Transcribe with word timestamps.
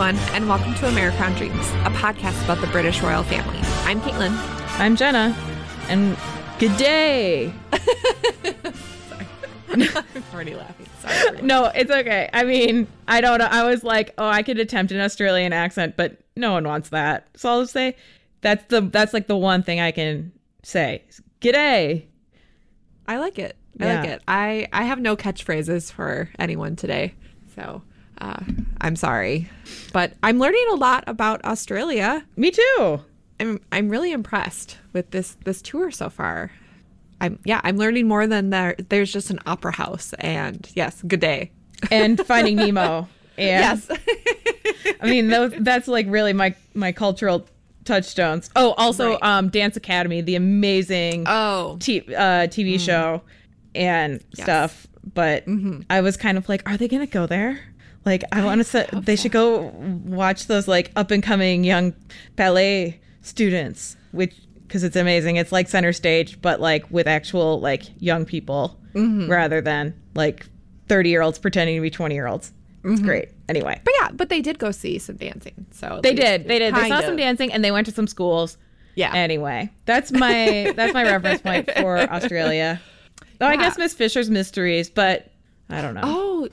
everyone, 0.00 0.34
and 0.34 0.48
welcome 0.48 0.72
to 0.72 0.88
Americrown 0.88 1.36
Dreams, 1.36 1.54
a 1.84 1.90
podcast 1.90 2.42
about 2.44 2.58
the 2.62 2.66
British 2.68 3.02
royal 3.02 3.22
family. 3.22 3.58
I'm 3.84 4.00
Caitlin. 4.00 4.32
I'm 4.78 4.96
Jenna, 4.96 5.36
and 5.90 6.16
good 6.58 6.74
day. 6.78 7.52
I'm 9.68 9.82
already 10.32 10.54
laughing. 10.54 10.86
Sorry. 11.00 11.42
No, 11.42 11.66
it's 11.66 11.90
okay. 11.90 12.30
I 12.32 12.44
mean, 12.44 12.86
I 13.08 13.20
don't 13.20 13.40
know. 13.40 13.48
I 13.50 13.64
was 13.64 13.84
like, 13.84 14.14
oh, 14.16 14.26
I 14.26 14.42
could 14.42 14.58
attempt 14.58 14.90
an 14.90 15.00
Australian 15.00 15.52
accent, 15.52 15.98
but 15.98 16.16
no 16.34 16.52
one 16.52 16.66
wants 16.66 16.88
that. 16.88 17.28
So 17.36 17.50
I'll 17.50 17.60
just 17.60 17.74
say 17.74 17.94
that's 18.40 18.64
the 18.68 18.80
that's 18.80 19.12
like 19.12 19.26
the 19.26 19.36
one 19.36 19.62
thing 19.62 19.80
I 19.80 19.90
can 19.90 20.32
say. 20.62 21.04
G'day. 21.42 22.06
I 23.06 23.18
like 23.18 23.38
it. 23.38 23.54
I 23.78 23.84
Yeah. 23.84 24.00
like 24.00 24.08
it. 24.08 24.22
I, 24.26 24.66
I 24.72 24.84
have 24.84 24.98
no 24.98 25.14
catchphrases 25.14 25.92
for 25.92 26.30
anyone 26.38 26.74
today, 26.74 27.12
so 27.54 27.82
uh, 28.20 28.40
I'm 28.80 28.96
sorry, 28.96 29.48
but 29.92 30.12
I'm 30.22 30.38
learning 30.38 30.64
a 30.72 30.74
lot 30.76 31.04
about 31.06 31.44
Australia. 31.44 32.24
Me 32.36 32.50
too. 32.50 33.00
I'm 33.38 33.60
I'm 33.72 33.88
really 33.88 34.12
impressed 34.12 34.78
with 34.92 35.10
this 35.10 35.36
this 35.44 35.62
tour 35.62 35.90
so 35.90 36.10
far. 36.10 36.50
I'm 37.20 37.38
yeah, 37.44 37.60
I'm 37.64 37.76
learning 37.76 38.08
more 38.08 38.26
than 38.26 38.50
there. 38.50 38.76
There's 38.88 39.12
just 39.12 39.30
an 39.30 39.38
opera 39.46 39.72
house, 39.72 40.12
and 40.18 40.68
yes, 40.74 41.02
good 41.06 41.20
day. 41.20 41.50
And 41.90 42.18
Finding 42.26 42.56
Nemo. 42.56 43.08
And 43.38 43.48
Yes, 43.48 43.88
I 45.00 45.06
mean, 45.06 45.28
those, 45.28 45.52
that's 45.60 45.88
like 45.88 46.04
really 46.10 46.34
my 46.34 46.54
my 46.74 46.92
cultural 46.92 47.46
touchstones. 47.86 48.50
Oh, 48.54 48.72
also 48.76 49.12
Right. 49.12 49.22
um 49.22 49.48
Dance 49.48 49.76
Academy, 49.78 50.20
the 50.20 50.34
amazing 50.34 51.24
Oh, 51.26 51.78
t- 51.80 52.00
uh, 52.14 52.48
TV 52.48 52.78
show 52.78 53.22
and 53.74 54.22
Yes. 54.36 54.44
stuff. 54.44 54.86
But 55.14 55.44
I 55.88 56.02
was 56.02 56.18
kind 56.18 56.36
of 56.36 56.50
like, 56.50 56.68
are 56.68 56.76
they 56.76 56.86
going 56.88 57.06
to 57.06 57.10
go 57.10 57.26
there? 57.26 57.60
Like, 58.04 58.24
I 58.32 58.44
want 58.44 58.60
to 58.60 58.64
say 58.64 58.88
they 58.92 59.16
should 59.16 59.32
go 59.32 59.72
watch 60.04 60.46
those 60.46 60.66
like 60.66 60.90
up 60.96 61.10
and 61.10 61.22
coming 61.22 61.64
young 61.64 61.94
ballet 62.36 63.00
students, 63.20 63.96
which 64.12 64.34
because 64.66 64.84
it's 64.84 64.96
amazing. 64.96 65.36
It's 65.36 65.52
like 65.52 65.68
center 65.68 65.92
stage, 65.92 66.40
but 66.40 66.60
like 66.60 66.90
with 66.90 67.06
actual 67.06 67.60
like 67.60 67.82
young 68.00 68.24
people 68.24 68.78
mm-hmm. 68.94 69.30
rather 69.30 69.60
than 69.60 70.00
like 70.14 70.46
30 70.88 71.10
year 71.10 71.22
olds 71.22 71.38
pretending 71.38 71.76
to 71.76 71.82
be 71.82 71.90
20 71.90 72.14
year 72.14 72.26
olds. 72.26 72.52
It's 72.84 72.94
mm-hmm. 72.94 73.04
great. 73.04 73.28
Anyway, 73.48 73.80
but 73.84 73.94
yeah, 74.00 74.10
but 74.12 74.28
they 74.28 74.40
did 74.40 74.58
go 74.58 74.70
see 74.70 74.98
some 74.98 75.16
dancing. 75.16 75.66
So 75.72 76.00
they 76.02 76.14
did. 76.14 76.46
They 76.46 76.58
did. 76.58 76.74
They 76.74 76.88
saw 76.88 77.00
of- 77.00 77.04
some 77.04 77.16
dancing 77.16 77.52
and 77.52 77.64
they 77.64 77.72
went 77.72 77.86
to 77.86 77.92
some 77.92 78.06
schools. 78.06 78.56
Yeah. 78.94 79.12
Anyway, 79.12 79.70
that's 79.84 80.12
my 80.12 80.72
that's 80.76 80.94
my 80.94 81.02
reference 81.02 81.42
point 81.42 81.70
for 81.78 81.98
Australia. 81.98 82.80
Though 83.38 83.46
I 83.46 83.56
guess 83.56 83.78
Miss 83.78 83.94
Fisher's 83.94 84.28
Mysteries, 84.30 84.90
but 84.90 85.32
I 85.70 85.80
don't 85.80 85.94
know. 85.94 86.02
Oh, 86.04 86.48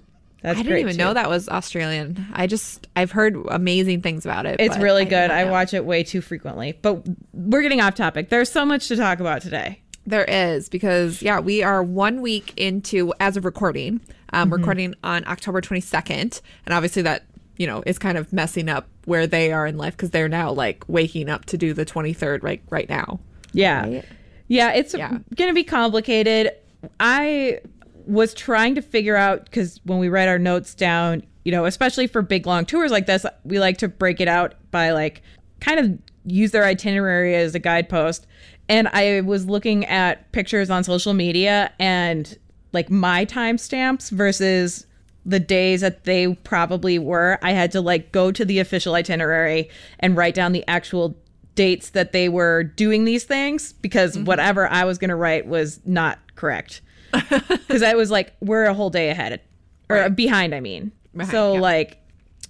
That's 0.47 0.59
I 0.59 0.63
didn't 0.63 0.79
even 0.79 0.93
too. 0.93 0.97
know 0.97 1.13
that 1.13 1.29
was 1.29 1.47
Australian. 1.49 2.25
I 2.33 2.47
just 2.47 2.87
I've 2.95 3.11
heard 3.11 3.35
amazing 3.49 4.01
things 4.01 4.25
about 4.25 4.45
it. 4.45 4.59
it's 4.59 4.77
really 4.77 5.05
good. 5.05 5.29
I 5.31 5.49
watch 5.49 5.73
it 5.73 5.85
way 5.85 6.03
too 6.03 6.21
frequently. 6.21 6.77
But 6.81 7.05
we're 7.33 7.61
getting 7.61 7.81
off 7.81 7.95
topic. 7.95 8.29
There's 8.29 8.49
so 8.51 8.65
much 8.65 8.87
to 8.87 8.95
talk 8.95 9.19
about 9.19 9.41
today. 9.41 9.81
There 10.05 10.23
is 10.23 10.69
because 10.69 11.21
yeah, 11.21 11.39
we 11.41 11.63
are 11.63 11.83
one 11.83 12.21
week 12.21 12.53
into 12.57 13.13
as 13.19 13.35
of 13.37 13.45
recording. 13.45 14.01
Um, 14.33 14.49
Mm-hmm. 14.49 14.53
recording 14.59 14.95
on 15.03 15.25
October 15.27 15.61
22nd, 15.61 16.41
and 16.65 16.73
obviously 16.73 17.01
that 17.03 17.23
you 17.57 17.65
know 17.67 17.81
is 17.85 17.97
kind 17.99 18.17
of 18.17 18.31
messing 18.33 18.67
up 18.69 18.87
where 19.05 19.25
they 19.27 19.51
are 19.53 19.65
in 19.67 19.77
life 19.77 19.95
because 19.95 20.09
they're 20.11 20.27
now 20.29 20.51
like 20.51 20.83
waking 20.87 21.29
up 21.29 21.45
to 21.45 21.57
do 21.57 21.73
the 21.73 21.85
23rd 21.85 22.43
right 22.43 22.61
right 22.69 22.89
now. 22.89 23.19
Yeah. 23.53 23.81
Right? 23.83 24.05
Yeah, 24.49 24.71
it's 24.73 24.93
Yeah. 24.93 25.09
going 25.35 25.49
to 25.49 25.53
be 25.53 25.63
complicated. 25.63 26.51
I 26.99 27.59
was 28.07 28.33
trying 28.33 28.75
to 28.75 28.81
figure 28.81 29.15
out 29.15 29.45
because 29.45 29.79
when 29.83 29.99
we 29.99 30.09
write 30.09 30.27
our 30.27 30.39
notes 30.39 30.73
down, 30.73 31.23
you 31.43 31.51
know, 31.51 31.65
especially 31.65 32.07
for 32.07 32.21
big 32.21 32.45
long 32.45 32.65
tours 32.65 32.91
like 32.91 33.05
this, 33.05 33.25
we 33.43 33.59
like 33.59 33.77
to 33.77 33.87
break 33.87 34.19
it 34.19 34.27
out 34.27 34.55
by 34.71 34.91
like 34.91 35.21
kind 35.59 35.79
of 35.79 35.97
use 36.25 36.51
their 36.51 36.65
itinerary 36.65 37.35
as 37.35 37.55
a 37.55 37.59
guidepost. 37.59 38.27
And 38.69 38.87
I 38.89 39.21
was 39.21 39.45
looking 39.45 39.85
at 39.85 40.31
pictures 40.31 40.69
on 40.69 40.83
social 40.83 41.13
media 41.13 41.71
and 41.79 42.37
like 42.73 42.89
my 42.89 43.25
timestamps 43.25 44.11
versus 44.11 44.85
the 45.25 45.39
days 45.39 45.81
that 45.81 46.03
they 46.03 46.33
probably 46.35 46.99
were. 46.99 47.39
I 47.41 47.51
had 47.51 47.71
to 47.73 47.81
like 47.81 48.11
go 48.11 48.31
to 48.31 48.45
the 48.45 48.59
official 48.59 48.93
itinerary 48.93 49.69
and 49.99 50.15
write 50.17 50.35
down 50.35 50.51
the 50.51 50.65
actual 50.67 51.17
dates 51.55 51.89
that 51.91 52.11
they 52.11 52.29
were 52.29 52.63
doing 52.63 53.05
these 53.05 53.23
things 53.23 53.73
because 53.73 54.15
Mm-hmm. 54.15 54.25
whatever 54.25 54.67
I 54.67 54.83
was 54.83 54.97
going 54.97 55.09
to 55.09 55.15
write 55.15 55.47
was 55.47 55.79
not 55.85 56.19
correct. 56.35 56.81
Because 57.67 57.83
I 57.83 57.95
was 57.95 58.09
like, 58.09 58.33
we're 58.39 58.65
a 58.65 58.73
whole 58.73 58.89
day 58.89 59.09
ahead 59.09 59.41
or 59.89 60.09
behind, 60.09 60.55
I 60.55 60.59
mean. 60.59 60.91
Behind, 61.13 61.31
so, 61.31 61.53
yeah. 61.55 61.59
like, 61.59 61.97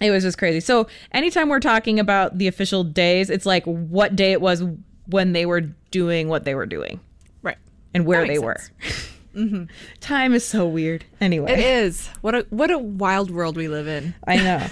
it 0.00 0.10
was 0.10 0.22
just 0.22 0.38
crazy. 0.38 0.60
So, 0.60 0.86
anytime 1.12 1.48
we're 1.48 1.60
talking 1.60 1.98
about 1.98 2.38
the 2.38 2.46
official 2.46 2.84
days, 2.84 3.30
it's 3.30 3.46
like 3.46 3.64
what 3.64 4.14
day 4.14 4.32
it 4.32 4.40
was 4.40 4.62
when 5.06 5.32
they 5.32 5.44
were 5.46 5.62
doing 5.90 6.28
what 6.28 6.44
they 6.44 6.54
were 6.54 6.66
doing 6.66 7.00
Right. 7.42 7.56
and 7.94 8.06
where 8.06 8.22
they 8.22 8.38
makes 8.38 8.42
were. 8.42 8.56
sense. 8.58 9.68
Time 10.00 10.34
is 10.34 10.44
so 10.44 10.66
weird. 10.66 11.04
Anyway. 11.20 11.52
It 11.52 11.58
is 11.60 12.08
what 12.22 12.34
a 12.34 12.46
what 12.50 12.70
a 12.70 12.78
wild 12.78 13.30
world 13.30 13.56
we 13.56 13.68
live 13.68 13.86
in. 13.86 14.14
I 14.26 14.36
know. 14.36 14.66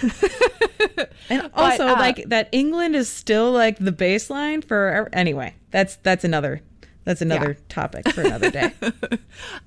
and 1.29 1.49
also 1.53 1.87
uh, 1.87 1.93
like 1.93 2.27
that 2.29 2.49
England 2.51 2.95
is 2.95 3.07
still 3.07 3.51
like 3.51 3.77
the 3.77 3.91
baseline 3.91 4.63
for 4.63 5.09
anyway. 5.13 5.55
That's 5.71 5.95
that's 5.97 6.23
another 6.23 6.61
that's 7.07 7.21
another 7.21 7.51
Yeah. 7.57 7.65
topic 7.69 8.07
for 8.09 8.21
another 8.21 8.51
day. 8.51 8.71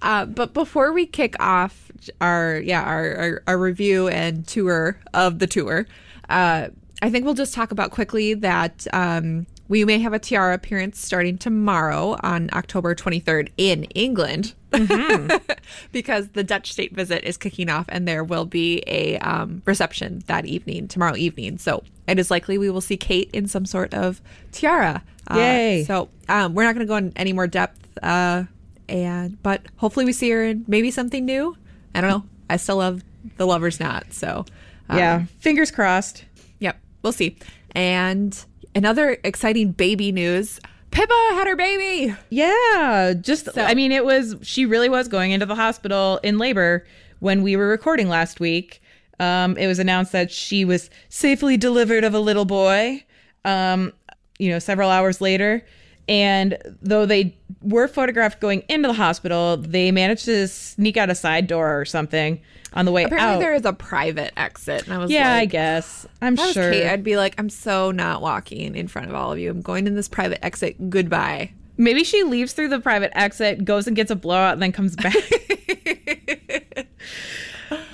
Uh, 0.03 0.25
but 0.27 0.53
before 0.55 0.93
we 0.93 1.07
kick 1.07 1.35
off 1.41 1.91
our 2.21 2.59
yeah 2.65 2.83
our, 2.83 3.15
our, 3.17 3.43
our 3.47 3.59
review 3.59 4.09
and 4.09 4.47
tour 4.47 4.99
of 5.15 5.39
the 5.39 5.47
tour, 5.47 5.87
uh, 6.29 6.69
I 7.03 7.11
think 7.11 7.25
we'll 7.25 7.35
just 7.35 7.55
talk 7.55 7.71
about 7.71 7.91
quickly 7.91 8.35
that 8.35 8.87
um, 8.93 9.47
we 9.71 9.85
may 9.85 10.01
have 10.01 10.13
a 10.13 10.19
tiara 10.19 10.53
appearance 10.53 11.01
starting 11.01 11.39
tomorrow 11.39 12.17
on 12.25 12.51
October 12.53 12.93
23rd 12.93 13.51
in 13.57 13.85
England. 13.85 14.53
because 15.93 16.29
the 16.31 16.43
Dutch 16.43 16.73
state 16.73 16.93
visit 16.93 17.23
is 17.23 17.37
kicking 17.37 17.71
off 17.71 17.87
and 17.89 18.07
there 18.07 18.25
will 18.25 18.45
be 18.45 18.83
a 18.89 19.17
um, 19.19 19.63
reception 19.67 20.25
that 20.27 20.45
evening, 20.45 20.89
tomorrow 20.89 21.15
evening. 21.15 21.57
So 21.57 21.85
it 22.09 22.19
is 22.19 22.33
likely 22.33 22.59
we 22.59 22.69
will 22.69 22.81
see 22.81 22.97
Kate 22.97 23.31
in 23.33 23.47
some 23.47 23.65
sort 23.65 23.95
of 23.95 24.21
tiara. 24.51 25.05
Uh, 25.29 25.37
Yay. 25.37 25.85
So 25.85 26.09
um, 26.29 26.55
we're 26.55 26.65
not 26.65 26.75
going 26.75 26.85
to 26.85 26.91
go 26.91 26.97
in 26.97 27.13
any 27.15 27.33
more 27.33 27.47
depth, 27.47 27.97
uh, 28.03 28.45
and 28.89 29.41
but 29.43 29.63
hopefully 29.77 30.05
we 30.05 30.13
see 30.13 30.31
her 30.31 30.45
in 30.45 30.65
maybe 30.67 30.91
something 30.91 31.25
new. 31.25 31.57
I 31.95 32.01
don't 32.01 32.11
know. 32.11 32.25
I 32.49 32.57
still 32.57 32.79
love 32.79 33.05
the 33.37 33.47
Lover's 33.47 33.79
Knot, 33.79 34.13
so 34.13 34.45
um, 34.89 34.99
yeah, 34.99 35.25
fingers 35.39 35.71
crossed. 35.71 36.25
Yep, 36.59 36.77
we'll 37.03 37.13
see. 37.13 37.37
And 37.73 38.37
another 38.75 39.19
exciting 39.25 39.73
baby 39.73 40.13
news: 40.13 40.61
Pippa 40.91 41.15
had 41.33 41.47
her 41.47 41.57
baby. 41.57 42.15
Yeah, 42.31 43.15
just 43.21 43.53
So- 43.53 43.63
I 43.63 43.75
mean 43.75 43.93
it 43.93 44.05
was 44.05 44.37
she 44.43 44.67
really 44.67 44.89
was 44.89 45.09
going 45.09 45.31
into 45.33 45.47
the 45.47 45.55
hospital 45.55 46.19
in 46.23 46.39
labor 46.39 46.85
when 47.21 47.43
we 47.43 47.57
were 47.57 47.69
recording 47.69 48.09
last 48.09 48.41
week. 48.41 48.83
Um 49.19 49.57
it 49.57 49.67
was 49.67 49.79
announced 49.79 50.13
that 50.13 50.31
she 50.31 50.65
was 50.65 50.91
safely 51.09 51.57
delivered 51.57 52.05
of 52.05 52.15
a 52.15 52.21
little 52.21 52.45
boy. 52.45 53.05
Um 53.45 53.93
you 54.39 54.51
know, 54.51 54.59
several 54.59 54.89
hours 54.91 55.21
later. 55.21 55.65
And 56.11 56.59
though 56.83 57.07
they 57.07 57.39
were 57.63 57.87
photographed 57.87 58.41
going 58.41 58.65
into 58.69 58.89
the 58.89 58.95
hospital, 58.95 59.57
they 59.57 59.93
managed 59.93 60.25
to 60.25 60.49
sneak 60.49 60.97
out 60.97 61.09
a 61.09 61.15
side 61.15 61.47
door 61.47 61.81
or 61.81 61.85
something 61.85 62.41
on 62.73 62.85
the 62.85 62.91
way 62.91 63.05
out. 63.05 63.13
Apparently, 63.13 63.37
out. 63.37 63.39
there 63.39 63.55
is 63.55 63.65
a 63.65 63.73
private 63.73 64.33
exit, 64.37 64.85
and 64.87 64.93
I 64.93 64.99
was 64.99 65.13
yeah, 65.13 65.33
I 65.33 65.45
guess. 65.45 66.09
I'm 66.21 66.35
if 66.35 66.41
I 66.41 66.47
was 66.47 66.53
sure. 66.53 66.73
Kate, 66.73 66.89
I'd 66.89 67.05
be 67.05 67.17
like, 67.17 67.37
I'm 67.39 67.49
so 67.49 67.93
not 67.93 68.23
walking 68.23 68.75
in 68.75 68.89
front 68.89 69.09
of 69.09 69.15
all 69.15 69.31
of 69.31 69.39
you. 69.39 69.53
I'm 69.53 69.63
going 69.63 69.87
in 69.87 69.95
this 69.95 70.09
private 70.09 70.45
exit. 70.45 70.91
Goodbye. 70.91 71.53
Maybe 71.77 72.03
she 72.03 72.25
leaves 72.25 72.55
through 72.55 72.71
the 72.71 72.81
private 72.81 73.17
exit, 73.17 73.65
goes 73.65 73.87
and 73.87 73.95
gets 73.95 74.11
a 74.11 74.17
blowout, 74.17 74.55
and 74.55 74.63
then 74.63 74.73
comes 74.73 74.97
back. 74.97 75.15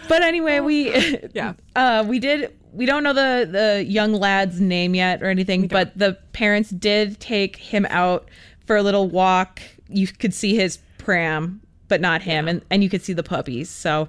but 0.08 0.22
anyway, 0.22 0.60
we 0.60 0.92
Yeah. 1.34 1.54
uh, 1.76 2.04
we 2.06 2.18
did. 2.18 2.56
We 2.72 2.84
don't 2.86 3.02
know 3.02 3.12
the 3.14 3.48
the 3.50 3.84
young 3.84 4.12
lad's 4.12 4.60
name 4.60 4.94
yet 4.94 5.22
or 5.22 5.26
anything, 5.26 5.66
but 5.68 5.96
the 5.98 6.18
parents 6.32 6.70
did 6.70 7.18
take 7.20 7.56
him 7.56 7.86
out 7.88 8.28
for 8.66 8.76
a 8.76 8.82
little 8.82 9.08
walk. 9.08 9.60
You 9.88 10.06
could 10.08 10.34
see 10.34 10.54
his 10.56 10.78
pram, 10.98 11.60
but 11.88 12.00
not 12.00 12.22
him, 12.22 12.48
and 12.48 12.62
and 12.70 12.82
you 12.82 12.90
could 12.90 13.02
see 13.02 13.12
the 13.14 13.22
puppies. 13.22 13.70
So 13.70 14.08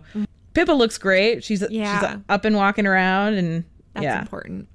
Pippa 0.54 0.72
looks 0.74 0.98
great. 0.98 1.44
She's 1.44 1.64
Yeah. 1.70 2.00
she's 2.00 2.20
up 2.28 2.44
and 2.46 2.56
walking 2.56 2.86
around, 2.86 3.36
and 3.36 3.64
That's 3.94 4.04
yeah, 4.04 4.20
important. 4.22 4.68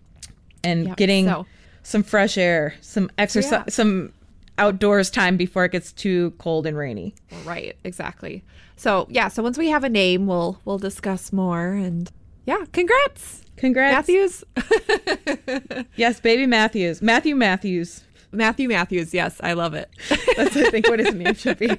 and 0.64 0.86
Yep, 0.86 0.96
getting 0.96 1.26
so- 1.26 1.46
some 1.82 2.02
fresh 2.02 2.38
air, 2.38 2.74
some 2.80 3.10
exercise, 3.18 3.52
Yeah. 3.52 3.64
some 3.68 4.12
outdoors 4.56 5.10
time 5.10 5.36
before 5.36 5.64
it 5.64 5.72
gets 5.72 5.92
too 5.92 6.32
cold 6.38 6.66
and 6.66 6.76
rainy. 6.78 7.14
Right, 7.44 7.76
exactly. 7.84 8.42
So 8.82 9.06
yeah, 9.08 9.28
so 9.28 9.44
once 9.44 9.56
we 9.56 9.68
have 9.68 9.84
a 9.84 9.88
name, 9.88 10.26
we'll 10.26 10.58
we'll 10.64 10.78
discuss 10.78 11.32
more. 11.32 11.68
And 11.68 12.10
yeah, 12.46 12.64
congrats, 12.72 13.44
Congrats, 13.56 14.08
Matthews. 14.08 14.42
Yes, 15.96 16.18
baby 16.18 16.46
Matthews, 16.46 17.00
Matthew 17.00 17.36
Matthews. 17.36 18.02
Matthew 18.32 18.68
Matthews. 18.68 19.14
Yes, 19.14 19.40
I 19.40 19.52
love 19.52 19.74
it. 19.74 19.88
That's 20.36 20.56
I 20.56 20.68
think 20.70 20.88
what 20.88 20.98
his 20.98 21.14
name 21.14 21.34
should 21.34 21.58
be. 21.58 21.70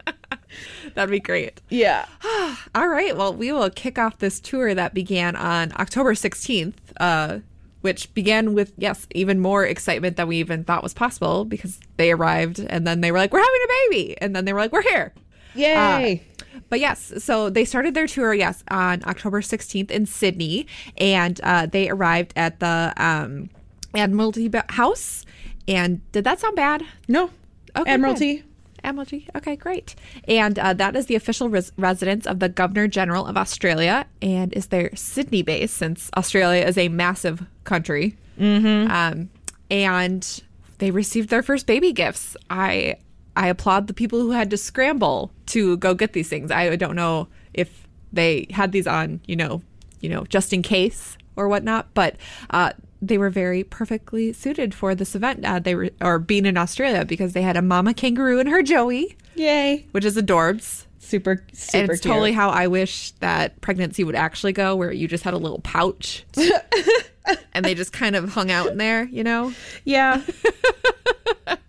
That'd 0.94 1.10
be 1.10 1.20
great. 1.20 1.60
Yeah. 1.68 2.06
All 2.74 2.88
right. 2.88 3.14
Well, 3.14 3.34
we 3.34 3.52
will 3.52 3.68
kick 3.68 3.98
off 3.98 4.18
this 4.18 4.40
tour 4.40 4.74
that 4.74 4.94
began 4.94 5.36
on 5.36 5.72
October 5.72 6.14
16th, 6.14 6.74
uh, 6.98 7.40
which 7.80 8.14
began 8.14 8.54
with, 8.54 8.72
yes, 8.78 9.06
even 9.10 9.40
more 9.40 9.66
excitement 9.66 10.16
than 10.16 10.28
we 10.28 10.36
even 10.36 10.62
thought 10.64 10.82
was 10.84 10.94
possible 10.94 11.44
because 11.44 11.80
they 11.96 12.12
arrived 12.12 12.60
and 12.60 12.86
then 12.86 13.00
they 13.00 13.10
were 13.10 13.18
like, 13.18 13.32
we're 13.32 13.40
having 13.40 13.60
a 13.64 13.72
baby. 13.90 14.16
And 14.18 14.36
then 14.36 14.44
they 14.44 14.52
were 14.52 14.60
like, 14.60 14.72
we're 14.72 14.82
here. 14.82 15.12
Yay. 15.54 16.22
But 16.68 16.80
yes, 16.80 17.12
so 17.18 17.50
they 17.50 17.64
started 17.64 17.94
their 17.94 18.06
tour, 18.06 18.32
yes, 18.32 18.64
on 18.68 19.02
October 19.04 19.40
16th 19.40 19.90
in 19.90 20.06
Sydney. 20.06 20.66
And 20.96 21.40
uh, 21.42 21.66
they 21.66 21.88
arrived 21.88 22.32
at 22.36 22.60
the 22.60 22.92
um, 22.96 23.50
Admiralty 23.94 24.50
House. 24.70 25.24
And 25.68 26.00
did 26.12 26.24
that 26.24 26.40
sound 26.40 26.56
bad? 26.56 26.84
no. 27.08 27.30
Okay, 27.74 27.90
Admiralty. 27.90 28.36
good. 28.36 28.44
Admiralty. 28.84 29.28
Okay, 29.34 29.56
great. 29.56 29.94
And 30.26 30.58
uh, 30.58 30.74
that 30.74 30.96
is 30.96 31.06
the 31.06 31.14
official 31.14 31.48
res- 31.48 31.72
residence 31.78 32.26
of 32.26 32.38
the 32.40 32.48
Governor 32.48 32.88
General 32.88 33.26
of 33.26 33.36
Australia 33.36 34.06
and 34.20 34.52
is 34.52 34.66
their 34.66 34.94
Sydney 34.94 35.42
base 35.42 35.72
since 35.72 36.10
Australia 36.16 36.64
is 36.66 36.76
a 36.76 36.88
massive 36.88 37.46
country. 37.64 38.16
Mm-hmm. 38.38 38.90
Um, 38.90 39.30
and 39.70 40.42
they 40.78 40.90
received 40.90 41.28
their 41.30 41.42
first 41.42 41.66
baby 41.66 41.92
gifts. 41.92 42.36
I 42.50 42.96
I 43.36 43.48
applaud 43.48 43.86
the 43.86 43.94
people 43.94 44.20
who 44.20 44.30
had 44.32 44.50
to 44.50 44.56
scramble 44.56 45.30
to 45.46 45.76
go 45.78 45.94
get 45.94 46.12
these 46.12 46.28
things. 46.28 46.50
I 46.50 46.76
don't 46.76 46.96
know 46.96 47.28
if 47.54 47.86
they 48.12 48.46
had 48.50 48.72
these 48.72 48.86
on, 48.86 49.20
you 49.26 49.36
know, 49.36 49.62
you 50.00 50.08
know, 50.08 50.24
just 50.24 50.52
in 50.52 50.62
case 50.62 51.16
or 51.36 51.48
whatnot, 51.48 51.94
but 51.94 52.16
uh, 52.50 52.72
they 53.00 53.16
were 53.18 53.30
very 53.30 53.64
perfectly 53.64 54.32
suited 54.32 54.74
for 54.74 54.94
this 54.94 55.14
event. 55.14 55.44
Uh, 55.44 55.58
they 55.58 55.74
were 55.74 55.90
or 56.00 56.18
being 56.18 56.44
in 56.46 56.56
Australia 56.56 57.04
because 57.04 57.32
they 57.32 57.42
had 57.42 57.56
a 57.56 57.62
mama 57.62 57.94
kangaroo 57.94 58.38
and 58.38 58.48
her 58.48 58.62
Joey, 58.62 59.16
Yay. 59.34 59.86
which 59.92 60.04
is 60.04 60.16
adorbs. 60.16 60.84
Super, 60.98 61.44
super 61.52 61.76
and 61.76 61.90
it's 61.90 62.00
cute. 62.00 62.10
totally 62.12 62.32
how 62.32 62.50
I 62.50 62.68
wish 62.68 63.10
that 63.20 63.60
pregnancy 63.60 64.04
would 64.04 64.14
actually 64.14 64.52
go, 64.52 64.76
where 64.76 64.92
you 64.92 65.08
just 65.08 65.24
had 65.24 65.34
a 65.34 65.38
little 65.38 65.58
pouch 65.58 66.24
and 67.52 67.64
they 67.64 67.74
just 67.74 67.92
kind 67.92 68.14
of 68.16 68.30
hung 68.30 68.50
out 68.50 68.68
in 68.68 68.78
there, 68.78 69.04
you 69.04 69.24
know? 69.24 69.52
Yeah. 69.84 70.22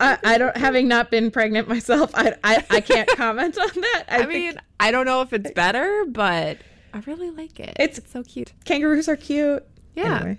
I, 0.00 0.18
I 0.24 0.38
don't 0.38 0.56
having 0.56 0.88
not 0.88 1.10
been 1.10 1.30
pregnant 1.30 1.68
myself, 1.68 2.10
I 2.14 2.34
I, 2.42 2.64
I 2.70 2.80
can't 2.80 3.08
comment 3.16 3.56
on 3.58 3.68
that. 3.74 4.04
I, 4.08 4.14
I 4.16 4.18
think 4.26 4.30
mean, 4.30 4.60
I 4.80 4.90
don't 4.90 5.06
know 5.06 5.20
if 5.22 5.32
it's 5.32 5.50
better, 5.52 6.04
but 6.08 6.58
I 6.92 6.98
really 7.06 7.30
like 7.30 7.58
it. 7.60 7.76
It's- 7.78 8.00
so 8.10 8.22
cute. 8.22 8.52
kangaroos 8.64 9.08
are 9.08 9.16
cute. 9.16 9.64
Yeah. 9.94 10.16
Anyway. 10.16 10.38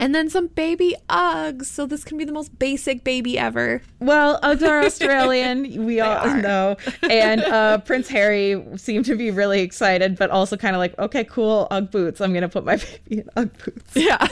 And 0.00 0.12
then 0.12 0.28
some 0.28 0.48
baby 0.48 0.96
Uggs. 1.08 1.66
So 1.66 1.86
this 1.86 2.02
can 2.02 2.18
be 2.18 2.24
the 2.24 2.32
most 2.32 2.58
basic 2.58 3.04
baby 3.04 3.38
ever. 3.38 3.80
Well, 4.00 4.40
Uggs 4.40 4.66
are 4.68 4.80
Australian. 4.84 5.84
We 5.86 6.00
all 6.00 6.16
are. 6.16 6.42
know. 6.42 6.76
And 7.08 7.40
uh, 7.42 7.78
Prince 7.78 8.08
Harry 8.08 8.60
seemed 8.76 9.04
to 9.04 9.14
be 9.14 9.30
really 9.30 9.60
excited, 9.60 10.16
but 10.16 10.30
also 10.30 10.56
kind 10.56 10.74
of 10.74 10.80
like, 10.80 10.98
okay, 10.98 11.22
cool, 11.22 11.68
Ugg 11.70 11.92
boots. 11.92 12.20
I'm 12.20 12.32
going 12.32 12.42
to 12.42 12.48
put 12.48 12.64
my 12.64 12.76
baby 13.08 13.20
in 13.22 13.30
Ugg 13.36 13.50
boots. 13.64 13.92
Yeah. 13.94 14.26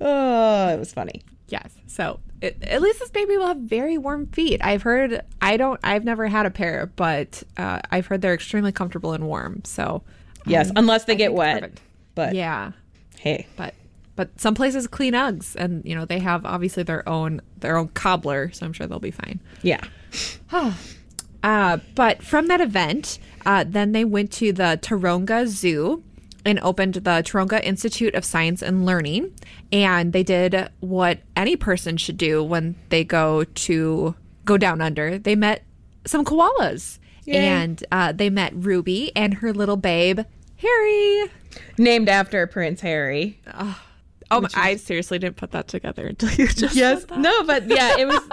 Oh, 0.00 0.68
it 0.68 0.78
was 0.78 0.92
funny. 0.92 1.22
yes. 1.48 1.72
So 1.86 2.18
it, 2.44 2.62
at 2.62 2.82
least 2.82 2.98
this 3.00 3.10
baby 3.10 3.36
will 3.36 3.46
have 3.46 3.56
very 3.58 3.98
warm 3.98 4.26
feet. 4.26 4.60
I've 4.64 4.82
heard, 4.82 5.22
I 5.40 5.56
don't, 5.56 5.80
I've 5.82 6.04
never 6.04 6.26
had 6.28 6.46
a 6.46 6.50
pair, 6.50 6.90
but 6.96 7.42
uh, 7.56 7.80
I've 7.90 8.06
heard 8.06 8.20
they're 8.22 8.34
extremely 8.34 8.72
comfortable 8.72 9.12
and 9.12 9.26
warm. 9.26 9.62
So 9.64 10.02
Yes, 10.46 10.68
um, 10.70 10.74
unless 10.76 11.04
they 11.04 11.14
I 11.14 11.16
get 11.16 11.32
wet. 11.34 11.80
But 12.14 12.34
Yeah. 12.34 12.72
hey, 13.18 13.46
But, 13.56 13.74
but 14.16 14.38
some 14.40 14.54
places 14.54 14.86
clean 14.86 15.14
Uggs 15.14 15.56
and, 15.56 15.84
you 15.84 15.94
know, 15.94 16.04
they 16.04 16.18
have 16.20 16.44
obviously 16.46 16.82
their 16.82 17.08
own, 17.08 17.40
their 17.58 17.76
own 17.76 17.88
cobbler. 17.88 18.50
So 18.52 18.64
I'm 18.66 18.72
sure 18.72 18.86
they'll 18.86 18.98
be 19.00 19.10
fine. 19.10 19.40
yeah. 19.62 19.80
Uh, 21.42 21.76
but 21.94 22.22
from 22.22 22.46
that 22.48 22.62
event, 22.62 23.18
uh, 23.44 23.64
then 23.68 23.92
they 23.92 24.02
went 24.02 24.32
to 24.32 24.50
the 24.50 24.78
Taronga 24.80 25.46
Zoo 25.46 26.02
and 26.44 26.60
opened 26.60 26.94
the 26.94 27.22
Taronga 27.24 27.62
Institute 27.64 28.14
of 28.14 28.24
Science 28.24 28.62
and 28.62 28.84
Learning. 28.84 29.32
And 29.72 30.12
they 30.12 30.22
did 30.22 30.68
what 30.80 31.20
any 31.36 31.56
person 31.56 31.96
should 31.96 32.16
do 32.16 32.42
when 32.42 32.76
they 32.90 33.04
go 33.04 33.44
to 33.44 34.14
go 34.44 34.56
down 34.58 34.80
under. 34.80 35.18
They 35.18 35.36
met 35.36 35.64
some 36.06 36.24
koalas. 36.24 36.98
Yay. 37.24 37.36
And 37.38 37.82
uh, 37.90 38.12
they 38.12 38.28
met 38.28 38.52
Ruby 38.54 39.10
and 39.16 39.34
her 39.34 39.52
little 39.52 39.76
babe, 39.78 40.20
Harry. 40.56 41.30
Named 41.78 42.08
after 42.08 42.46
Prince 42.46 42.82
Harry. 42.82 43.40
Oh, 44.30 44.40
my, 44.40 44.48
I 44.54 44.76
seriously 44.76 45.18
didn't 45.18 45.36
put 45.36 45.52
that 45.52 45.68
together 45.68 46.06
until 46.06 46.30
you 46.32 46.48
just 46.48 46.76
Yes. 46.76 47.06
No, 47.16 47.44
but 47.44 47.66
yeah, 47.66 47.96
it 47.98 48.06
was. 48.06 48.20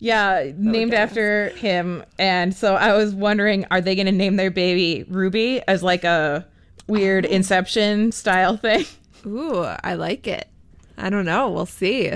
Yeah, 0.00 0.52
named 0.58 0.90
gas. 0.90 1.08
after 1.08 1.48
him. 1.50 2.04
And 2.18 2.54
so 2.54 2.74
I 2.74 2.92
was 2.92 3.14
wondering, 3.14 3.64
are 3.70 3.80
they 3.80 3.94
going 3.94 4.04
to 4.04 4.12
name 4.12 4.36
their 4.36 4.50
baby 4.50 5.06
Ruby 5.08 5.62
as 5.66 5.82
like 5.82 6.04
a 6.04 6.46
weird 6.86 7.26
oh. 7.26 7.30
Inception 7.30 8.12
style 8.12 8.56
thing? 8.56 8.86
Ooh, 9.26 9.62
I 9.62 9.94
like 9.94 10.26
it. 10.26 10.48
I 10.96 11.10
don't 11.10 11.24
know. 11.24 11.50
We'll 11.50 11.66
see. 11.66 12.12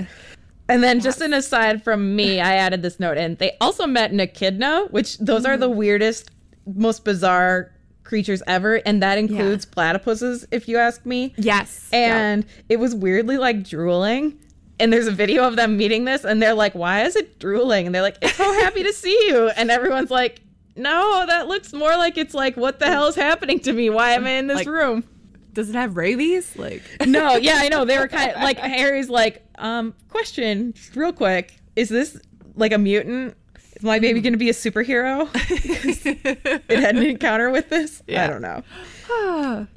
And 0.67 0.83
then 0.83 0.99
just 0.99 1.21
an 1.21 1.33
aside 1.33 1.83
from 1.83 2.15
me, 2.15 2.39
I 2.39 2.55
added 2.55 2.83
this 2.83 2.99
note 2.99 3.17
in. 3.17 3.35
They 3.35 3.57
also 3.59 3.87
met 3.87 4.11
an 4.11 4.19
echidna, 4.19 4.85
which 4.91 5.17
those 5.17 5.43
are 5.43 5.57
the 5.57 5.67
mm-hmm. 5.67 5.79
weirdest, 5.79 6.29
most 6.75 7.03
bizarre 7.03 7.71
creatures 8.03 8.43
ever. 8.45 8.75
And 8.75 9.01
that 9.01 9.17
includes 9.17 9.65
platypuses, 9.65 10.45
if 10.51 10.67
you 10.67 10.77
ask 10.77 11.05
me. 11.05 11.33
Yes. 11.37 11.89
and 11.91 12.45
it 12.69 12.79
was 12.79 12.93
weirdly 12.93 13.37
like 13.37 13.63
drooling. 13.63 14.39
And 14.79 14.93
there's 14.93 15.07
a 15.07 15.11
video 15.11 15.45
of 15.45 15.57
them 15.57 15.75
meeting 15.75 16.05
this, 16.05 16.23
and 16.23 16.41
they're 16.41 16.53
like, 16.53 16.73
"Why 16.73 17.03
is 17.03 17.17
it 17.17 17.37
drooling?" 17.37 17.85
And 17.85 17.93
they're 17.93 18.01
like, 18.01 18.17
"It's 18.21 18.35
so 18.35 18.49
happy 18.61 18.81
to 18.83 18.93
see 18.93 19.27
you." 19.27 19.49
And 19.49 19.69
everyone's 19.69 20.09
like, 20.09 20.39
"No, 20.75 21.25
that 21.27 21.47
looks 21.47 21.73
more 21.73 21.95
like 21.97 22.17
it's 22.17 22.33
like, 22.33 22.55
what 22.57 22.79
the 22.79 22.85
hell 22.87 23.07
is 23.07 23.15
happening 23.15 23.59
to 23.61 23.73
me? 23.73 23.89
Why 23.89 24.11
am 24.11 24.25
I 24.25 24.31
in 24.31 24.47
this 24.47 24.57
Like- 24.57 24.67
room?" 24.67 25.03
Does 25.53 25.67
it 25.69 25.75
have 25.75 25.97
rabies? 25.97 26.55
Like, 26.55 26.83
No, 27.07 27.35
yeah, 27.35 27.55
I 27.57 27.69
know. 27.69 27.83
They 27.83 27.97
were 27.97 28.07
kind 28.19 28.31
of 28.31 28.41
like 28.41 28.59
Harry's 28.59 29.09
like, 29.09 29.43
um, 29.57 29.93
question, 30.07 30.73
real 30.95 31.11
quick, 31.11 31.55
is 31.75 31.89
this 31.89 32.17
like 32.55 32.71
a 32.71 32.77
mutant? 32.77 33.35
Is 33.75 33.83
my 33.83 33.97
baby 33.99 34.21
going 34.21 34.33
to 34.33 34.39
be 34.39 34.49
a 34.49 34.53
superhero? 34.53 35.27
it 36.69 36.79
had 36.79 36.95
an 36.95 37.03
encounter 37.03 37.49
with 37.49 37.69
this. 37.69 38.01
I 38.07 38.27
don't 38.27 38.41
know. 38.41 38.63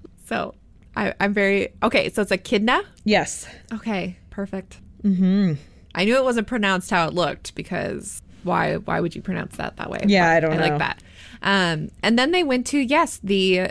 so 0.26 0.54
I, 0.94 1.14
I'm 1.20 1.32
very 1.32 1.68
okay. 1.82 2.10
So 2.10 2.22
it's 2.22 2.30
echidna. 2.32 2.82
Yes. 3.04 3.48
Okay, 3.72 4.18
perfect. 4.30 4.78
Mm-hmm. 5.02 5.54
I 5.94 6.04
knew 6.04 6.16
it 6.16 6.24
wasn't 6.24 6.46
pronounced 6.46 6.90
how 6.90 7.08
it 7.08 7.14
looked 7.14 7.54
because 7.54 8.22
why? 8.44 8.76
Why 8.76 9.00
would 9.00 9.14
you 9.14 9.22
pronounce 9.22 9.56
that 9.56 9.76
that 9.76 9.90
way? 9.90 10.00
Yeah, 10.06 10.26
But 10.26 10.36
I 10.36 10.40
don't 10.40 10.52
I 10.52 10.56
know. 10.56 10.62
like 10.70 10.78
that. 10.78 11.02
Um, 11.42 11.90
and 12.02 12.18
then 12.18 12.30
they 12.30 12.42
went 12.44 12.66
to 12.68 12.78
yes 12.78 13.18
the 13.22 13.70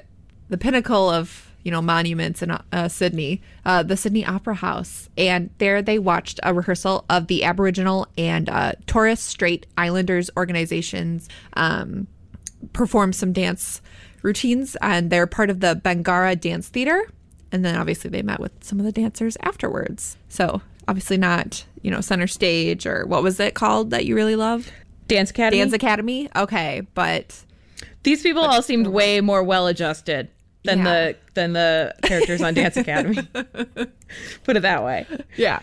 the 0.49 0.57
pinnacle 0.57 1.09
of 1.09 1.47
you 1.63 1.71
know 1.71 1.81
monuments 1.81 2.41
in 2.41 2.51
uh, 2.51 2.87
Sydney, 2.87 3.41
uh, 3.65 3.83
the 3.83 3.95
Sydney 3.95 4.25
Opera 4.25 4.55
House, 4.55 5.09
and 5.17 5.49
there 5.59 5.81
they 5.81 5.99
watched 5.99 6.39
a 6.43 6.53
rehearsal 6.53 7.05
of 7.09 7.27
the 7.27 7.43
Aboriginal 7.43 8.07
and 8.17 8.49
uh, 8.49 8.73
Torres 8.87 9.19
Strait 9.19 9.65
Islanders 9.77 10.29
organizations 10.35 11.29
um, 11.53 12.07
perform 12.73 13.13
some 13.13 13.31
dance 13.31 13.81
routines, 14.23 14.75
and 14.81 15.09
they're 15.09 15.27
part 15.27 15.49
of 15.49 15.59
the 15.59 15.79
Bangarra 15.83 16.39
Dance 16.39 16.67
Theater. 16.67 17.09
And 17.53 17.65
then 17.65 17.75
obviously 17.75 18.09
they 18.09 18.21
met 18.21 18.39
with 18.39 18.51
some 18.63 18.79
of 18.79 18.85
the 18.85 18.91
dancers 18.93 19.35
afterwards. 19.41 20.15
So 20.29 20.61
obviously 20.87 21.17
not 21.17 21.65
you 21.81 21.91
know 21.91 22.01
center 22.01 22.27
stage 22.27 22.85
or 22.85 23.05
what 23.05 23.23
was 23.23 23.39
it 23.39 23.53
called 23.53 23.89
that 23.91 24.05
you 24.05 24.15
really 24.15 24.35
love? 24.35 24.69
Dance 25.07 25.29
Academy. 25.31 25.59
Dance 25.61 25.73
Academy. 25.73 26.29
Okay, 26.35 26.81
but 26.93 27.43
These 28.03 28.21
people 28.23 28.43
all 28.43 28.61
seemed 28.61 28.88
way 28.88 29.19
more 29.21 29.43
well 29.43 29.67
adjusted 29.67 30.29
than 30.63 30.79
Yeah. 30.79 30.83
the 30.83 31.15
than 31.33 31.53
the 31.53 31.95
characters 32.03 32.41
on 32.41 32.53
Dance 32.53 32.77
Academy. 32.77 33.17
Put 34.43 34.55
it 34.57 34.61
that 34.61 34.83
way. 34.83 35.05
yeah, 35.38 35.59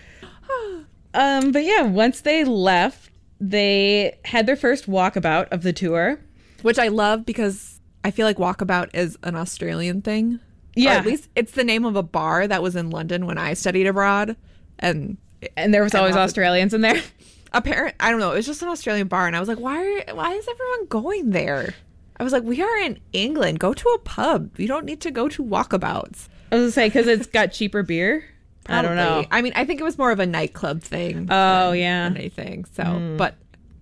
Um, 1.15 1.53
but 1.53 1.65
yeah, 1.65 1.83
once 1.83 2.21
they 2.21 2.45
left, 2.45 3.11
they 3.41 4.19
had 4.25 4.47
their 4.47 4.57
first 4.57 4.87
walkabout 4.89 5.49
of 5.51 5.63
the 5.63 5.73
tour. 5.73 6.21
which 6.63 6.79
I 6.79 6.89
love 6.89 7.25
because 7.25 7.81
I 8.05 8.11
feel 8.11 8.27
like 8.27 8.37
Walkabout 8.37 8.91
is 8.95 9.17
an 9.23 9.37
Australian 9.37 10.03
thing. 10.03 10.35
Or 10.35 10.81
Yeah. 10.83 10.95
at 10.95 11.07
least 11.07 11.29
it's 11.37 11.53
the 11.53 11.63
name 11.65 11.85
of 11.85 11.95
a 11.97 12.03
bar 12.03 12.47
that 12.49 12.63
was 12.63 12.75
in 12.77 12.91
London 12.91 13.27
when 13.27 13.39
I 13.39 13.55
studied 13.55 13.87
abroad, 13.87 14.37
and 14.81 15.17
And 15.57 15.73
there 15.73 15.83
was 15.83 15.95
always 15.95 16.17
Australians 16.17 16.75
in 16.75 16.81
there. 16.81 17.01
apparent 17.53 17.95
I 17.99 18.11
don't 18.11 18.21
know, 18.21 18.33
it 18.33 18.37
was 18.37 18.47
just 18.47 18.63
an 18.63 18.69
Australian 18.69 19.09
bar, 19.09 19.27
and 19.27 19.35
I 19.35 19.41
was 19.41 19.49
like, 19.49 19.59
why? 19.59 20.05
Are, 20.09 20.15
why 20.15 20.33
is 20.35 20.47
everyone 20.49 20.87
going 20.87 21.31
there? 21.31 21.75
I 22.21 22.25
was 22.25 22.33
like, 22.33 22.43
we 22.43 22.61
are 22.61 22.79
in 22.79 22.99
England. 23.13 23.61
Go 23.61 23.73
to 23.73 23.89
a 23.91 23.99
pub. 24.01 24.59
You 24.59 24.67
don't 24.67 24.85
need 24.85 25.01
to 25.03 25.11
go 25.11 25.29
to 25.29 25.43
walkabouts. 25.43 26.29
I 26.51 26.57
was 26.57 26.63
gonna 26.63 26.71
say 26.73 26.89
because 26.89 27.07
it's 27.07 27.27
got 27.27 27.53
cheaper 27.53 27.83
beer. 27.83 28.25
I 28.67 28.83
don't 28.83 28.97
know. 28.97 29.25
I 29.31 29.41
mean, 29.41 29.55
I 29.57 29.65
think 29.65 29.81
it 29.81 29.85
was 29.85 29.97
more 29.97 30.11
of 30.11 30.21
a 30.21 30.27
nightclub 30.27 30.83
thing. 30.83 31.29
Oh 31.31 31.71
than- 31.71 31.79
yeah. 31.79 32.09
than 32.09 32.19
anything. 32.19 32.67
So, 32.67 33.15
but 33.17 33.37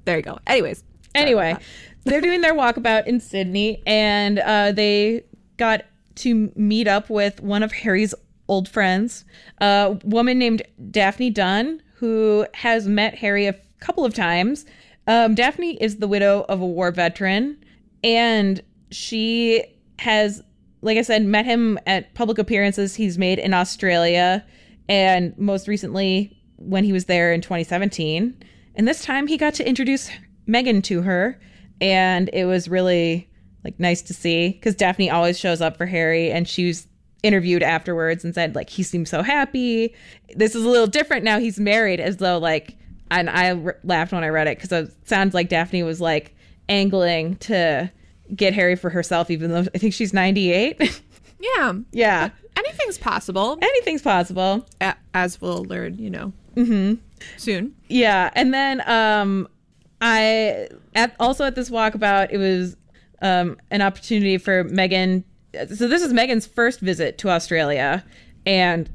there 0.05 0.17
you 0.17 0.23
go. 0.23 0.39
Anyways, 0.47 0.85
Anyway, 1.17 1.57
they're 2.05 2.21
doing 2.21 2.41
their 2.41 2.55
walkabout 2.55 3.07
in 3.07 3.21
Sydney, 3.21 3.83
and 3.87 4.39
uh, 4.39 4.73
they 4.73 5.25
got 5.57 5.85
to 6.17 6.53
meet 6.55 6.87
up 6.87 7.11
with 7.11 7.41
one 7.41 7.63
of 7.63 7.73
Harry's 7.73 8.15
old 8.49 8.69
friends, 8.69 9.25
a 9.61 9.99
woman 10.05 10.38
named 10.38 10.62
Daphne 10.91 11.31
Dunn, 11.31 11.83
who 11.95 12.47
has 12.55 12.87
met 12.87 13.15
Harry 13.17 13.47
a 13.47 13.55
couple 13.81 14.05
of 14.05 14.15
times. 14.15 14.67
Um, 15.07 15.35
Daphne 15.35 15.76
is 15.81 15.97
the 15.97 16.09
widow 16.09 16.45
of 16.49 16.61
a 16.61 16.67
war 16.67 16.91
veteran, 16.91 17.59
and 18.03 18.62
she 18.91 19.65
has, 19.99 20.43
like 20.83 20.99
I 20.99 21.03
said, 21.03 21.25
met 21.25 21.45
him 21.45 21.79
at 21.87 22.15
public 22.15 22.38
appearances 22.38 22.95
he's 22.95 23.19
made 23.19 23.38
in 23.38 23.55
Australia, 23.55 24.45
and 24.88 25.37
most 25.38 25.69
recently 25.69 26.37
when 26.57 26.85
he 26.85 26.93
was 26.93 27.07
there 27.07 27.33
in 27.33 27.41
2017. 27.41 28.37
And 28.75 28.88
this 28.88 29.05
time 29.05 29.26
he 29.26 29.37
got 29.37 29.55
to 29.55 29.69
introduce 29.69 30.11
Meghan 30.49 30.83
to 30.85 31.03
her, 31.03 31.41
and 31.81 32.31
it 32.33 32.45
was 32.45 32.69
really 32.69 33.29
like 33.65 33.81
nice 33.81 34.03
to 34.03 34.15
see 34.15 34.50
because 34.50 34.76
Daphne 34.76 35.11
always 35.11 35.38
shows 35.38 35.61
up 35.61 35.76
for 35.76 35.87
Harry, 35.87 36.31
and 36.31 36.49
she 36.49 36.67
was 36.67 36.87
interviewed 37.23 37.62
afterwards 37.62 38.25
and 38.25 38.35
said 38.35 38.54
like 38.54 38.70
he 38.70 38.82
seems 38.82 39.11
so 39.11 39.23
happy. 39.23 39.94
This 40.35 40.54
is 40.54 40.64
a 40.64 40.68
little 40.68 40.87
different 40.87 41.25
now. 41.25 41.38
He's 41.38 41.58
married, 41.58 42.00
as 42.00 42.18
though 42.18 42.38
like, 42.38 42.76
and 43.11 43.28
I 43.30 43.52
r- 43.52 43.78
laughed 43.85 44.12
when 44.12 44.25
I 44.25 44.28
read 44.28 44.46
it 44.49 44.58
because 44.58 44.73
it 44.73 44.94
sounds 45.08 45.35
like 45.35 45.49
Daphne 45.49 45.82
was 45.82 46.00
like 46.00 46.35
angling 46.68 47.37
to 47.37 47.90
get 48.35 48.54
Harry 48.54 48.76
for 48.76 48.90
herself, 48.90 49.30
even 49.30 49.50
though 49.50 49.64
I 49.75 49.78
think 49.78 49.94
she's 49.94 50.12
98. 50.12 51.02
Yeah. 51.38 51.75
yeah, 51.92 52.30
Anything's 52.56 52.96
possible, 52.96 53.58
anything's 53.61 54.00
possible. 54.00 54.66
a- 54.80 54.96
as 55.12 55.38
we'll 55.38 55.64
learn, 55.66 55.99
you 55.99 56.08
know, 56.08 56.32
mm-hmm. 56.56 56.94
soon. 57.37 57.76
Yeah, 57.88 58.30
and 58.35 58.54
then 58.54 58.82
um, 58.88 59.46
I 60.00 60.68
at 60.94 61.14
also 61.20 61.44
at 61.44 61.54
this 61.54 61.68
walkabout, 61.68 62.28
it 62.30 62.38
was 62.38 62.76
um, 63.20 63.58
an 63.70 63.82
opportunity 63.82 64.38
for 64.38 64.64
Meghan. 64.64 65.25
So 65.75 65.89
this 65.89 66.03
is 66.03 66.13
Meghan's 66.13 66.47
first 66.47 66.81
visit 66.81 67.19
to 67.19 67.31
Australia, 67.31 68.05
and 68.45 68.91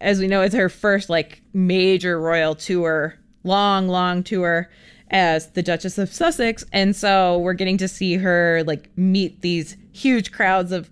as 0.00 0.20
we 0.20 0.26
know, 0.26 0.42
it's 0.42 0.54
her 0.54 0.68
first 0.68 1.10
like 1.10 1.42
major 1.52 2.20
royal 2.20 2.54
tour, 2.54 3.14
long, 3.44 3.88
long 3.88 4.22
tour 4.22 4.70
as 5.10 5.50
the 5.52 5.62
Duchess 5.62 5.98
of 5.98 6.12
Sussex, 6.12 6.64
and 6.72 6.94
so 6.94 7.38
we're 7.38 7.54
getting 7.54 7.78
to 7.78 7.88
see 7.88 8.14
her 8.14 8.62
like 8.66 8.90
meet 8.96 9.40
these 9.40 9.76
huge 9.92 10.32
crowds 10.32 10.72
of 10.72 10.90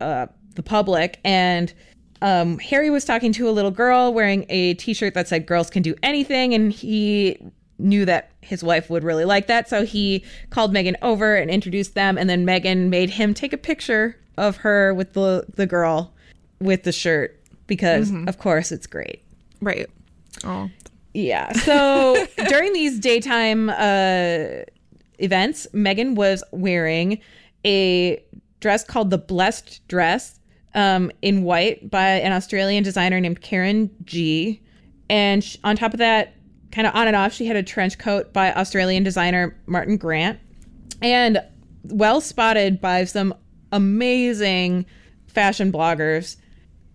uh, 0.00 0.26
the 0.54 0.62
public. 0.62 1.20
And 1.24 1.72
um, 2.20 2.58
Harry 2.58 2.90
was 2.90 3.04
talking 3.04 3.32
to 3.34 3.48
a 3.48 3.52
little 3.52 3.70
girl 3.70 4.12
wearing 4.12 4.44
a 4.48 4.74
t-shirt 4.74 5.14
that 5.14 5.28
said 5.28 5.46
"Girls 5.46 5.70
can 5.70 5.82
do 5.82 5.94
anything," 6.02 6.54
and 6.54 6.72
he 6.72 7.38
knew 7.78 8.04
that 8.04 8.32
his 8.40 8.62
wife 8.62 8.90
would 8.90 9.04
really 9.04 9.24
like 9.24 9.46
that, 9.46 9.68
so 9.68 9.84
he 9.84 10.24
called 10.50 10.72
Meghan 10.72 10.96
over 11.02 11.36
and 11.36 11.50
introduced 11.50 11.94
them, 11.94 12.18
and 12.18 12.28
then 12.28 12.46
Meghan 12.46 12.88
made 12.88 13.10
him 13.10 13.34
take 13.34 13.52
a 13.52 13.58
picture 13.58 14.16
of 14.36 14.58
her 14.58 14.94
with 14.94 15.12
the 15.14 15.44
the 15.54 15.66
girl 15.66 16.12
with 16.60 16.84
the 16.84 16.92
shirt 16.92 17.38
because, 17.66 18.10
of 18.26 18.38
course, 18.38 18.72
it's 18.72 18.86
great. 18.86 19.22
Right. 19.60 19.88
Oh. 20.44 20.70
Yeah. 21.14 21.52
So 21.52 22.26
during 22.48 22.72
these 22.72 22.98
daytime 22.98 23.70
uh, 23.70 24.64
events, 25.18 25.66
Meghan 25.72 26.14
was 26.14 26.42
wearing 26.52 27.20
a 27.64 28.22
dress 28.60 28.84
called 28.84 29.10
the 29.10 29.18
Blessed 29.18 29.86
Dress 29.88 30.40
um, 30.74 31.10
in 31.22 31.42
white 31.42 31.90
by 31.90 32.08
an 32.08 32.32
Australian 32.32 32.82
designer 32.84 33.20
named 33.20 33.40
Karen 33.40 33.90
Gee. 34.04 34.60
And 35.10 35.44
on 35.64 35.76
top 35.76 35.92
of 35.92 35.98
that, 35.98 36.34
kind 36.78 36.86
of 36.86 36.94
on 36.94 37.08
and 37.08 37.16
off, 37.16 37.32
she 37.32 37.46
had 37.46 37.56
a 37.56 37.62
trench 37.62 37.98
coat 37.98 38.32
by 38.32 38.52
Australian 38.52 39.02
designer 39.02 39.58
Martin 39.66 39.96
Grant. 39.96 40.38
And 41.02 41.42
well 41.82 42.20
spotted 42.20 42.80
by 42.80 43.04
some 43.04 43.34
amazing 43.72 44.86
fashion 45.26 45.72
bloggers 45.72 46.36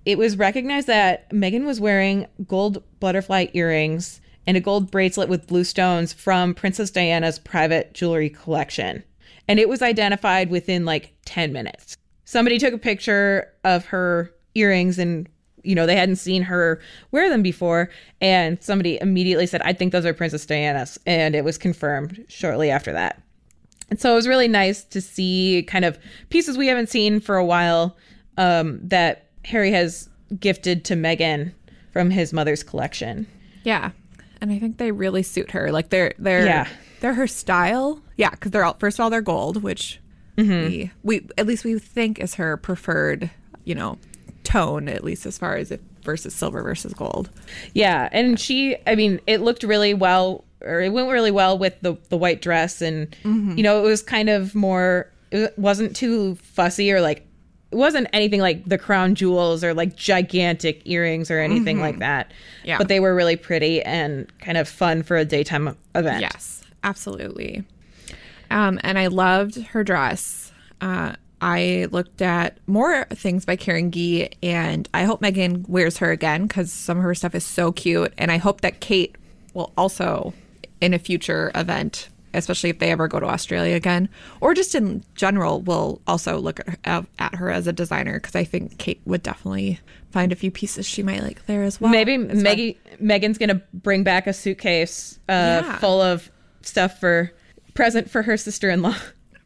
it 0.05 0.17
was 0.17 0.37
recognized 0.37 0.87
that 0.87 1.29
Meghan 1.31 1.65
was 1.65 1.79
wearing 1.79 2.27
gold 2.47 2.83
butterfly 2.99 3.47
earrings 3.53 4.19
and 4.45 4.57
a 4.57 4.61
gold 4.61 4.91
bracelet 4.91 5.29
with 5.29 5.47
blue 5.47 5.63
stones 5.63 6.11
from 6.11 6.53
Princess 6.53 6.91
Diana's 6.91 7.39
private 7.39 7.93
jewelry 7.93 8.29
collection. 8.29 9.03
And 9.47 9.59
it 9.59 9.69
was 9.69 9.81
identified 9.81 10.49
within 10.49 10.85
like 10.85 11.13
10 11.25 11.53
minutes. 11.53 11.95
Somebody 12.25 12.57
took 12.57 12.73
a 12.73 12.77
picture 12.77 13.53
of 13.63 13.85
her 13.85 14.33
earrings 14.55 14.99
and 14.99 15.29
you 15.63 15.75
know, 15.75 15.85
they 15.85 15.95
hadn't 15.95 16.17
seen 16.17 16.43
her 16.43 16.79
wear 17.11 17.29
them 17.29 17.41
before 17.41 17.89
and 18.21 18.61
somebody 18.61 18.97
immediately 19.01 19.45
said, 19.47 19.61
"I 19.63 19.73
think 19.73 19.91
those 19.91 20.05
are 20.05 20.13
Princess 20.13 20.45
Diana's." 20.45 20.99
And 21.05 21.35
it 21.35 21.43
was 21.43 21.57
confirmed 21.57 22.23
shortly 22.27 22.69
after 22.69 22.91
that. 22.93 23.21
And 23.89 23.99
so 23.99 24.11
it 24.11 24.15
was 24.15 24.27
really 24.27 24.47
nice 24.47 24.83
to 24.85 25.01
see 25.01 25.63
kind 25.67 25.85
of 25.85 25.99
pieces 26.29 26.57
we 26.57 26.67
haven't 26.67 26.89
seen 26.89 27.19
for 27.19 27.35
a 27.37 27.45
while 27.45 27.95
um, 28.37 28.79
that 28.83 29.27
Harry 29.45 29.71
has 29.71 30.09
gifted 30.39 30.83
to 30.85 30.95
Meghan 30.95 31.51
from 31.91 32.09
his 32.09 32.33
mother's 32.33 32.63
collection. 32.63 33.27
Yeah. 33.63 33.91
And 34.41 34.51
I 34.51 34.57
think 34.59 34.77
they 34.77 34.91
really 34.91 35.21
suit 35.23 35.51
her. 35.51 35.71
Like 35.71 35.89
they're 35.89 36.13
they're 36.17 36.45
Yeah. 36.45 36.67
they're 37.01 37.13
her 37.13 37.27
style. 37.27 38.01
Yeah, 38.17 38.31
because 38.31 38.51
they're 38.51 38.63
all 38.65 38.75
first 38.79 38.97
of 38.99 39.03
all 39.03 39.09
they're 39.09 39.21
gold, 39.21 39.61
which 39.63 39.99
we 40.35 40.91
we 41.03 41.27
at 41.37 41.45
least 41.45 41.63
we 41.63 41.77
think 41.77 42.19
is 42.19 42.35
her 42.35 42.57
preferred, 42.57 43.29
you 43.65 43.75
know, 43.75 43.99
tone 44.43 44.87
at 44.89 45.03
least 45.03 45.25
as 45.25 45.37
far 45.37 45.55
as 45.55 45.71
if 45.71 45.79
versus 46.03 46.33
silver 46.35 46.61
versus 46.61 46.93
gold. 46.93 47.29
Yeah, 47.73 48.09
and 48.11 48.39
she, 48.39 48.75
I 48.85 48.95
mean, 48.95 49.21
it 49.27 49.41
looked 49.41 49.63
really 49.63 49.93
well, 49.93 50.43
or 50.61 50.81
it 50.81 50.89
went 50.89 51.09
really 51.09 51.31
well 51.31 51.57
with 51.57 51.79
the 51.81 51.95
the 52.09 52.17
white 52.17 52.41
dress, 52.41 52.81
and 52.81 53.15
you 53.23 53.63
know, 53.63 53.79
it 53.79 53.87
was 53.87 54.01
kind 54.01 54.29
of 54.29 54.53
more. 54.55 55.09
It 55.31 55.57
wasn't 55.57 55.95
too 55.95 56.35
fussy 56.35 56.91
or 56.91 57.01
like. 57.01 57.25
It 57.71 57.77
wasn't 57.77 58.07
anything 58.13 58.39
like 58.39 58.65
the 58.65 58.77
crown 58.77 59.15
jewels 59.15 59.63
or 59.63 59.73
like 59.73 59.95
gigantic 59.95 60.83
earrings 60.85 61.31
or 61.31 61.39
anything 61.39 61.79
like 61.79 61.97
that. 61.99 62.31
Yeah. 62.63 62.77
But 62.77 62.87
they 62.87 62.99
were 62.99 63.15
really 63.15 63.35
pretty 63.35 63.81
and 63.81 64.31
kind 64.37 64.59
of 64.59 64.67
fun 64.67 65.01
for 65.01 65.17
a 65.17 65.25
daytime 65.25 65.75
event. 65.95 66.21
Yes, 66.21 66.63
absolutely. 66.83 67.63
Um, 68.51 68.79
and 68.83 68.99
I 68.99 69.07
loved 69.07 69.59
her 69.59 69.83
dress. 69.83 70.51
Uh, 70.81 71.13
I 71.43 71.87
looked 71.91 72.21
at 72.21 72.57
more 72.67 73.03
things 73.11 73.43
by 73.43 73.57
Karen 73.57 73.91
Gee, 73.91 74.29
and 74.41 74.87
I 74.93 75.03
hope 75.03 75.21
Meghan 75.21 75.67
wears 75.67 75.97
her 75.97 76.09
again 76.09 76.47
because 76.47 76.71
some 76.71 76.97
of 76.97 77.03
her 77.03 77.13
stuff 77.13 77.35
is 77.35 77.43
so 77.45 77.73
cute. 77.73 78.13
And 78.17 78.31
I 78.31 78.37
hope 78.37 78.61
that 78.61 78.79
Kate 78.79 79.17
will 79.53 79.73
also, 79.77 80.33
in 80.79 80.93
a 80.93 80.99
future 80.99 81.51
event, 81.53 82.07
especially 82.33 82.69
if 82.69 82.79
they 82.79 82.91
ever 82.91 83.09
go 83.09 83.19
to 83.19 83.25
Australia 83.25 83.75
again, 83.75 84.07
or 84.39 84.53
just 84.53 84.73
in 84.73 85.03
general, 85.15 85.59
will 85.61 86.01
also 86.07 86.37
look 86.39 86.61
at 86.61 86.79
her, 86.85 87.05
at 87.19 87.35
her 87.35 87.49
as 87.51 87.67
a 87.67 87.73
designer 87.73 88.13
because 88.21 88.35
I 88.37 88.45
think 88.45 88.77
Kate 88.77 89.01
would 89.05 89.21
definitely 89.21 89.81
find 90.11 90.31
a 90.31 90.35
few 90.37 90.49
pieces 90.49 90.85
she 90.87 91.03
might 91.03 91.23
like 91.23 91.45
there 91.45 91.63
as 91.63 91.81
well. 91.81 91.91
Maybe 91.91 92.13
As 92.15 92.41
well. 92.41 92.55
Meghan's 93.01 93.37
gonna 93.37 93.61
bring 93.73 94.03
back 94.03 94.27
a 94.27 94.33
suitcase 94.33 95.19
uh, 95.27 95.61
Yeah. 95.65 95.77
full 95.79 95.99
of 96.01 96.31
stuff 96.61 97.01
for 97.01 97.31
present 97.73 98.09
for 98.09 98.21
her 98.21 98.37
sister 98.37 98.69
in 98.69 98.81
law. 98.81 98.95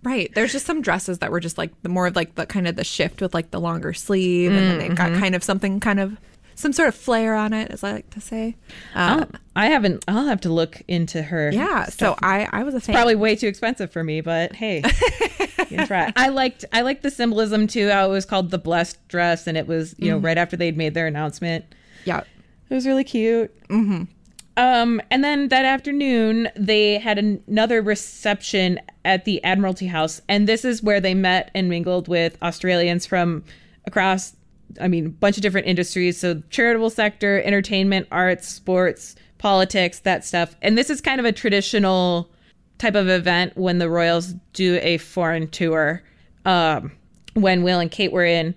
Right. 0.04 0.32
There's 0.36 0.52
just 0.52 0.66
some 0.66 0.82
dresses 0.82 1.20
that 1.20 1.32
were 1.32 1.40
just 1.40 1.58
like 1.58 1.72
the 1.82 1.90
more 1.90 2.08
of 2.08 2.16
like 2.16 2.36
the 2.36 2.46
kind 2.46 2.68
of 2.68 2.76
the 2.76 2.84
shift 2.84 3.22
with 3.22 3.34
like 3.34 3.52
the 3.52 3.60
longer 3.60 3.94
sleeve, 3.94 4.52
and 4.52 4.60
then 4.60 4.78
they 4.80 4.90
got 4.90 5.14
kind 5.20 5.36
of 5.36 5.44
something 5.44 5.80
kind 5.80 6.00
of 6.00 6.18
some 6.56 6.74
sort 6.74 6.88
of 6.90 6.96
flair 6.96 7.36
on 7.36 7.54
it, 7.54 7.70
as 7.72 7.84
I 7.84 7.92
like 7.92 8.10
to 8.12 8.22
say. 8.22 8.56
Um, 8.96 9.30
I 9.56 9.68
haven't. 9.68 10.04
I'll 10.08 10.26
have 10.26 10.42
to 10.42 10.50
look 10.50 10.82
into 10.88 11.22
her. 11.22 11.52
yeah. 11.52 11.86
So 11.86 12.16
I 12.22 12.48
I 12.52 12.64
was 12.64 12.74
a 12.76 12.80
fan. 12.80 12.96
probably 12.96 13.16
way 13.16 13.36
too 13.36 13.48
expensive 13.48 13.92
for 13.92 14.04
me, 14.04 14.22
but 14.22 14.54
hey, 14.54 14.82
you 15.40 15.66
can 15.78 15.88
try. 15.88 16.14
I 16.16 16.30
liked 16.30 16.64
I 16.72 16.82
liked 16.82 17.04
the 17.04 17.12
symbolism 17.12 17.68
too. 17.68 17.90
How 17.90 18.06
it 18.06 18.10
was 18.14 18.26
called 18.26 18.52
the 18.52 18.58
blessed 18.60 19.06
dress, 19.08 19.46
and 19.48 19.58
it 19.58 19.68
was 19.68 19.94
you 19.98 20.12
know 20.12 20.18
right 20.18 20.38
after 20.38 20.56
they'd 20.56 20.78
made 20.78 20.94
their 20.94 21.08
announcement. 21.08 21.66
yeah. 22.06 22.22
It 22.70 22.74
was 22.74 22.86
really 22.86 23.04
cute. 23.06 23.54
Mm-hmm. 23.70 24.04
Um, 24.58 25.00
and 25.12 25.24
then 25.24 25.50
that 25.50 25.66
afternoon, 25.66 26.50
they 26.56 26.98
had 26.98 27.20
an- 27.20 27.44
another 27.48 27.80
reception 27.80 28.80
at 29.06 29.24
the 29.24 29.42
Admiralty 29.44 29.86
House, 29.86 30.20
and 30.28 30.48
this 30.48 30.66
is 30.66 30.82
where 30.82 31.00
they 31.00 31.14
met 31.14 31.52
and 31.54 31.70
mingled 31.70 32.08
with 32.08 32.36
Australians 32.42 33.06
from 33.06 33.44
across, 33.86 34.36
I 34.82 34.88
mean, 34.88 35.06
a 35.06 35.10
bunch 35.10 35.38
of 35.38 35.44
different 35.44 35.68
industries. 35.68 36.18
So 36.18 36.42
charitable 36.50 36.90
sector, 36.90 37.40
entertainment, 37.44 38.08
arts, 38.12 38.48
sports, 38.48 39.16
politics, 39.38 40.00
that 40.00 40.26
stuff. 40.26 40.56
And 40.64 40.76
this 40.76 40.90
is 40.90 41.02
kind 41.02 41.20
of 41.20 41.26
a 41.26 41.32
traditional 41.32 42.28
type 42.80 42.96
of 42.96 43.08
event 43.08 43.56
when 43.56 43.78
the 43.78 43.90
royals 43.90 44.34
do 44.54 44.80
a 44.82 44.98
foreign 44.98 45.50
tour. 45.50 46.02
Um, 46.46 46.94
when 47.36 47.62
Will 47.62 47.80
and 47.80 47.92
Kate 47.92 48.12
were 48.12 48.26
in 48.26 48.56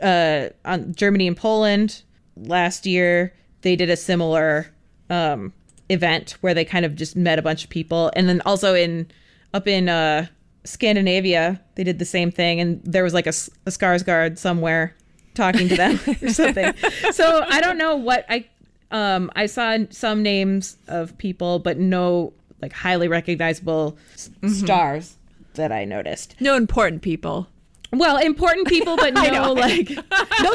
uh, 0.00 0.48
Germany 0.92 1.26
and 1.26 1.36
Poland 1.36 2.02
last 2.36 2.86
year, 2.86 3.34
they 3.60 3.76
did 3.76 3.90
a 3.90 3.96
similar 3.96 4.71
um, 5.12 5.52
event 5.88 6.36
where 6.40 6.54
they 6.54 6.64
kind 6.64 6.84
of 6.84 6.96
just 6.96 7.14
met 7.16 7.38
a 7.38 7.42
bunch 7.42 7.64
of 7.64 7.70
people, 7.70 8.10
and 8.16 8.28
then 8.28 8.40
also 8.46 8.74
in 8.74 9.06
up 9.54 9.68
in 9.68 9.88
uh, 9.88 10.26
Scandinavia, 10.64 11.60
they 11.74 11.84
did 11.84 11.98
the 11.98 12.04
same 12.04 12.30
thing, 12.30 12.60
and 12.60 12.80
there 12.84 13.04
was 13.04 13.14
like 13.14 13.26
a, 13.26 13.34
a 13.66 13.70
Skarsgård 13.70 14.38
somewhere 14.38 14.96
talking 15.34 15.68
to 15.68 15.76
them 15.76 16.00
or 16.22 16.28
something. 16.32 16.72
So 17.12 17.44
I 17.48 17.60
don't 17.60 17.78
know 17.78 17.96
what 17.96 18.24
I 18.28 18.46
um, 18.90 19.30
I 19.36 19.46
saw 19.46 19.78
some 19.90 20.22
names 20.22 20.76
of 20.88 21.16
people, 21.18 21.58
but 21.58 21.78
no 21.78 22.32
like 22.60 22.72
highly 22.72 23.08
recognizable 23.08 23.98
s- 24.14 24.30
stars 24.46 25.16
that 25.54 25.72
I 25.72 25.84
noticed. 25.84 26.36
No 26.40 26.56
important 26.56 27.02
people. 27.02 27.48
Well, 27.92 28.16
important 28.16 28.68
people, 28.68 28.96
but 28.96 29.12
no 29.32 29.52
like 29.52 29.90
no 29.90 30.02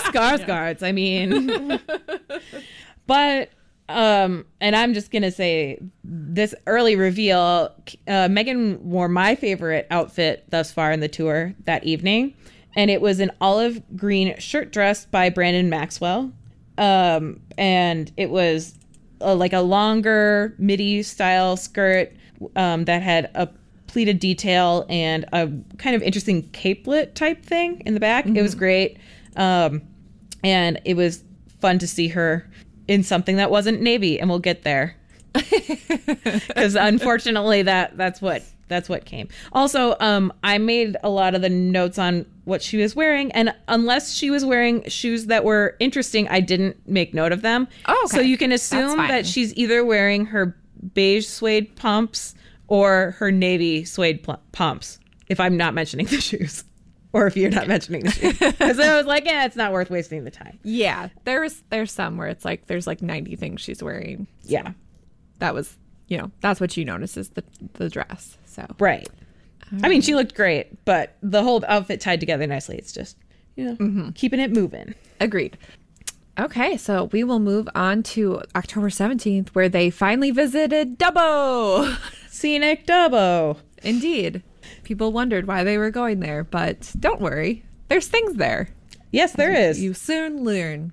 Skarsgårds. 0.08 0.82
I 0.84 0.92
mean, 0.92 1.80
but 3.06 3.50
Um, 3.90 4.46
and 4.60 4.76
I'm 4.76 4.94
just 4.94 5.12
gonna 5.12 5.32
say 5.32 5.80
this 6.04 6.54
early 6.66 6.96
reveal. 6.96 7.74
Uh, 8.08 8.28
Meghan 8.28 8.80
wore 8.82 9.08
my 9.08 9.36
favorite 9.36 9.88
outfit 9.90 10.46
thus 10.50 10.72
far 10.72 10.92
in 10.92 11.00
the 11.00 11.08
tour 11.08 11.54
that 11.66 11.84
evening, 11.84 12.34
and 12.76 12.92
it 12.92 13.02
was 13.02 13.20
an 13.20 13.32
olive 13.40 13.82
green 13.96 14.38
shirt 14.40 14.72
dress 14.72 15.06
by 15.06 15.30
Brandon 15.30 15.70
Maxwell. 15.70 16.32
Um, 16.78 17.40
and 17.58 18.12
it 18.18 18.30
was 18.30 18.76
a, 19.22 19.34
like 19.34 19.54
a 19.54 19.62
longer 19.62 20.54
midi 20.60 21.02
style 21.04 21.58
skirt 21.58 22.14
um, 22.56 22.86
that 22.86 23.02
had 23.02 23.32
a 23.34 23.50
pleated 23.88 24.20
detail 24.20 24.86
and 24.90 25.26
a 25.34 25.50
kind 25.78 25.96
of 25.96 26.04
interesting 26.04 26.44
capelet 26.50 27.16
type 27.16 27.44
thing 27.44 27.82
in 27.86 27.94
the 27.94 28.00
back. 28.00 28.28
It 28.28 28.42
was 28.42 28.54
great. 28.54 28.98
Um, 29.36 29.82
and 30.44 30.80
it 30.86 30.96
was 30.96 31.24
fun 31.60 31.80
to 31.80 31.88
see 31.88 32.10
her 32.10 32.48
in 32.88 33.04
something 33.04 33.36
that 33.38 33.52
wasn't 33.52 33.82
navy 33.82 34.20
and 34.20 34.30
we'll 34.30 34.40
get 34.40 34.64
there. 34.64 34.96
Because 36.48 36.76
unfortunately 36.76 37.62
that 37.64 37.98
that's 37.98 38.22
what 38.22 38.44
that's 38.68 38.90
what 38.90 39.06
came. 39.06 39.28
Also 39.54 39.96
um 40.00 40.34
i 40.44 40.58
made 40.58 40.98
a 41.04 41.10
lot 41.10 41.36
of 41.36 41.42
the 41.42 41.50
notes 41.50 41.98
on 42.00 42.26
what 42.46 42.62
she 42.62 42.78
was 42.78 42.96
wearing 42.96 43.32
and 43.34 43.54
unless 43.68 44.14
she 44.14 44.30
was 44.30 44.44
wearing 44.46 44.84
shoes 44.90 45.28
that 45.28 45.44
were 45.44 45.76
interesting 45.80 46.28
i 46.30 46.40
didn't 46.40 46.76
make 46.88 47.14
note 47.14 47.32
of 47.32 47.42
them. 47.42 47.68
Oh, 47.86 48.02
okay. 48.06 48.18
so 48.18 48.22
you 48.22 48.38
can 48.38 48.52
assume 48.52 48.98
that 48.98 49.26
she's 49.26 49.54
either 49.56 49.84
wearing 49.86 50.26
her 50.28 50.58
beige 50.94 51.28
suede 51.28 51.76
pumps 51.76 52.36
or 52.68 53.12
her 53.20 53.32
navy 53.32 53.84
suede 53.86 54.24
pl- 54.24 54.42
pumps 54.52 55.00
if 55.28 55.40
i'm 55.40 55.56
not 55.58 55.74
mentioning 55.74 56.06
the 56.16 56.22
shoes 56.22 56.64
or 57.18 57.28
if 57.28 57.36
you're 57.36 57.50
not 57.50 57.68
mentioning 57.68 58.04
the 58.04 58.12
shoes 58.12 58.38
because 58.40 58.80
i 58.80 58.96
was 58.96 59.06
like 59.06 59.26
yeah 59.26 59.46
it's 59.46 59.56
not 59.56 59.72
worth 59.72 59.90
wasting 59.90 60.24
the 60.24 60.32
time 60.32 60.58
Yeah, 60.64 61.10
there's 61.24 61.64
there's 61.70 61.92
some 61.92 62.18
where 62.18 62.28
it's 62.28 62.46
like 62.46 62.68
there's 62.68 62.86
like 62.88 63.02
90 63.02 63.36
things 63.36 63.62
she's 63.62 63.82
wearing. 63.84 64.28
yeah 64.44 64.72
That 65.40 65.54
was, 65.54 65.78
you 66.08 66.18
know, 66.18 66.32
that's 66.42 66.60
what 66.62 66.76
you 66.78 66.86
notice 66.86 67.18
is 67.18 67.30
the 67.30 67.44
the 67.74 67.90
dress. 67.90 68.38
So 68.46 68.66
Right. 68.80 69.08
I 69.84 69.90
mean, 69.90 70.02
she 70.02 70.16
looked 70.16 70.34
great, 70.34 70.84
but 70.86 71.18
the 71.22 71.44
whole 71.44 71.64
outfit 71.68 72.00
tied 72.00 72.20
together 72.22 72.48
nicely. 72.48 72.78
It's 72.78 72.94
just, 72.94 73.18
you 73.58 73.66
know, 73.66 73.76
Mm-hmm. 73.76 74.10
keeping 74.12 74.40
it 74.40 74.52
moving. 74.54 74.96
agreed. 75.20 75.58
Okay, 76.40 76.78
so 76.78 77.06
we 77.12 77.24
will 77.24 77.40
move 77.40 77.68
on 77.76 78.04
to 78.14 78.42
October 78.56 78.90
17th, 78.90 79.50
where 79.50 79.68
they 79.68 79.90
finally 79.90 80.30
visited 80.32 80.98
Dubbo. 81.00 81.98
Scenic 82.30 82.86
Dubbo. 82.88 83.58
Indeed. 83.84 84.44
People 84.84 85.12
wondered 85.12 85.48
why 85.48 85.64
they 85.64 85.78
were 85.78 85.92
going 85.92 86.20
there, 86.20 86.44
but 86.44 86.92
don't 87.00 87.22
worry, 87.22 87.64
there's 87.90 88.08
things 88.08 88.36
there. 88.36 88.70
Yes, 89.12 89.34
there 89.34 89.54
is. 89.54 89.82
You 89.82 89.94
soon 89.94 90.44
learn. 90.44 90.92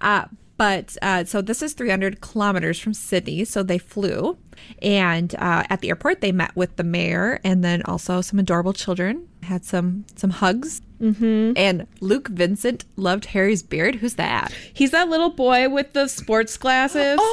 Uh, 0.00 0.26
but 0.56 0.96
uh, 1.02 1.24
so 1.24 1.40
this 1.40 1.62
is 1.62 1.72
300 1.72 2.20
kilometers 2.20 2.78
from 2.80 2.92
Sydney. 2.92 3.44
So 3.44 3.62
they 3.62 3.78
flew. 3.78 4.36
And 4.82 5.34
uh, 5.36 5.64
at 5.70 5.80
the 5.80 5.88
airport, 5.88 6.20
they 6.20 6.32
met 6.32 6.54
with 6.56 6.76
the 6.76 6.82
mayor 6.84 7.38
and 7.44 7.64
then 7.64 7.82
also 7.82 8.20
some 8.20 8.38
adorable 8.40 8.72
children. 8.72 9.28
Had 9.44 9.64
some 9.64 10.04
some 10.16 10.30
hugs. 10.30 10.82
Mm-hmm. 11.00 11.52
And 11.56 11.86
Luke 12.00 12.28
Vincent 12.28 12.84
loved 12.96 13.26
Harry's 13.26 13.62
beard. 13.62 13.96
Who's 13.96 14.14
that? 14.14 14.52
He's 14.72 14.90
that 14.90 15.08
little 15.08 15.30
boy 15.30 15.68
with 15.68 15.92
the 15.92 16.08
sports 16.08 16.56
glasses. 16.56 17.18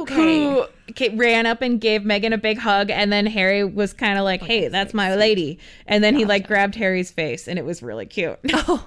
Oh, 0.00 0.06
Who 0.08 0.62
ca- 0.64 0.68
ran 1.14 1.46
up 1.46 1.62
and 1.62 1.80
gave 1.80 2.02
Meghan 2.02 2.32
a 2.32 2.38
big 2.38 2.58
hug, 2.58 2.90
and 2.90 3.12
then 3.12 3.26
Harry 3.26 3.64
was 3.64 3.92
kind 3.92 4.18
of 4.18 4.24
like, 4.24 4.42
"Hey, 4.42 4.68
that's 4.68 4.94
my 4.94 5.14
lady," 5.14 5.58
and 5.86 6.02
then 6.02 6.14
he 6.14 6.24
like 6.24 6.46
grabbed 6.46 6.74
Harry's 6.74 7.10
face, 7.10 7.48
and 7.48 7.58
it 7.58 7.64
was 7.64 7.82
really 7.82 8.06
cute. 8.06 8.38
Oh, 8.70 8.86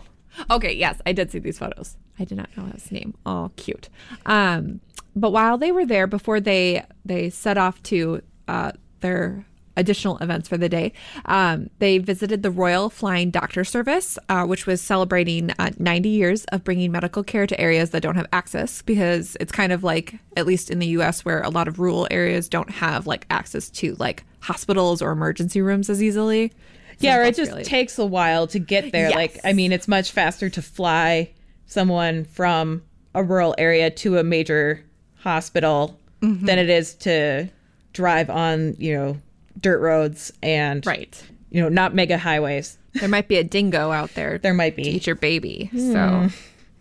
okay. 0.50 0.74
Yes, 0.74 1.02
I 1.06 1.12
did 1.12 1.32
see 1.32 1.40
these 1.40 1.60
photos. 1.60 1.98
I 2.20 2.24
did 2.24 2.38
not 2.38 2.56
know 2.56 2.66
his 2.66 2.92
name. 2.92 3.14
Oh, 3.26 3.52
cute. 3.56 3.90
Um, 4.26 4.80
but 5.16 5.32
while 5.32 5.58
they 5.58 5.72
were 5.72 5.86
there, 5.86 6.08
before 6.08 6.40
they 6.40 6.86
they 7.04 7.30
set 7.30 7.58
off 7.58 7.82
to 7.84 8.22
uh, 8.48 8.72
their 9.02 9.46
additional 9.78 10.18
events 10.20 10.48
for 10.50 10.58
the 10.58 10.68
day, 10.70 10.94
um, 11.26 11.70
they 11.80 11.98
visited 11.98 12.44
the 12.44 12.52
Royal 12.52 12.90
Flying 12.90 13.30
Doctor 13.32 13.64
Service, 13.64 14.18
uh, 14.30 14.46
which 14.46 14.66
was 14.66 14.82
celebrating 14.82 15.52
uh, 15.60 15.72
90 15.80 16.10
years 16.10 16.46
of 16.46 16.64
bringing 16.64 16.92
medical 16.92 17.24
care 17.24 17.48
to 17.48 17.60
areas 17.60 17.92
that 17.92 18.02
don't 18.02 18.16
have 18.16 18.28
access. 18.34 18.82
Because 18.82 19.38
it's 19.40 19.52
kind 19.52 19.72
of 19.72 19.84
like, 19.84 20.16
at 20.36 20.46
least 20.46 20.70
in 20.70 20.80
the 20.80 20.88
U.S., 20.88 21.24
where 21.24 21.42
a 21.42 21.50
lot 21.50 21.68
of 21.68 21.80
rural 21.80 22.08
areas 22.12 22.50
don't 22.50 22.70
have 22.72 23.08
like 23.08 23.26
access 23.30 23.70
to 23.72 23.96
like 23.96 24.24
hospitals 24.42 25.02
or 25.02 25.12
emergency 25.12 25.62
rooms 25.62 25.90
as 25.90 26.02
easily. 26.04 26.52
yeah, 27.00 27.18
or 27.18 27.24
it 27.24 27.36
just 27.36 27.52
really- 27.52 27.64
takes 27.64 27.98
a 28.00 28.06
while 28.06 28.48
to 28.48 28.60
get 28.60 28.92
there. 28.92 29.10
Like, 29.12 29.40
I 29.44 29.54
mean, 29.54 29.72
it's 29.72 29.88
much 29.88 30.12
faster 30.12 30.50
to 30.50 30.62
fly 30.62 31.30
someone 31.66 32.26
from 32.26 32.82
a 33.16 33.24
rural 33.24 33.56
area 33.58 33.90
to 33.90 34.18
a 34.18 34.24
major 34.24 34.84
hospital 35.20 35.98
Mm-hmm. 36.22 36.46
than 36.46 36.60
it 36.60 36.70
is 36.70 36.94
to 36.98 37.50
drive 37.94 38.30
on, 38.30 38.76
you 38.78 38.94
know, 38.96 39.18
dirt 39.62 39.80
roads 39.80 40.32
and 40.44 40.86
Right. 40.86 41.22
you 41.50 41.62
know, 41.62 41.70
not 41.70 41.94
mega 41.96 42.18
highways. 42.18 42.78
There 42.94 43.10
might 43.10 43.28
be 43.28 43.38
a 43.38 43.44
dingo 43.44 43.92
out 43.92 44.14
there. 44.16 44.38
There 44.38 44.54
might 44.54 44.72
to 44.72 44.84
be. 44.84 44.90
eat 44.90 45.08
your 45.08 45.16
baby. 45.16 45.70
So, 45.74 46.30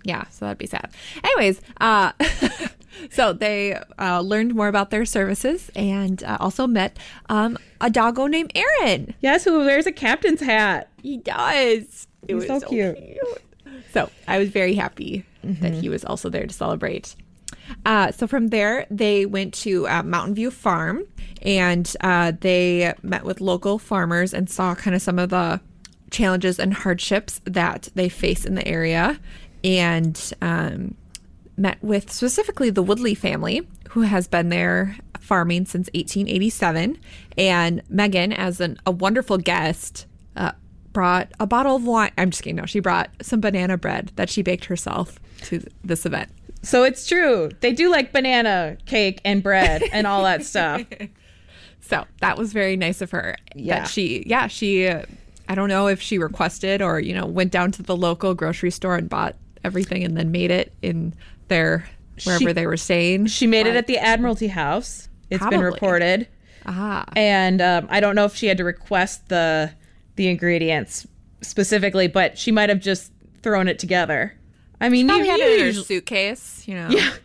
yeah, 0.05 0.25
so 0.31 0.45
that'd 0.47 0.59
be 0.59 0.67
sad. 0.67 0.91
Anyways, 1.23 1.61
uh, 1.81 2.13
so 3.11 3.33
they 3.33 3.79
uh, 3.99 4.21
learned 4.21 4.55
more 4.55 4.69
about 4.69 4.91
their 4.91 5.05
services 5.05 5.71
and 5.77 6.23
uh, 6.25 6.37
also 6.41 6.67
met 6.67 6.99
um, 7.29 7.59
a 7.81 7.91
doggo 7.91 8.27
named 8.27 8.51
Aaron. 8.55 9.15
Yes, 9.21 9.45
who 9.45 9.59
wears 9.61 9.87
a 9.87 9.93
captain's 9.93 10.41
hat. 10.41 10.89
He 11.03 11.19
does. 11.19 12.09
It 12.27 12.35
He's 12.35 12.47
so 12.47 12.61
cute. 12.61 12.99
So 13.93 14.11
I 14.27 14.39
was 14.39 14.49
very 14.49 14.75
happy 14.75 15.25
that 15.43 15.73
he 15.75 15.89
was 15.89 16.05
also 16.05 16.29
there 16.29 16.47
to 16.47 16.53
celebrate. 16.53 17.15
Uh, 17.85 18.13
so 18.13 18.27
from 18.27 18.49
there, 18.49 18.87
they 18.91 19.27
went 19.27 19.55
to 19.55 19.87
uh, 19.89 20.03
Mountain 20.03 20.35
View 20.35 20.51
Farm 20.51 21.05
and 21.43 21.95
uh, 22.01 22.33
they 22.41 22.93
met 23.03 23.25
with 23.25 23.41
local 23.41 23.79
farmers 23.79 24.35
and 24.35 24.49
saw 24.51 24.75
kind 24.75 24.95
of 24.95 25.03
some 25.03 25.19
of 25.19 25.31
the 25.31 25.61
challenges 26.11 26.59
and 26.59 26.75
hardships 26.75 27.41
that 27.45 27.89
they 27.95 28.09
face 28.09 28.45
in 28.45 28.55
the 28.55 28.67
area 28.67 29.19
and 29.63 30.33
um, 30.43 30.95
met 31.57 31.83
with 31.83 32.11
specifically 32.11 32.71
the 32.71 32.83
Woodley 32.83 33.15
family, 33.15 33.67
who 33.91 34.03
has 34.03 34.27
been 34.27 34.49
there 34.49 34.97
farming 35.19 35.67
since 35.67 35.89
1887. 35.95 36.99
And 37.39 37.83
Meghan, 37.89 38.35
as 38.35 38.61
an, 38.61 38.79
a 38.87 38.91
wonderful 38.91 39.39
guest, 39.39 40.07
uh, 40.37 40.53
brought 40.93 41.31
a 41.39 41.47
bottle 41.47 41.77
of 41.77 41.85
wine. 41.85 42.13
I'm 42.19 42.31
just 42.31 42.43
kidding. 42.43 42.57
No, 42.57 42.67
she 42.67 42.81
brought 42.81 43.11
some 43.23 43.41
banana 43.41 43.77
bread 43.77 44.13
that 44.17 44.29
she 44.31 44.43
baked 44.43 44.65
herself 44.65 45.21
to 45.43 45.63
this 45.85 46.05
event. 46.05 46.31
So 46.63 46.85
it's 46.85 47.07
true. 47.07 47.51
They 47.61 47.73
do 47.73 47.91
like 47.91 48.13
banana 48.13 48.77
cake 48.87 49.21
and 49.25 49.43
bread 49.43 49.83
and 49.93 50.07
all 50.07 50.23
that 50.25 50.45
stuff. 50.45 50.83
So 51.83 52.05
that 52.21 52.39
was 52.39 52.53
very 52.53 52.77
nice 52.77 53.01
of 53.01 53.11
her. 53.11 53.37
Yeah. 53.57 53.81
That 53.81 53.89
she, 53.89 54.23
yeah, 54.25 54.47
she, 54.47 54.87
I 54.89 55.55
don't 55.57 55.69
know 55.69 55.89
if 55.89 56.01
she 56.01 56.19
requested 56.19 56.83
or, 56.83 57.01
you 57.01 57.13
know, 57.13 57.27
went 57.27 57.51
down 57.51 57.73
to 57.73 57.83
the 57.83 57.97
local 57.97 58.33
grocery 58.33 58.71
store 58.71 58.95
and 58.95 59.09
bought 59.09 59.35
everything 59.65 60.05
and 60.05 60.17
then 60.17 60.31
made 60.31 60.53
it 60.53 60.73
in 60.83 61.15
their, 61.49 61.85
wherever 62.23 62.45
She- 62.45 62.53
they 62.53 62.67
were 62.69 62.77
staying. 62.77 63.27
She 63.27 63.49
made 63.49 63.67
it 63.67 63.75
at 63.75 63.89
the 63.89 63.99
Admiralty 63.99 64.47
House. 64.47 65.09
It's 65.31 65.45
been 65.49 65.63
reported. 65.63 66.29
Ah. 66.67 67.07
and 67.17 67.61
um, 67.61 67.89
I 67.91 67.99
don't 67.99 68.15
know 68.15 68.27
if 68.27 68.37
she 68.37 68.47
had 68.47 68.59
to 68.59 68.65
request 68.65 69.29
the 69.29 69.73
the 70.17 70.29
ingredients 70.29 71.07
specifically, 71.41 72.07
but 72.07 72.39
she 72.39 72.53
might 72.53 72.69
have 72.69 72.81
just 72.81 73.11
thrown 73.43 73.67
it 73.67 73.79
together. 73.81 74.37
I 74.81 74.89
mean, 74.89 75.09
you, 75.09 75.25
had 75.25 75.41
it 75.41 75.61
in 75.61 75.75
her 75.75 75.83
suitcase, 75.83 76.67
you 76.67 76.75
know. 76.75 76.89
yeah. 76.91 77.13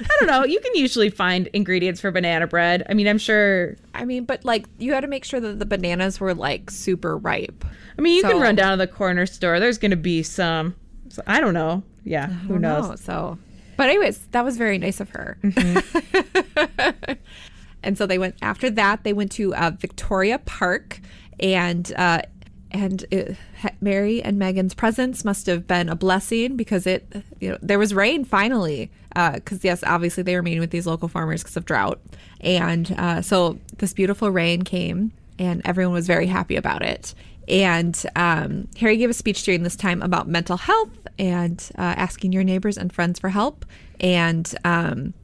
I 0.00 0.16
don't 0.18 0.28
know. 0.28 0.44
You 0.44 0.60
can 0.60 0.72
usually 0.74 1.10
find 1.10 1.48
ingredients 1.48 2.00
for 2.00 2.10
banana 2.10 2.46
bread. 2.46 2.84
I 2.88 2.94
mean, 2.94 3.08
I'm 3.08 3.18
sure. 3.18 3.76
I 3.94 4.04
mean, 4.04 4.24
but 4.24 4.44
like 4.44 4.66
you 4.78 4.92
had 4.92 5.00
to 5.00 5.08
make 5.08 5.24
sure 5.24 5.40
that 5.40 5.58
the 5.58 5.66
bananas 5.66 6.20
were 6.20 6.34
like 6.34 6.70
super 6.70 7.16
ripe. 7.16 7.64
I 7.98 8.02
mean, 8.02 8.16
you 8.16 8.22
can 8.22 8.40
run 8.40 8.54
down 8.54 8.72
to 8.72 8.76
the 8.76 8.86
corner 8.86 9.26
store. 9.26 9.60
There's 9.60 9.78
going 9.78 9.90
to 9.90 9.96
be 9.96 10.22
some. 10.22 10.74
So, 11.08 11.22
I 11.26 11.40
don't 11.40 11.54
know. 11.54 11.82
Yeah, 12.04 12.28
who 12.28 12.58
knows? 12.58 12.88
know, 12.88 12.96
So, 12.96 13.38
but 13.76 13.88
anyways, 13.88 14.18
that 14.30 14.44
was 14.44 14.56
very 14.56 14.78
nice 14.78 15.00
of 15.00 15.10
her. 15.10 15.38
and 17.82 17.98
so 17.98 18.06
they 18.06 18.18
went 18.18 18.36
after 18.42 18.70
that. 18.70 19.04
They 19.04 19.12
went 19.12 19.32
to 19.32 19.54
uh, 19.54 19.72
Victoria 19.78 20.38
Park, 20.38 21.00
and 21.38 21.92
uh, 21.96 22.22
and 22.70 23.04
it, 23.10 23.36
Harry 23.82 24.22
and 24.22 24.40
Meghan's 24.40 24.74
presence 24.74 25.24
must 25.24 25.46
have 25.46 25.66
been 25.66 25.88
a 25.88 25.96
blessing 25.96 26.56
because 26.56 26.86
it 26.86 27.06
you 27.40 27.50
know 27.50 27.58
there 27.62 27.78
was 27.78 27.94
rain 27.94 28.24
finally. 28.24 28.90
Because 29.14 29.64
yes, 29.64 29.82
obviously 29.84 30.22
they 30.22 30.36
were 30.36 30.42
meeting 30.42 30.60
with 30.60 30.70
these 30.70 30.86
local 30.86 31.08
farmers 31.08 31.42
because 31.42 31.56
of 31.56 31.64
drought, 31.64 32.00
and 32.40 32.94
uh, 32.96 33.22
so 33.22 33.58
this 33.78 33.92
beautiful 33.92 34.30
rain 34.30 34.62
came, 34.62 35.12
and 35.38 35.62
everyone 35.64 35.94
was 35.94 36.06
very 36.06 36.26
happy 36.26 36.56
about 36.56 36.82
it. 36.82 37.14
And 37.48 38.00
um, 38.14 38.68
Harry 38.78 38.96
gave 38.96 39.10
a 39.10 39.14
speech 39.14 39.42
during 39.42 39.64
this 39.64 39.74
time 39.74 40.02
about 40.02 40.28
mental 40.28 40.56
health 40.56 40.96
and 41.18 41.68
uh, 41.76 41.94
asking 41.96 42.32
your 42.32 42.44
neighbors 42.44 42.78
and 42.78 42.92
friends 42.92 43.18
for 43.18 43.30
help. 43.30 43.66
And 43.98 44.54
um, 44.64 45.14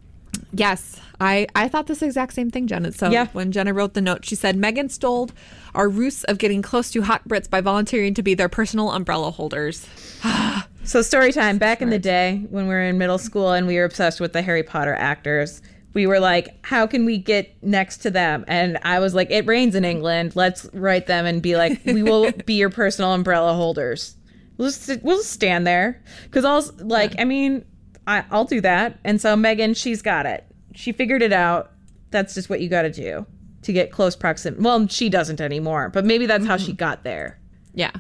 yes, 0.53 1.01
I, 1.21 1.47
I 1.55 1.69
thought 1.69 1.87
this 1.87 2.03
exact 2.03 2.35
same 2.35 2.51
thing, 2.51 2.67
Jenna. 2.67 2.93
So 2.93 3.11
Yeah. 3.11 3.27
when 3.33 3.53
Jenna 3.53 3.73
wrote 3.73 3.95
the 3.95 4.01
note, 4.01 4.25
she 4.25 4.35
said, 4.35 4.57
Meghan 4.57 4.91
stole 4.91 5.31
our 5.75 5.89
ruse 5.89 6.25
of 6.25 6.39
getting 6.39 6.63
close 6.63 6.91
to 6.93 7.03
hot 7.03 7.27
Brits 7.29 7.49
by 7.49 7.61
volunteering 7.61 8.15
to 8.15 8.23
be 8.23 8.35
their 8.35 8.49
personal 8.49 8.91
umbrella 8.93 9.31
holders. 9.31 9.87
So 10.85 11.03
story 11.03 11.33
time. 11.33 11.59
Back 11.59 11.83
in 11.83 11.91
the 11.91 11.99
day 11.99 12.47
when 12.49 12.69
we 12.69 12.75
were 12.75 12.81
in 12.83 12.97
middle 12.97 13.19
school 13.19 13.51
and 13.51 13.67
we 13.67 13.75
were 13.77 13.83
obsessed 13.83 14.21
with 14.21 14.33
the 14.33 14.41
Harry 14.41 14.63
Potter 14.63 14.95
actors, 14.95 15.61
we 15.95 16.07
were 16.07 16.21
like, 16.21 16.65
how 16.65 16.87
can 16.87 17.05
we 17.05 17.19
get 17.19 17.57
next 17.61 17.97
to 17.99 18.11
them? 18.13 18.45
And 18.47 18.79
I 18.85 19.01
was 19.01 19.13
like, 19.13 19.29
it 19.33 19.47
rains 19.49 19.75
in 19.75 19.85
England. 19.85 20.37
Let's 20.37 20.65
write 20.73 21.09
them 21.09 21.27
and 21.27 21.43
be 21.43 21.57
like, 21.57 21.81
we 21.87 22.05
will 22.05 22.31
be 22.47 22.55
your 22.55 22.71
personal 22.71 23.13
umbrella 23.15 23.53
holders. 23.55 24.15
We'll 24.59 24.69
just, 24.71 25.03
we'll 25.03 25.17
just 25.17 25.33
stand 25.33 25.67
there. 25.67 26.01
Because 26.23 26.45
I'll, 26.45 26.63
like, 26.87 27.15
I 27.19 27.25
mean, 27.25 27.65
I, 28.07 28.25
I'll 28.31 28.45
do 28.45 28.61
that. 28.61 28.99
And 29.05 29.21
so 29.21 29.37
Meghan, 29.37 29.77
she's 29.77 30.03
got 30.03 30.27
it. 30.27 30.47
She 30.75 30.93
figured 30.93 31.23
it 31.23 31.33
out. 31.33 31.73
That's 32.11 32.35
just 32.35 32.49
what 32.49 32.61
you 32.61 32.69
got 32.69 32.83
to 32.83 32.91
do 32.91 33.27
to 33.63 33.73
get 33.73 33.91
close 33.91 34.15
proximity. 34.15 34.63
Well, 34.63 34.87
she 34.89 35.09
doesn't 35.09 35.41
anymore, 35.41 35.91
but 35.91 36.05
maybe 36.05 36.27
that's 36.27 36.47
how 36.47 36.57
she 36.57 36.73
got 36.73 37.03
there. 37.03 37.39
Yeah. 37.75 37.91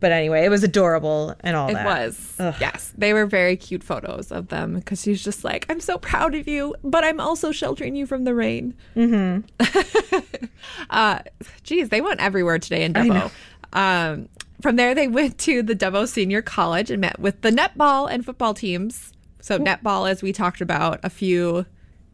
But 0.00 0.12
anyway, 0.12 0.44
it 0.44 0.48
was 0.50 0.62
adorable 0.62 1.34
and 1.40 1.56
all 1.56 1.68
It 1.70 1.74
that. 1.74 1.86
was. 1.86 2.34
Ugh. 2.38 2.54
Yes. 2.60 2.92
They 2.96 3.12
were 3.14 3.26
very 3.26 3.56
cute 3.56 3.82
photos 3.82 4.30
of 4.32 4.48
them 4.48 4.74
because 4.74 5.02
she's 5.02 5.22
just 5.22 5.44
like, 5.44 5.66
I'm 5.70 5.80
so 5.80 5.98
proud 5.98 6.34
of 6.34 6.46
you, 6.48 6.74
but 6.84 7.04
I'm 7.04 7.20
also 7.20 7.52
sheltering 7.52 7.94
you 7.96 8.06
from 8.06 8.24
the 8.24 8.34
rain. 8.34 8.74
Mm-hmm. 8.96 10.44
uh, 10.90 11.20
geez, 11.62 11.88
they 11.88 12.00
went 12.00 12.20
everywhere 12.20 12.58
today 12.58 12.84
in 12.84 12.92
Dubbo. 12.92 13.30
Um, 13.72 14.28
from 14.60 14.76
there, 14.76 14.94
they 14.94 15.08
went 15.08 15.38
to 15.38 15.62
the 15.62 15.74
Dubbo 15.74 16.06
Senior 16.08 16.42
College 16.42 16.90
and 16.90 17.00
met 17.00 17.18
with 17.18 17.40
the 17.42 17.50
netball 17.50 18.10
and 18.10 18.24
football 18.24 18.54
teams. 18.54 19.12
So, 19.44 19.58
netball, 19.58 20.10
as 20.10 20.22
we 20.22 20.32
talked 20.32 20.62
about 20.62 21.00
a 21.02 21.10
few 21.10 21.66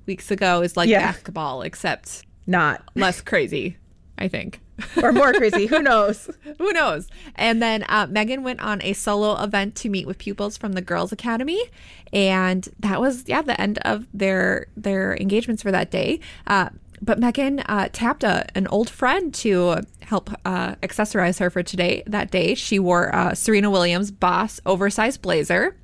weeks 0.04 0.32
ago, 0.32 0.62
is 0.62 0.76
like 0.76 0.88
Yeah. 0.88 1.12
basketball, 1.12 1.62
except 1.62 2.24
Not. 2.48 2.82
less 2.96 3.20
crazy, 3.20 3.76
I 4.18 4.26
think. 4.26 4.60
Or 5.00 5.12
more 5.12 5.32
crazy. 5.32 5.66
Who 5.66 5.80
knows? 5.80 6.28
Who 6.58 6.72
knows? 6.72 7.06
And 7.36 7.62
then 7.62 7.84
uh, 7.88 8.08
Meghan 8.08 8.42
went 8.42 8.58
on 8.60 8.82
a 8.82 8.94
solo 8.94 9.40
event 9.40 9.76
to 9.76 9.88
meet 9.88 10.08
with 10.08 10.18
pupils 10.18 10.56
from 10.56 10.72
the 10.72 10.80
Girls 10.80 11.12
Academy, 11.12 11.62
and 12.12 12.68
that 12.80 13.00
was 13.00 13.22
yeah 13.28 13.42
the 13.42 13.60
end 13.60 13.78
of 13.82 14.08
their 14.12 14.66
their 14.76 15.16
engagements 15.16 15.62
for 15.62 15.70
that 15.70 15.92
day. 15.92 16.18
Uh, 16.48 16.70
but 17.00 17.20
Meghan 17.20 17.62
uh, 17.66 17.90
tapped 17.92 18.24
a, 18.24 18.44
an 18.56 18.66
old 18.66 18.90
friend 18.90 19.32
to 19.34 19.82
help 20.02 20.30
uh, 20.44 20.74
accessorize 20.82 21.38
her 21.38 21.48
for 21.48 21.62
today. 21.62 22.02
That 22.08 22.32
day, 22.32 22.56
she 22.56 22.80
wore 22.80 23.14
uh, 23.14 23.34
Serena 23.36 23.70
Williams' 23.70 24.10
Boss 24.10 24.60
oversized 24.66 25.22
blazer. 25.22 25.76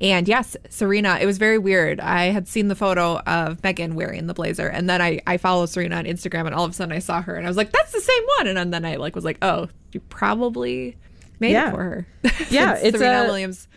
And 0.00 0.26
yes, 0.26 0.56
Serena, 0.70 1.18
it 1.20 1.26
was 1.26 1.38
very 1.38 1.56
weird. 1.58 2.00
I 2.00 2.24
had 2.26 2.48
seen 2.48 2.68
the 2.68 2.74
photo 2.74 3.18
of 3.20 3.62
Meghan 3.62 3.94
wearing 3.94 4.26
the 4.26 4.34
blazer, 4.34 4.66
and 4.68 4.90
then 4.90 5.00
I, 5.00 5.20
I 5.26 5.36
follow 5.36 5.66
Serena 5.66 5.96
on 5.96 6.04
Instagram, 6.04 6.46
and 6.46 6.54
all 6.54 6.64
of 6.64 6.70
a 6.72 6.74
sudden 6.74 6.92
I 6.94 6.98
saw 6.98 7.22
her, 7.22 7.36
and 7.36 7.46
I 7.46 7.50
was 7.50 7.56
like, 7.56 7.70
"That's 7.72 7.92
the 7.92 8.00
same 8.00 8.22
one." 8.38 8.46
And 8.56 8.72
then 8.74 8.84
I 8.84 8.96
like 8.96 9.14
was 9.14 9.24
like, 9.24 9.38
"Oh, 9.42 9.68
you 9.92 10.00
probably 10.00 10.96
made 11.40 11.52
Yeah. 11.52 11.68
it 11.68 11.72
for 11.72 11.82
her." 11.82 12.06
Yeah, 12.50 12.74
it's 12.82 12.98
Serena 12.98 13.22
a- 13.22 13.26
Williams 13.26 13.68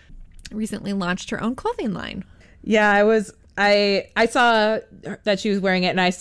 recently 0.51 0.93
launched 0.93 1.30
her 1.30 1.41
own 1.41 1.56
clothing 1.56 1.93
line. 1.93 2.23
Yeah, 2.63 2.89
I 2.89 3.03
was. 3.03 3.32
I 3.58 4.08
I 4.15 4.25
saw 4.25 4.80
that 5.23 5.39
she 5.39 5.49
was 5.49 5.60
wearing 5.60 5.84
it, 5.84 5.89
and 5.89 6.01
I 6.01 6.12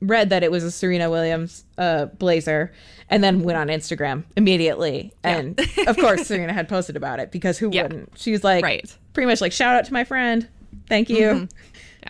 read 0.00 0.30
that 0.30 0.42
it 0.42 0.50
was 0.50 0.62
a 0.64 0.70
Serena 0.70 1.10
Williams 1.10 1.64
uh, 1.78 2.06
blazer, 2.06 2.72
and 3.08 3.22
then 3.24 3.42
went 3.42 3.58
on 3.58 3.68
Instagram 3.68 4.24
immediately. 4.36 5.12
And 5.24 5.58
of 5.86 5.96
course, 5.96 6.26
Serena 6.26 6.52
had 6.52 6.68
posted 6.68 6.96
about 6.96 7.18
it 7.20 7.30
because 7.32 7.58
who 7.58 7.70
Yeah. 7.72 7.84
wouldn't? 7.84 8.12
She's 8.16 8.44
like, 8.44 8.62
Right. 8.62 8.94
pretty 9.14 9.26
much 9.26 9.40
like, 9.40 9.52
shout 9.52 9.74
out 9.76 9.84
to 9.86 9.92
my 9.92 10.04
friend. 10.04 10.48
Thank 10.88 11.08
you. 11.08 11.48
Yeah. 12.02 12.08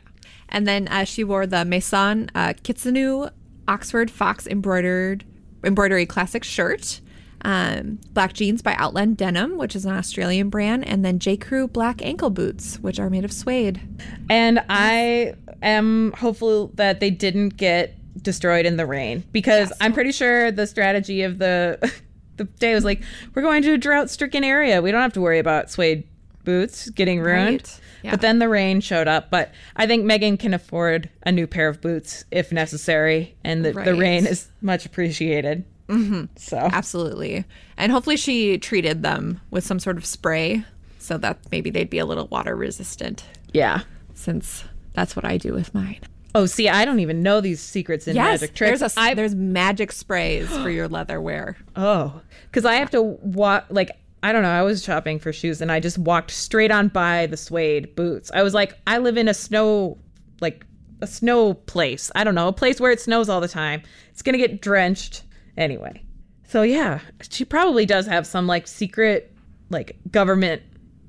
And 0.49 0.67
then 0.67 0.89
uh, 0.89 1.05
she 1.05 1.25
wore 1.25 1.47
the 1.47 1.65
Maison 1.65 2.31
uh, 2.35 2.55
Kitsune 2.63 3.31
Oxford 3.69 4.11
Fox 4.11 4.47
embroidered 4.47 5.25
embroidery 5.65 6.07
classic 6.07 6.45
shirt, 6.45 7.01
um, 7.47 8.01
black 8.13 8.33
jeans 8.33 8.61
by 8.61 8.75
Outland 8.75 9.17
Denim, 9.17 9.57
which 9.57 9.77
is 9.77 9.85
an 9.87 9.93
Australian 9.93 10.51
brand, 10.51 10.85
and 10.85 11.05
then 11.05 11.21
J. 11.21 11.37
Crew 11.37 11.69
black 11.69 12.03
ankle 12.03 12.29
boots, 12.29 12.81
which 12.81 12.99
are 12.99 13.09
made 13.09 13.25
of 13.25 13.33
suede. 13.33 13.81
And 14.29 14.65
I 14.69 15.35
am 15.63 16.11
hopeful 16.19 16.73
that 16.75 16.99
they 16.99 17.09
didn't 17.11 17.51
get 17.57 17.95
destroyed 18.21 18.67
in 18.67 18.77
the 18.77 18.85
rain 18.85 19.23
because 19.31 19.69
Yes. 19.69 19.79
I'm 19.81 19.93
pretty 19.93 20.11
sure 20.11 20.51
the 20.51 20.67
strategy 20.67 21.23
of 21.23 21.39
the 21.39 21.79
the 22.37 22.45
day 22.45 22.75
was 22.75 22.85
like, 22.85 23.03
we're 23.35 23.43
going 23.43 23.63
to 23.63 23.75
a 23.75 23.79
drought 23.79 24.11
stricken 24.11 24.43
area. 24.43 24.83
We 24.83 24.91
don't 24.91 25.01
have 25.01 25.13
to 25.13 25.21
worry 25.21 25.39
about 25.39 25.71
suede 25.71 26.03
boots 26.43 26.91
getting 26.91 27.21
ruined. 27.21 27.49
Right. 27.49 27.81
Yeah. 28.03 28.11
But 28.11 28.23
then 28.23 28.41
the 28.41 28.49
rain 28.49 28.81
showed 28.81 29.07
up. 29.07 29.31
But 29.31 29.53
I 29.77 29.87
think 29.87 30.05
Meghan 30.05 30.37
can 30.37 30.53
afford 30.53 31.11
a 31.23 31.31
new 31.31 31.47
pair 31.47 31.69
of 31.69 31.81
boots 31.81 32.25
if 32.33 32.51
necessary, 32.51 33.37
and 33.45 33.65
the, 33.65 33.73
the 33.73 33.95
rain 33.95 34.27
is 34.27 34.49
much 34.61 34.85
appreciated. 34.85 35.65
Mm-hmm. 35.89 36.25
So 36.37 36.57
Absolutely. 36.59 37.45
And 37.77 37.93
hopefully 37.93 38.17
she 38.17 38.59
treated 38.59 39.03
them 39.03 39.41
with 39.51 39.65
some 39.65 39.79
sort 39.79 39.97
of 39.97 40.05
spray 40.07 40.65
so 40.99 41.17
that 41.19 41.39
maybe 41.53 41.71
they'd 41.71 41.91
be 41.91 41.99
a 41.99 42.07
little 42.07 42.27
water 42.29 42.57
resistant, 42.57 43.25
yeah. 43.53 43.83
since 44.15 44.65
that's 44.95 45.15
what 45.15 45.25
I 45.25 45.37
do 45.37 45.53
with 45.53 45.73
mine. 45.75 46.01
Oh, 46.35 46.47
see, 46.47 46.69
I 46.69 46.85
don't 46.85 46.99
even 47.01 47.23
know 47.23 47.41
these 47.41 47.61
secrets 47.61 48.09
in 48.09 48.17
Yes, 48.17 48.41
magic 48.43 48.55
tricks. 48.57 48.81
there's 48.81 48.97
a 48.97 49.01
I- 49.01 49.15
there's 49.15 49.35
magic 49.35 49.93
sprays 49.93 50.49
for 50.59 50.69
your 50.69 50.89
leather 50.97 51.21
wear. 51.21 51.57
Oh, 51.77 52.21
because 52.51 52.65
I 52.65 52.75
have 52.75 52.91
to 52.91 53.03
walk. 53.03 53.67
Like 53.71 53.93
I 54.23 54.33
don't 54.33 54.43
know. 54.43 54.51
I 54.51 54.63
was 54.63 54.83
shopping 54.83 55.19
for 55.21 55.33
shoes 55.33 55.61
and 55.61 55.71
I 55.71 55.79
just 55.79 55.97
walked 55.99 56.33
straight 56.33 56.73
on 56.73 56.89
by 56.89 57.27
the 57.27 57.37
suede 57.37 57.95
boots. 57.95 58.31
I 58.35 58.43
was 58.43 58.53
like, 58.55 58.75
I 58.87 58.99
live 58.99 59.17
in 59.17 59.29
a 59.29 59.35
snow, 59.35 59.97
like 60.41 60.67
a 61.01 61.07
snow 61.07 61.55
place. 61.55 62.11
I 62.17 62.25
don't 62.25 62.35
know, 62.35 62.49
a 62.49 62.53
place 62.53 62.81
where 62.81 62.91
it 62.91 63.01
snows 63.01 63.29
all 63.29 63.41
the 63.41 63.47
time. 63.49 63.83
It's 64.11 64.23
gonna 64.23 64.39
get 64.39 64.61
drenched 64.61 65.23
anyway. 65.57 66.03
So 66.49 66.63
yeah, 66.63 67.01
she 67.29 67.45
probably 67.45 67.87
does 67.87 68.07
have 68.07 68.27
some 68.27 68.47
like 68.47 68.67
secret, 68.67 69.35
like 69.71 69.97
government 70.11 70.63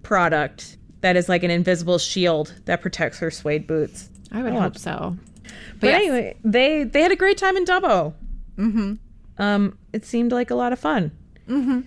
product 0.03 0.77
that 1.01 1.15
is 1.15 1.29
like 1.29 1.43
an 1.43 1.51
invisible 1.51 1.97
shield 1.99 2.53
that 2.65 2.81
protects 2.81 3.19
her 3.19 3.29
suede 3.29 3.67
boots. 3.67 4.09
I 4.31 4.41
would 4.43 4.53
Oh, 4.53 4.61
hope 4.61 4.77
so. 4.77 5.15
But 5.79 5.87
yes. 5.87 6.01
anyway, 6.01 6.35
they 6.43 6.83
they 6.83 7.01
had 7.01 7.11
a 7.11 7.15
great 7.15 7.37
time 7.37 7.55
in 7.55 7.65
Dubbo. 7.65 8.13
Mm-hmm. 8.57 8.93
Um, 9.37 9.77
it 9.93 10.03
seemed 10.05 10.31
like 10.31 10.49
a 10.49 10.55
lot 10.55 10.73
of 10.73 10.79
fun. 10.79 11.11
Mm-hmm. 11.47 11.81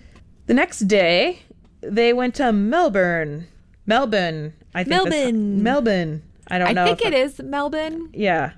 The 0.47 0.53
next 0.53 0.79
day, 0.81 1.39
they 1.81 2.13
went 2.13 2.35
to 2.35 2.51
Melbourne. 2.53 3.47
Melbourne, 3.85 4.53
I 4.73 4.83
think. 4.85 5.09
Melbourne. 5.09 5.63
Melbourne. 5.63 6.23
I 6.47 6.57
don't 6.57 6.67
I 6.69 6.71
know. 6.73 6.83
I 6.83 6.87
think 6.95 7.01
it 7.05 7.13
is 7.13 7.39
Melbourne, 7.39 8.09
Yeah. 8.13 8.51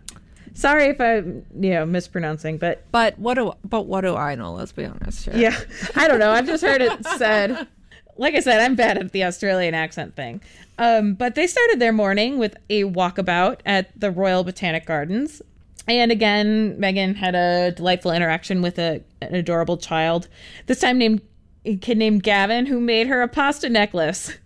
Sorry 0.53 0.85
if 0.85 1.01
I'm 1.01 1.45
you 1.59 1.71
know 1.71 1.85
mispronouncing, 1.85 2.57
but 2.57 2.83
but 2.91 3.17
what 3.17 3.35
do 3.35 3.53
but 3.63 3.87
what 3.87 4.01
do 4.01 4.15
I 4.15 4.35
know? 4.35 4.53
Let's 4.53 4.71
be 4.71 4.85
honest 4.85 5.25
here. 5.25 5.35
yeah, 5.35 5.59
I 5.95 6.07
don't 6.07 6.19
know. 6.19 6.31
I've 6.31 6.45
just 6.45 6.63
heard 6.63 6.81
it 6.81 7.05
said. 7.17 7.67
Like 8.15 8.35
I 8.35 8.41
said, 8.41 8.59
I'm 8.59 8.75
bad 8.75 8.99
at 8.99 9.11
the 9.11 9.23
Australian 9.23 9.73
accent 9.73 10.15
thing. 10.15 10.39
Um, 10.77 11.15
but 11.15 11.33
they 11.33 11.47
started 11.47 11.79
their 11.79 11.91
morning 11.91 12.37
with 12.37 12.55
a 12.69 12.83
walkabout 12.83 13.61
at 13.65 13.99
the 13.99 14.11
Royal 14.11 14.43
Botanic 14.43 14.85
Gardens. 14.85 15.41
And 15.87 16.11
again, 16.11 16.77
Meghan 16.79 17.15
had 17.15 17.33
a 17.33 17.71
delightful 17.71 18.11
interaction 18.11 18.61
with 18.61 18.77
a, 18.77 19.01
an 19.21 19.35
adorable 19.35 19.77
child, 19.77 20.27
this 20.67 20.79
time 20.79 20.97
named 20.97 21.21
a 21.65 21.75
kid 21.77 21.97
named 21.97 22.23
Gavin, 22.23 22.65
who 22.67 22.79
made 22.79 23.07
her 23.07 23.21
a 23.21 23.27
pasta 23.27 23.69
necklace. 23.69 24.33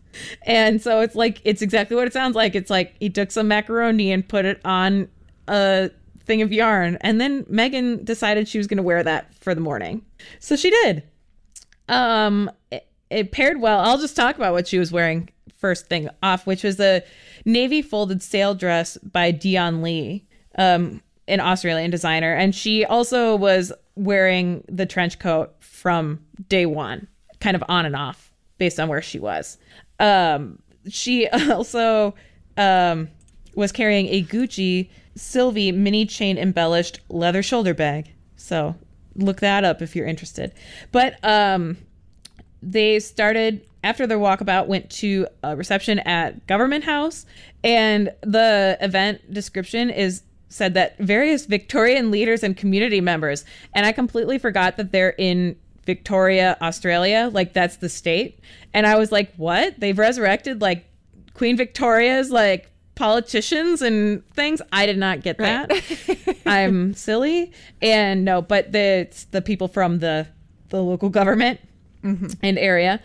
And 0.47 0.81
so 0.81 1.01
it's 1.01 1.13
like 1.13 1.39
it's 1.43 1.61
exactly 1.61 1.95
what 1.95 2.07
it 2.07 2.13
sounds 2.13 2.35
like. 2.35 2.55
It's 2.55 2.71
like 2.71 2.95
he 2.99 3.07
took 3.07 3.29
some 3.29 3.47
macaroni 3.47 4.11
and 4.11 4.27
put 4.27 4.45
it 4.45 4.59
on 4.65 5.09
a 5.47 5.91
thing 6.27 6.41
of 6.41 6.53
yarn, 6.53 6.97
and 7.01 7.19
then 7.19 7.43
Meghan 7.45 8.05
decided 8.05 8.47
she 8.47 8.57
was 8.57 8.67
going 8.67 8.77
to 8.77 8.83
wear 8.83 9.01
that 9.01 9.33
for 9.35 9.55
the 9.55 9.61
morning. 9.61 10.05
So 10.39 10.55
she 10.55 10.69
did. 10.69 11.03
Um, 11.89 12.51
it, 12.69 12.87
it 13.09 13.31
paired 13.31 13.61
well. 13.61 13.79
I'll 13.79 13.97
just 13.97 14.15
talk 14.15 14.35
about 14.35 14.53
what 14.53 14.67
she 14.67 14.77
was 14.77 14.91
wearing 14.91 15.29
first 15.57 15.87
thing 15.87 16.09
off, 16.21 16.45
which 16.45 16.63
was 16.63 16.79
a 16.79 17.01
navy 17.45 17.81
folded 17.81 18.21
sail 18.21 18.53
dress 18.53 18.97
by 18.97 19.31
Dion 19.31 19.81
Lee, 19.81 20.25
um, 20.57 21.01
an 21.27 21.39
Australian 21.39 21.91
designer, 21.91 22.33
and 22.33 22.53
she 22.53 22.85
also 22.85 23.35
was 23.35 23.71
wearing 23.95 24.63
the 24.69 24.85
trench 24.85 25.19
coat 25.19 25.55
from 25.59 26.19
day 26.49 26.65
one, 26.65 27.07
kind 27.39 27.55
of 27.55 27.63
on 27.67 27.85
and 27.85 27.95
off 27.95 28.31
based 28.57 28.79
on 28.79 28.87
where 28.87 29.01
she 29.01 29.19
was. 29.19 29.57
Um, 29.99 30.59
she 30.89 31.27
also 31.49 32.13
um, 32.57 33.09
was 33.55 33.71
carrying 33.71 34.07
a 34.07 34.23
Gucci 34.23 34.89
Sylvie 35.17 35.71
mini 35.71 36.05
chain 36.05 36.37
embellished 36.37 36.99
leather 37.09 37.43
shoulder 37.43 37.73
bag. 37.73 38.13
So 38.35 38.75
look 39.15 39.41
that 39.41 39.63
up 39.63 39.81
if 39.81 39.95
you're 39.95 40.07
interested. 40.07 40.53
But 40.91 41.23
um, 41.23 41.77
they 42.61 42.99
started 42.99 43.65
after 43.83 44.07
their 44.07 44.17
walkabout 44.17 44.67
went 44.67 44.89
to 44.89 45.27
a 45.43 45.55
reception 45.55 45.99
at 45.99 46.45
government 46.47 46.83
house 46.83 47.25
and 47.63 48.09
the 48.21 48.77
event 48.81 49.33
description 49.33 49.89
is 49.89 50.23
said 50.49 50.73
that 50.73 50.97
various 50.97 51.45
victorian 51.45 52.09
leaders 52.09 52.43
and 52.43 52.57
community 52.57 52.99
members 53.01 53.45
and 53.73 53.85
i 53.85 53.91
completely 53.91 54.37
forgot 54.37 54.77
that 54.77 54.91
they're 54.91 55.15
in 55.17 55.55
victoria 55.85 56.57
australia 56.61 57.29
like 57.33 57.53
that's 57.53 57.77
the 57.77 57.89
state 57.89 58.39
and 58.73 58.87
i 58.87 58.95
was 58.95 59.11
like 59.11 59.33
what 59.35 59.79
they've 59.79 59.99
resurrected 59.99 60.61
like 60.61 60.85
queen 61.33 61.55
victoria's 61.55 62.31
like 62.31 62.71
politicians 62.97 63.81
and 63.81 64.27
things. 64.33 64.61
I 64.73 64.85
did 64.85 64.97
not 64.97 65.21
get 65.21 65.37
that. 65.37 65.71
I'm 66.45 66.93
silly. 66.95 67.53
And 67.81 68.25
no 68.25 68.41
but 68.41 68.71
the 68.71 68.79
it's 68.79 69.25
the 69.25 69.41
people 69.41 69.67
from 69.67 69.99
the 69.99 70.27
the 70.69 70.83
local 70.83 71.09
government 71.09 71.61
and 72.41 72.57
area. 72.57 72.99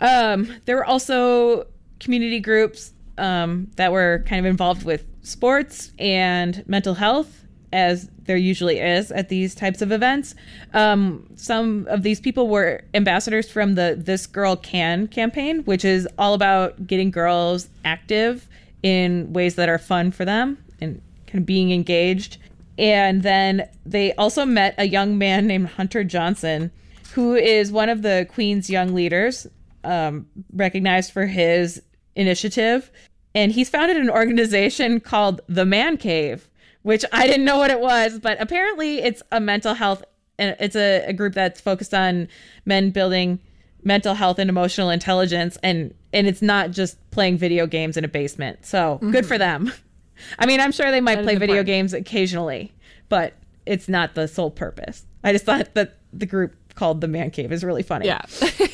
Um, 0.00 0.52
there 0.66 0.76
were 0.76 0.84
also 0.84 1.66
community 2.00 2.40
groups 2.40 2.92
um, 3.18 3.70
that 3.76 3.92
were 3.92 4.22
kind 4.26 4.44
of 4.44 4.50
involved 4.50 4.84
with 4.84 5.06
sports 5.22 5.92
and 5.98 6.62
mental 6.68 6.94
health, 6.94 7.44
as 7.72 8.10
there 8.24 8.36
usually 8.36 8.78
is 8.78 9.10
at 9.10 9.28
these 9.28 9.54
types 9.54 9.80
of 9.80 9.92
events. 9.92 10.34
Um, 10.74 11.26
some 11.36 11.86
of 11.88 12.02
these 12.02 12.20
people 12.20 12.48
were 12.48 12.82
ambassadors 12.94 13.50
from 13.50 13.74
the 13.74 13.96
This 13.98 14.26
Girl 14.26 14.56
Can 14.56 15.08
campaign, 15.08 15.62
which 15.64 15.84
is 15.84 16.06
all 16.18 16.34
about 16.34 16.86
getting 16.86 17.10
girls 17.10 17.68
active 17.84 18.48
in 18.86 19.32
ways 19.32 19.56
that 19.56 19.68
are 19.68 19.78
fun 19.78 20.12
for 20.12 20.24
them 20.24 20.56
and 20.80 21.02
kind 21.26 21.38
of 21.38 21.44
being 21.46 21.72
engaged. 21.72 22.38
And 22.78 23.24
then 23.24 23.68
they 23.84 24.12
also 24.14 24.44
met 24.46 24.76
a 24.78 24.86
young 24.86 25.18
man 25.18 25.48
named 25.48 25.70
Hunter 25.70 26.04
Johnson, 26.04 26.70
who 27.14 27.34
is 27.34 27.72
one 27.72 27.88
of 27.88 28.02
the 28.02 28.28
Queen's 28.30 28.70
young 28.70 28.94
leaders, 28.94 29.48
um, 29.82 30.28
recognized 30.52 31.10
for 31.10 31.26
his 31.26 31.82
initiative. 32.14 32.92
And 33.34 33.50
he's 33.50 33.68
founded 33.68 33.96
an 33.96 34.08
organization 34.08 35.00
called 35.00 35.40
the 35.48 35.66
Man 35.66 35.96
Cave, 35.96 36.48
which 36.82 37.04
I 37.12 37.26
didn't 37.26 37.44
know 37.44 37.58
what 37.58 37.72
it 37.72 37.80
was, 37.80 38.20
but 38.20 38.40
apparently 38.40 39.00
it's 39.02 39.20
a 39.32 39.40
mental 39.40 39.74
health. 39.74 40.04
It's 40.38 40.76
a, 40.76 41.06
a 41.06 41.12
group 41.12 41.34
that's 41.34 41.60
focused 41.60 41.92
on 41.92 42.28
men 42.64 42.90
building 42.90 43.40
mental 43.82 44.14
health 44.14 44.38
and 44.38 44.48
emotional 44.48 44.90
intelligence, 44.90 45.58
and 45.62 45.92
and 46.16 46.26
it's 46.26 46.40
not 46.40 46.70
just 46.70 46.98
playing 47.10 47.36
video 47.36 47.66
games 47.66 47.98
in 47.98 48.04
a 48.04 48.08
basement. 48.08 48.64
So 48.64 48.94
mm-hmm. 48.94 49.10
good 49.10 49.26
for 49.26 49.36
them. 49.36 49.70
I 50.38 50.46
mean, 50.46 50.60
I'm 50.60 50.72
sure 50.72 50.90
they 50.90 51.02
might 51.02 51.16
that 51.16 51.24
play 51.24 51.36
video 51.36 51.62
games 51.62 51.92
occasionally, 51.92 52.72
but 53.10 53.34
it's 53.66 53.86
not 53.86 54.14
the 54.14 54.26
sole 54.26 54.50
purpose. 54.50 55.04
I 55.22 55.32
just 55.32 55.44
thought 55.44 55.74
that 55.74 55.98
the 56.14 56.24
group 56.24 56.54
called 56.74 57.02
the 57.02 57.08
Man 57.08 57.30
Cave 57.30 57.52
is 57.52 57.62
really 57.62 57.82
funny. 57.82 58.06
Yeah. 58.06 58.22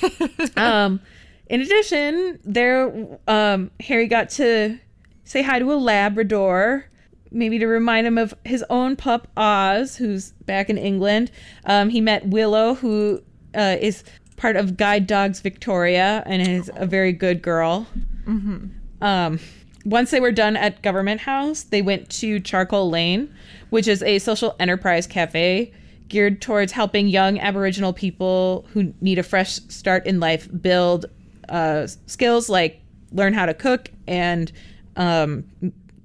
um, 0.57 1.01
in 1.47 1.61
addition, 1.61 2.39
there 2.45 3.19
um, 3.27 3.73
Harry 3.81 4.07
got 4.07 4.31
to 4.31 4.79
say 5.25 5.43
hi 5.43 5.59
to 5.59 5.73
a 5.73 5.75
Labrador, 5.75 6.87
maybe 7.33 7.59
to 7.59 7.67
remind 7.67 8.07
him 8.07 8.19
of 8.19 8.35
his 8.45 8.65
own 8.71 8.95
pup 8.95 9.27
Oz, 9.37 9.97
who's 9.97 10.31
back 10.47 10.71
in 10.71 10.79
England. 10.79 11.33
Um, 11.65 11.89
he 11.89 12.01
met 12.01 12.29
Willow, 12.29 12.75
who 12.75 13.21
uh, 13.57 13.77
is 13.81 14.05
part 14.43 14.57
of 14.57 14.77
Guide 14.77 15.07
Dogs 15.07 15.39
Victoria 15.39 16.25
and 16.27 16.43
is 16.43 16.69
a 16.75 16.85
very 16.85 17.13
good 17.13 17.43
girl. 17.43 17.87
Mm-hmm. 18.27 18.67
Um, 19.01 19.39
once 19.85 20.11
they 20.11 20.19
were 20.19 20.33
done 20.33 20.57
at 20.57 20.83
Government 20.83 21.21
House, 21.21 21.63
they 21.63 21.81
went 21.81 22.11
to 22.11 22.41
Charcoal 22.41 22.91
Lane, 22.91 23.33
which 23.71 23.87
is 23.87 24.03
a 24.03 24.19
social 24.19 24.57
enterprise 24.59 25.07
cafe 25.07 25.73
geared 26.09 26.43
towards 26.43 26.73
helping 26.73 27.07
young 27.07 27.39
Aboriginal 27.39 27.93
people 27.93 28.67
who 28.73 28.93
need 29.01 29.21
a 29.21 29.23
fresh 29.23 29.61
start 29.69 30.05
in 30.07 30.19
life 30.19 30.49
build 30.61 31.07
uh, 31.49 31.87
skills 32.07 32.49
like 32.49 32.81
learn 33.13 33.33
how 33.33 33.47
to 33.47 33.55
cook 33.55 33.93
and 34.09 34.51
um, 34.97 35.45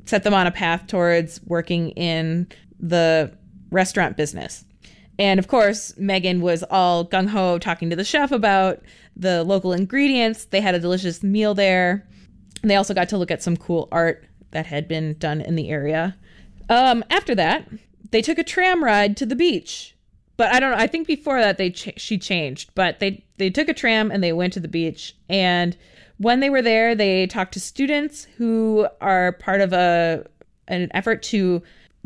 set 0.06 0.24
them 0.24 0.36
on 0.36 0.46
a 0.46 0.52
path 0.52 0.86
towards 0.86 1.42
working 1.48 1.90
in 1.92 2.48
the 2.80 3.32
restaurant 3.72 4.16
business. 4.16 4.64
And 5.20 5.40
of 5.40 5.48
course, 5.48 5.94
Meghan 5.94 6.42
was 6.42 6.64
all 6.70 7.06
gung 7.06 7.28
ho 7.28 7.58
talking 7.58 7.90
to 7.90 7.96
the 7.96 8.04
chef 8.04 8.32
about 8.32 8.82
the 9.16 9.44
local 9.44 9.74
ingredients. 9.74 10.46
They 10.46 10.62
had 10.62 10.76
a 10.76 10.80
delicious 10.80 11.24
meal 11.24 11.54
there. 11.54 12.08
And 12.62 12.70
they 12.70 12.76
also 12.76 12.94
got 12.94 13.10
to 13.10 13.18
look 13.18 13.32
at 13.32 13.44
some 13.44 13.58
cool 13.58 13.88
art 13.92 14.26
that 14.52 14.66
had 14.66 14.88
been 14.88 15.16
done 15.18 15.42
in 15.42 15.56
the 15.56 15.70
area. 15.70 16.16
Um, 16.70 17.04
after 17.10 17.36
that, 17.36 17.68
they 18.12 18.22
took 18.22 18.38
a 18.38 18.44
tram 18.44 18.84
ride 18.84 19.18
to 19.18 19.26
the 19.26 19.36
beach. 19.36 19.96
But 20.38 20.54
I 20.54 20.60
don't 20.60 20.72
know. 20.72 20.78
I 20.78 20.88
think 20.88 21.08
before 21.08 21.40
that 21.40 21.58
they 21.58 21.72
ch- 21.72 22.00
she 22.00 22.18
changed. 22.18 22.72
But 22.76 23.00
they 23.00 23.26
they 23.38 23.50
took 23.50 23.70
a 23.70 23.74
tram 23.74 24.12
and 24.12 24.24
they 24.24 24.34
went 24.34 24.54
to 24.54 24.60
the 24.60 24.68
beach. 24.68 25.16
And 25.30 25.76
when 26.18 26.40
they 26.40 26.50
were 26.50 26.62
there, 26.62 26.96
they 26.96 27.28
talked 27.28 27.54
to 27.54 27.60
students 27.60 28.26
who 28.38 28.88
are 29.02 29.34
part 29.34 29.62
of 29.62 29.74
a 29.74 30.26
an 30.68 30.90
effort 30.94 31.24
to 31.24 31.64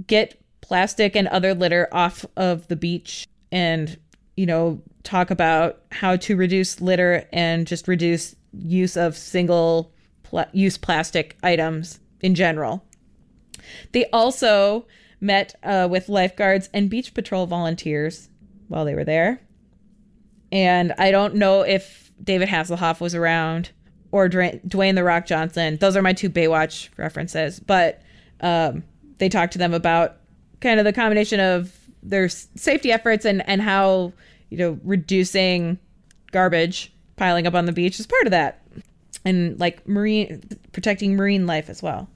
get 0.08 0.41
plastic 0.72 1.18
and 1.18 1.28
other 1.28 1.54
litter 1.54 1.90
off 1.92 2.26
of 2.38 2.66
the 2.70 2.78
beach 2.78 3.28
and 3.52 4.00
you 4.38 4.46
know 4.46 4.82
talk 5.04 5.30
about 5.30 5.82
how 5.92 6.16
to 6.16 6.38
reduce 6.38 6.80
litter 6.80 7.28
and 7.34 7.68
just 7.68 7.90
reduce 7.90 8.38
use 8.54 8.96
of 8.96 9.18
single 9.18 9.92
pl- 10.24 10.46
use 10.54 10.78
plastic 10.78 11.36
items 11.44 12.00
in 12.22 12.36
general. 12.36 12.86
They 13.92 14.06
also 14.12 14.88
met 15.20 15.56
uh, 15.62 15.90
with 15.92 16.08
lifeguards 16.08 16.70
and 16.74 16.90
beach 16.90 17.14
patrol 17.14 17.48
volunteers 17.48 18.30
while 18.70 18.86
they 18.86 18.96
were 18.96 19.04
there. 19.04 19.42
And 20.54 20.94
I 20.98 21.12
don't 21.12 21.36
know 21.36 21.64
if 21.64 22.14
David 22.24 22.48
Hasselhoff 22.48 23.02
was 23.02 23.14
around 23.14 23.72
or 24.14 24.30
Dwayne 24.30 24.96
the 24.96 25.04
Rock 25.04 25.26
Johnson. 25.26 25.76
Those 25.82 25.98
are 25.98 26.02
my 26.02 26.14
two 26.14 26.30
Baywatch 26.30 26.88
references. 26.96 27.60
But 27.60 28.02
um, 28.40 28.84
they 29.18 29.28
talked 29.28 29.52
to 29.52 29.60
them 29.60 29.74
about 29.74 30.21
kind 30.62 30.80
of 30.80 30.86
the 30.86 30.94
combination 30.94 31.40
of 31.40 31.76
their 32.02 32.30
safety 32.30 32.92
efforts 32.92 33.26
and, 33.26 33.48
and 33.48 33.62
how, 33.62 34.14
you 34.50 34.58
know, 34.58 34.80
reducing 34.84 35.78
garbage 36.32 36.94
piling 37.18 37.46
up 37.46 37.54
on 37.54 37.66
the 37.66 37.72
beach 37.72 38.00
is 38.00 38.08
part 38.08 38.26
of 38.26 38.32
that. 38.32 38.64
And 39.24 39.60
like 39.60 39.88
marine, 39.88 40.42
protecting 40.72 41.16
marine 41.16 41.46
life 41.46 41.70
as 41.70 41.84
well. 41.84 42.10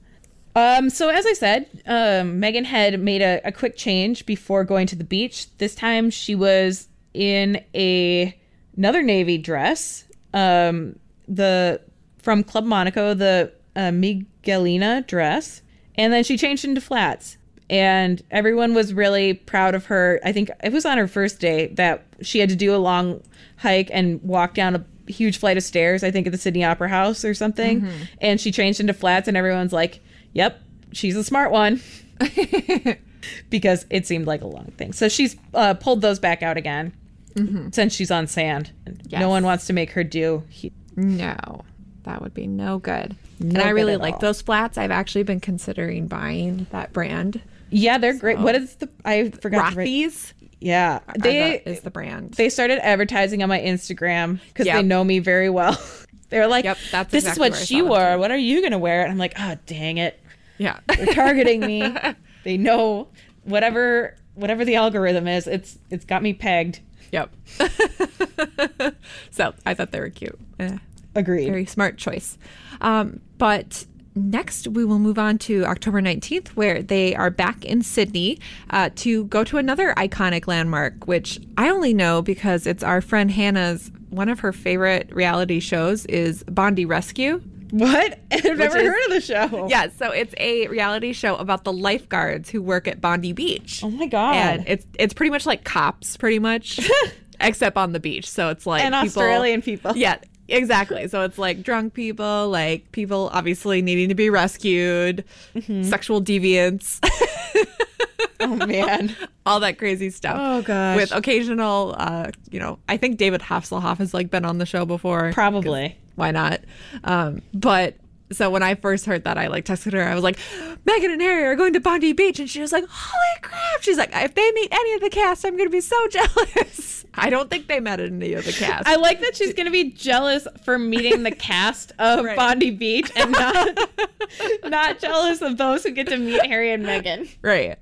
Um, 0.56 0.88
so 0.88 1.10
as 1.10 1.26
I 1.26 1.34
said, 1.34 1.68
um, 1.86 2.40
Meghan 2.40 2.64
had 2.64 2.98
made 2.98 3.20
a, 3.20 3.40
a 3.44 3.52
quick 3.52 3.76
change 3.76 4.24
before 4.24 4.64
going 4.64 4.86
to 4.86 4.96
the 4.96 5.04
beach. 5.04 5.54
This 5.58 5.74
time 5.74 6.08
she 6.08 6.34
was 6.34 6.88
in 7.12 7.62
a 7.74 8.36
another 8.76 9.02
navy 9.02 9.38
dress. 9.38 10.04
Um, 10.32 10.98
the 11.28 11.80
from 12.18 12.42
Club 12.42 12.64
Monaco, 12.64 13.12
the 13.14 13.52
uh, 13.76 13.90
Miguelina 13.92 15.06
dress, 15.06 15.62
and 15.94 16.12
then 16.12 16.24
she 16.24 16.38
changed 16.38 16.64
into 16.64 16.80
flats. 16.80 17.36
And 17.68 18.22
everyone 18.30 18.74
was 18.74 18.94
really 18.94 19.34
proud 19.34 19.74
of 19.74 19.86
her. 19.86 20.20
I 20.24 20.32
think 20.32 20.50
it 20.62 20.72
was 20.72 20.86
on 20.86 20.98
her 20.98 21.08
first 21.08 21.40
day 21.40 21.68
that 21.74 22.04
she 22.22 22.38
had 22.38 22.48
to 22.50 22.56
do 22.56 22.74
a 22.74 22.78
long 22.78 23.22
hike 23.56 23.90
and 23.92 24.22
walk 24.22 24.54
down 24.54 24.76
a 24.76 24.84
huge 25.10 25.38
flight 25.38 25.56
of 25.56 25.62
stairs. 25.62 26.04
I 26.04 26.10
think 26.10 26.26
at 26.26 26.32
the 26.32 26.38
Sydney 26.38 26.64
Opera 26.64 26.88
House 26.88 27.24
or 27.24 27.34
something. 27.34 27.82
Mm-hmm. 27.82 28.02
And 28.20 28.40
she 28.40 28.52
changed 28.52 28.80
into 28.80 28.94
flats, 28.94 29.26
and 29.28 29.36
everyone's 29.36 29.72
like, 29.72 30.00
yep, 30.32 30.62
she's 30.92 31.16
a 31.16 31.24
smart 31.24 31.50
one. 31.50 31.80
because 33.50 33.86
it 33.90 34.06
seemed 34.06 34.26
like 34.26 34.42
a 34.42 34.46
long 34.46 34.72
thing. 34.76 34.92
So 34.92 35.08
she's 35.08 35.36
uh, 35.54 35.74
pulled 35.74 36.00
those 36.00 36.18
back 36.18 36.42
out 36.42 36.56
again 36.56 36.92
mm-hmm. 37.34 37.70
since 37.72 37.94
she's 37.94 38.10
on 38.10 38.26
sand. 38.26 38.72
Yes. 39.06 39.20
No 39.20 39.28
one 39.28 39.44
wants 39.44 39.66
to 39.66 39.72
make 39.72 39.92
her 39.92 40.04
do. 40.04 40.44
He- 40.48 40.72
no, 40.96 41.62
that 42.04 42.22
would 42.22 42.32
be 42.34 42.46
no 42.46 42.78
good. 42.78 43.16
No 43.38 43.60
and 43.60 43.68
I 43.68 43.70
really 43.70 43.96
like 43.96 44.14
all. 44.14 44.20
those 44.20 44.40
flats. 44.40 44.78
I've 44.78 44.90
actually 44.90 45.24
been 45.24 45.40
considering 45.40 46.06
buying 46.06 46.66
that 46.70 46.92
brand. 46.92 47.42
Yeah, 47.70 47.98
they're 47.98 48.14
so. 48.14 48.20
great. 48.20 48.38
What 48.38 48.54
is 48.54 48.76
the? 48.76 48.88
I 49.04 49.30
forgot. 49.30 49.74
Rothy's. 49.74 50.34
Yeah, 50.60 51.00
they 51.18 51.62
the, 51.64 51.70
is 51.70 51.80
the 51.80 51.90
brand. 51.90 52.32
They 52.32 52.48
started 52.48 52.84
advertising 52.84 53.42
on 53.42 53.48
my 53.48 53.60
Instagram 53.60 54.40
because 54.48 54.66
yep. 54.66 54.76
they 54.76 54.82
know 54.82 55.04
me 55.04 55.18
very 55.18 55.50
well. 55.50 55.78
They're 56.28 56.48
like, 56.48 56.64
yep, 56.64 56.78
that's 56.90 57.12
this 57.12 57.24
exactly 57.24 57.48
is 57.48 57.52
what 57.52 57.66
she 57.66 57.82
wore. 57.82 58.18
What 58.18 58.30
are 58.30 58.36
you 58.36 58.62
gonna 58.62 58.78
wear? 58.78 59.02
And 59.02 59.12
I'm 59.12 59.18
like, 59.18 59.34
oh, 59.38 59.56
dang 59.66 59.98
it. 59.98 60.20
Yeah. 60.58 60.80
They're 60.86 61.14
targeting 61.14 61.60
me. 61.60 61.94
they 62.44 62.56
know 62.56 63.08
whatever 63.44 64.16
whatever 64.34 64.64
the 64.64 64.76
algorithm 64.76 65.26
is, 65.26 65.46
it's 65.46 65.78
it's 65.90 66.04
got 66.04 66.22
me 66.22 66.32
pegged. 66.32 66.80
Yep. 67.12 67.34
so 69.30 69.54
I 69.64 69.74
thought 69.74 69.92
they 69.92 70.00
were 70.00 70.10
cute. 70.10 70.38
Eh, 70.58 70.78
Agreed. 71.14 71.46
Very 71.46 71.66
smart 71.66 71.96
choice. 71.96 72.38
Um, 72.80 73.20
but 73.38 73.86
next 74.16 74.66
we 74.68 74.84
will 74.84 74.98
move 74.98 75.18
on 75.18 75.38
to 75.38 75.64
October 75.64 76.00
19th, 76.00 76.48
where 76.48 76.82
they 76.82 77.14
are 77.14 77.30
back 77.30 77.64
in 77.64 77.82
Sydney 77.82 78.38
uh, 78.70 78.90
to 78.96 79.24
go 79.26 79.44
to 79.44 79.58
another 79.58 79.94
iconic 79.94 80.46
landmark, 80.46 81.06
which 81.06 81.38
I 81.56 81.68
only 81.68 81.94
know 81.94 82.22
because 82.22 82.66
it's 82.66 82.82
our 82.82 83.00
friend 83.00 83.30
Hannah's 83.30 83.90
one 84.10 84.28
of 84.28 84.40
her 84.40 84.52
favorite 84.52 85.14
reality 85.14 85.60
shows 85.60 86.06
is 86.06 86.42
Bondi 86.44 86.84
Rescue. 86.84 87.42
What? 87.70 88.18
I've 88.32 88.44
never 88.44 88.78
is, 88.78 88.86
heard 88.86 89.04
of 89.04 89.10
the 89.10 89.20
show. 89.20 89.68
Yeah, 89.68 89.88
so 89.88 90.10
it's 90.10 90.34
a 90.38 90.68
reality 90.68 91.12
show 91.12 91.36
about 91.36 91.64
the 91.64 91.72
lifeguards 91.72 92.48
who 92.48 92.62
work 92.62 92.88
at 92.88 93.00
Bondi 93.00 93.32
Beach. 93.32 93.82
Oh 93.82 93.90
my 93.90 94.06
god! 94.06 94.34
And 94.34 94.64
it's 94.66 94.86
it's 94.98 95.14
pretty 95.14 95.30
much 95.30 95.46
like 95.46 95.64
cops, 95.64 96.16
pretty 96.16 96.38
much, 96.38 96.80
except 97.40 97.76
on 97.76 97.92
the 97.92 98.00
beach. 98.00 98.30
So 98.30 98.50
it's 98.50 98.66
like 98.66 98.84
and 98.84 98.94
people, 98.94 99.22
Australian 99.22 99.62
people. 99.62 99.96
Yeah, 99.96 100.18
exactly. 100.48 101.08
So 101.08 101.22
it's 101.22 101.38
like 101.38 101.62
drunk 101.62 101.94
people, 101.94 102.48
like 102.48 102.90
people 102.92 103.30
obviously 103.32 103.82
needing 103.82 104.08
to 104.08 104.14
be 104.14 104.30
rescued, 104.30 105.24
mm-hmm. 105.54 105.82
sexual 105.82 106.22
deviants. 106.22 106.98
oh 108.40 108.66
man, 108.66 109.14
all 109.46 109.60
that 109.60 109.78
crazy 109.78 110.10
stuff. 110.10 110.36
Oh 110.38 110.62
gosh, 110.62 110.96
with 110.96 111.12
occasional, 111.12 111.94
uh, 111.98 112.30
you 112.50 112.60
know, 112.60 112.78
I 112.88 112.96
think 112.96 113.18
David 113.18 113.40
Hasselhoff 113.40 113.98
has 113.98 114.14
like 114.14 114.30
been 114.30 114.44
on 114.44 114.58
the 114.58 114.66
show 114.66 114.84
before. 114.84 115.32
Probably 115.32 115.96
why 116.16 116.30
not? 116.32 116.60
Um, 117.04 117.42
but 117.54 117.94
so 118.32 118.50
when 118.50 118.62
I 118.62 118.74
first 118.74 119.06
heard 119.06 119.24
that, 119.24 119.38
I 119.38 119.46
like 119.46 119.64
texted 119.64 119.92
her. 119.92 120.02
I 120.02 120.14
was 120.14 120.24
like, 120.24 120.36
Meghan 120.84 121.12
and 121.12 121.20
Harry 121.20 121.44
are 121.44 121.54
going 121.56 121.72
to 121.74 121.80
Bondi 121.80 122.12
Beach, 122.12 122.38
and 122.40 122.48
she 122.50 122.60
was 122.60 122.72
like, 122.72 122.84
"Holy 122.88 123.40
crap!" 123.42 123.82
She's 123.82 123.96
like, 123.98 124.10
"If 124.12 124.34
they 124.34 124.50
meet 124.52 124.68
any 124.72 124.94
of 124.94 125.00
the 125.00 125.10
cast, 125.10 125.44
I'm 125.44 125.56
going 125.56 125.68
to 125.68 125.72
be 125.72 125.80
so 125.80 125.96
jealous." 126.10 127.04
I 127.18 127.30
don't 127.30 127.48
think 127.48 127.66
they 127.66 127.80
met 127.80 127.98
any 127.98 128.34
of 128.34 128.44
the 128.44 128.52
cast. 128.52 128.86
I 128.86 128.96
like 128.96 129.20
that 129.20 129.34
she's 129.36 129.54
going 129.54 129.64
to 129.64 129.72
be 129.72 129.90
jealous 129.90 130.46
for 130.64 130.78
meeting 130.78 131.22
the 131.22 131.30
cast 131.30 131.92
of 131.98 132.24
Right. 132.24 132.36
Bondi 132.36 132.70
Beach 132.70 133.10
and 133.16 133.32
not 133.32 133.78
not 134.64 134.98
jealous 134.98 135.40
of 135.40 135.56
those 135.56 135.82
who 135.82 135.92
get 135.92 136.08
to 136.08 136.16
meet 136.18 136.44
Harry 136.44 136.72
and 136.72 136.84
Meghan. 136.84 137.28
right. 137.42 137.78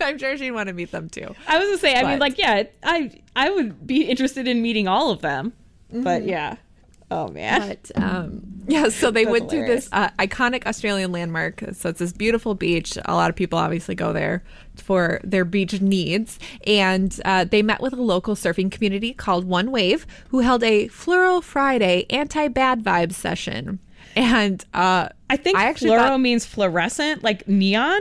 I'm 0.00 0.18
sure 0.18 0.36
she'd 0.36 0.52
want 0.52 0.68
to 0.68 0.72
meet 0.72 0.92
them 0.92 1.08
too. 1.08 1.34
I 1.48 1.58
was 1.58 1.66
gonna 1.66 1.78
say, 1.78 1.94
I 1.96 2.04
mean, 2.08 2.18
like, 2.20 2.38
yeah, 2.38 2.64
I 2.84 3.10
I 3.34 3.50
would 3.50 3.86
be 3.86 4.04
interested 4.04 4.46
in 4.46 4.62
meeting 4.62 4.86
all 4.86 5.10
of 5.10 5.20
them, 5.20 5.52
but 5.92 6.24
yeah. 6.24 6.56
Oh 7.10 7.26
man, 7.28 7.66
But 7.66 7.90
um, 8.00 8.42
yeah, 8.66 8.88
so 8.88 9.10
they 9.10 9.24
That's 9.24 9.32
went 9.32 9.50
to 9.50 9.64
this 9.64 9.88
uh, 9.92 10.10
iconic 10.18 10.66
Australian 10.66 11.12
landmark. 11.12 11.62
So 11.72 11.88
it's 11.88 11.98
this 11.98 12.12
beautiful 12.12 12.54
beach. 12.54 12.98
A 13.04 13.14
lot 13.14 13.30
of 13.30 13.36
people 13.36 13.58
obviously 13.58 13.94
go 13.94 14.12
there 14.12 14.42
for 14.76 15.20
their 15.24 15.44
beach 15.44 15.80
needs. 15.80 16.38
And 16.66 17.18
uh, 17.24 17.44
they 17.44 17.62
met 17.62 17.80
with 17.80 17.92
a 17.92 18.02
local 18.02 18.34
surfing 18.34 18.70
community 18.70 19.12
called 19.12 19.44
One 19.44 19.70
Wave, 19.70 20.06
who 20.28 20.40
held 20.40 20.62
a 20.62 20.88
Floral 20.88 21.40
Friday 21.40 22.06
anti 22.10 22.48
bad 22.48 22.82
vibes 22.82 23.14
session. 23.14 23.78
And 24.16 24.64
uh, 24.74 25.08
I 25.28 25.36
think 25.36 25.56
I 25.56 25.64
actually 25.64 25.90
fluoro 25.90 26.08
thought- 26.08 26.20
means 26.20 26.44
fluorescent, 26.44 27.22
like 27.22 27.46
neon, 27.46 28.00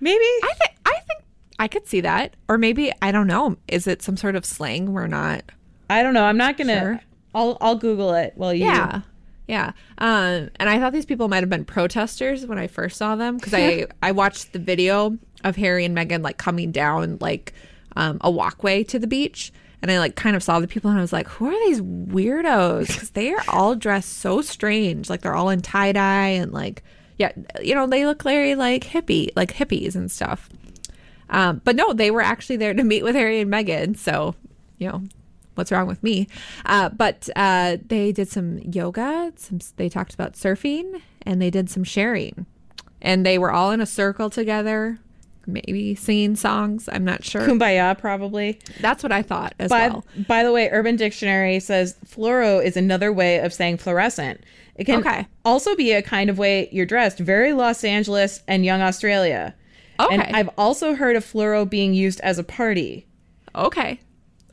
maybe. 0.00 0.18
I 0.22 0.52
think 0.58 0.70
I 0.86 1.00
think 1.06 1.22
I 1.58 1.68
could 1.68 1.86
see 1.88 2.00
that, 2.02 2.34
or 2.48 2.58
maybe 2.58 2.92
I 3.02 3.10
don't 3.10 3.26
know. 3.26 3.56
Is 3.66 3.86
it 3.86 4.00
some 4.02 4.16
sort 4.16 4.36
of 4.36 4.44
slang? 4.44 4.92
We're 4.92 5.08
not. 5.08 5.42
I 5.90 6.02
don't 6.02 6.14
know. 6.14 6.24
I'm 6.24 6.36
not 6.36 6.56
gonna. 6.56 6.80
Sure. 6.80 7.00
I'll 7.34 7.58
I'll 7.60 7.74
Google 7.74 8.14
it 8.14 8.34
while 8.36 8.54
you. 8.54 8.66
Yeah. 8.66 9.00
Yeah. 9.48 9.72
Um, 9.96 10.50
and 10.56 10.68
I 10.68 10.78
thought 10.78 10.92
these 10.92 11.06
people 11.06 11.28
might 11.28 11.42
have 11.42 11.48
been 11.48 11.64
protesters 11.64 12.46
when 12.46 12.58
I 12.58 12.68
first 12.68 12.98
saw 12.98 13.16
them 13.16 13.38
because 13.38 13.54
I, 13.54 13.86
I 14.02 14.12
watched 14.12 14.52
the 14.52 14.58
video 14.58 15.18
of 15.42 15.56
Harry 15.56 15.84
and 15.84 15.96
Meghan 15.96 16.22
like 16.22 16.36
coming 16.36 16.70
down 16.70 17.16
like 17.20 17.54
um, 17.96 18.18
a 18.20 18.30
walkway 18.30 18.84
to 18.84 18.98
the 18.98 19.06
beach. 19.06 19.50
And 19.80 19.90
I 19.90 19.98
like 19.98 20.16
kind 20.16 20.36
of 20.36 20.42
saw 20.42 20.60
the 20.60 20.68
people 20.68 20.90
and 20.90 20.98
I 20.98 21.02
was 21.02 21.12
like, 21.12 21.28
who 21.28 21.46
are 21.46 21.66
these 21.66 21.80
weirdos? 21.80 22.88
Because 22.88 23.10
they 23.10 23.32
are 23.32 23.42
all 23.48 23.74
dressed 23.74 24.18
so 24.18 24.42
strange. 24.42 25.08
Like 25.08 25.22
they're 25.22 25.34
all 25.34 25.48
in 25.48 25.62
tie 25.62 25.92
dye 25.92 26.28
and 26.28 26.52
like, 26.52 26.82
yeah, 27.16 27.32
you 27.62 27.74
know, 27.74 27.86
they 27.86 28.04
look 28.04 28.22
very 28.22 28.54
like 28.54 28.84
hippie, 28.84 29.30
like 29.34 29.54
hippies 29.54 29.96
and 29.96 30.10
stuff. 30.10 30.50
Um, 31.30 31.62
but 31.64 31.74
no, 31.74 31.92
they 31.92 32.10
were 32.10 32.20
actually 32.20 32.56
there 32.56 32.74
to 32.74 32.84
meet 32.84 33.02
with 33.02 33.14
Harry 33.14 33.40
and 33.40 33.50
Meghan. 33.50 33.96
So, 33.96 34.34
you 34.78 34.88
know, 34.88 35.04
what's 35.58 35.70
wrong 35.72 35.86
with 35.88 36.02
me? 36.02 36.28
Uh, 36.64 36.88
but 36.88 37.28
uh, 37.36 37.76
they 37.86 38.12
did 38.12 38.28
some 38.28 38.58
yoga. 38.60 39.32
Some 39.36 39.58
they 39.76 39.88
talked 39.88 40.14
about 40.14 40.32
surfing, 40.34 41.02
and 41.22 41.42
they 41.42 41.50
did 41.50 41.68
some 41.68 41.84
sharing. 41.84 42.46
And 43.02 43.26
they 43.26 43.38
were 43.38 43.52
all 43.52 43.70
in 43.72 43.80
a 43.80 43.86
circle 43.86 44.30
together, 44.30 44.98
maybe 45.46 45.94
singing 45.94 46.36
songs. 46.36 46.88
I'm 46.90 47.04
not 47.04 47.24
sure. 47.24 47.42
Kumbaya, 47.42 47.96
probably. 47.98 48.58
That's 48.80 49.02
what 49.02 49.12
I 49.12 49.22
thought 49.22 49.54
as 49.58 49.68
By, 49.70 49.88
well. 49.88 50.04
by 50.26 50.42
the 50.42 50.52
way, 50.52 50.68
Urban 50.70 50.96
Dictionary 50.96 51.60
says 51.60 51.96
fluoro 52.06 52.64
is 52.64 52.76
another 52.76 53.12
way 53.12 53.38
of 53.40 53.52
saying 53.52 53.78
fluorescent. 53.78 54.42
It 54.76 54.84
can 54.84 55.00
Okay. 55.00 55.26
also 55.44 55.74
be 55.76 55.92
a 55.92 56.02
kind 56.02 56.30
of 56.30 56.38
way 56.38 56.68
you're 56.72 56.86
dressed, 56.86 57.18
very 57.18 57.52
Los 57.52 57.82
Angeles 57.84 58.42
and 58.48 58.64
young 58.64 58.80
Australia. 58.80 59.54
Okay. 60.00 60.14
And 60.14 60.22
I've 60.36 60.50
also 60.56 60.94
heard 60.94 61.16
of 61.16 61.24
fluoro 61.24 61.68
being 61.68 61.94
used 61.94 62.20
as 62.20 62.38
a 62.38 62.44
party. 62.44 63.06
Okay. 63.56 64.00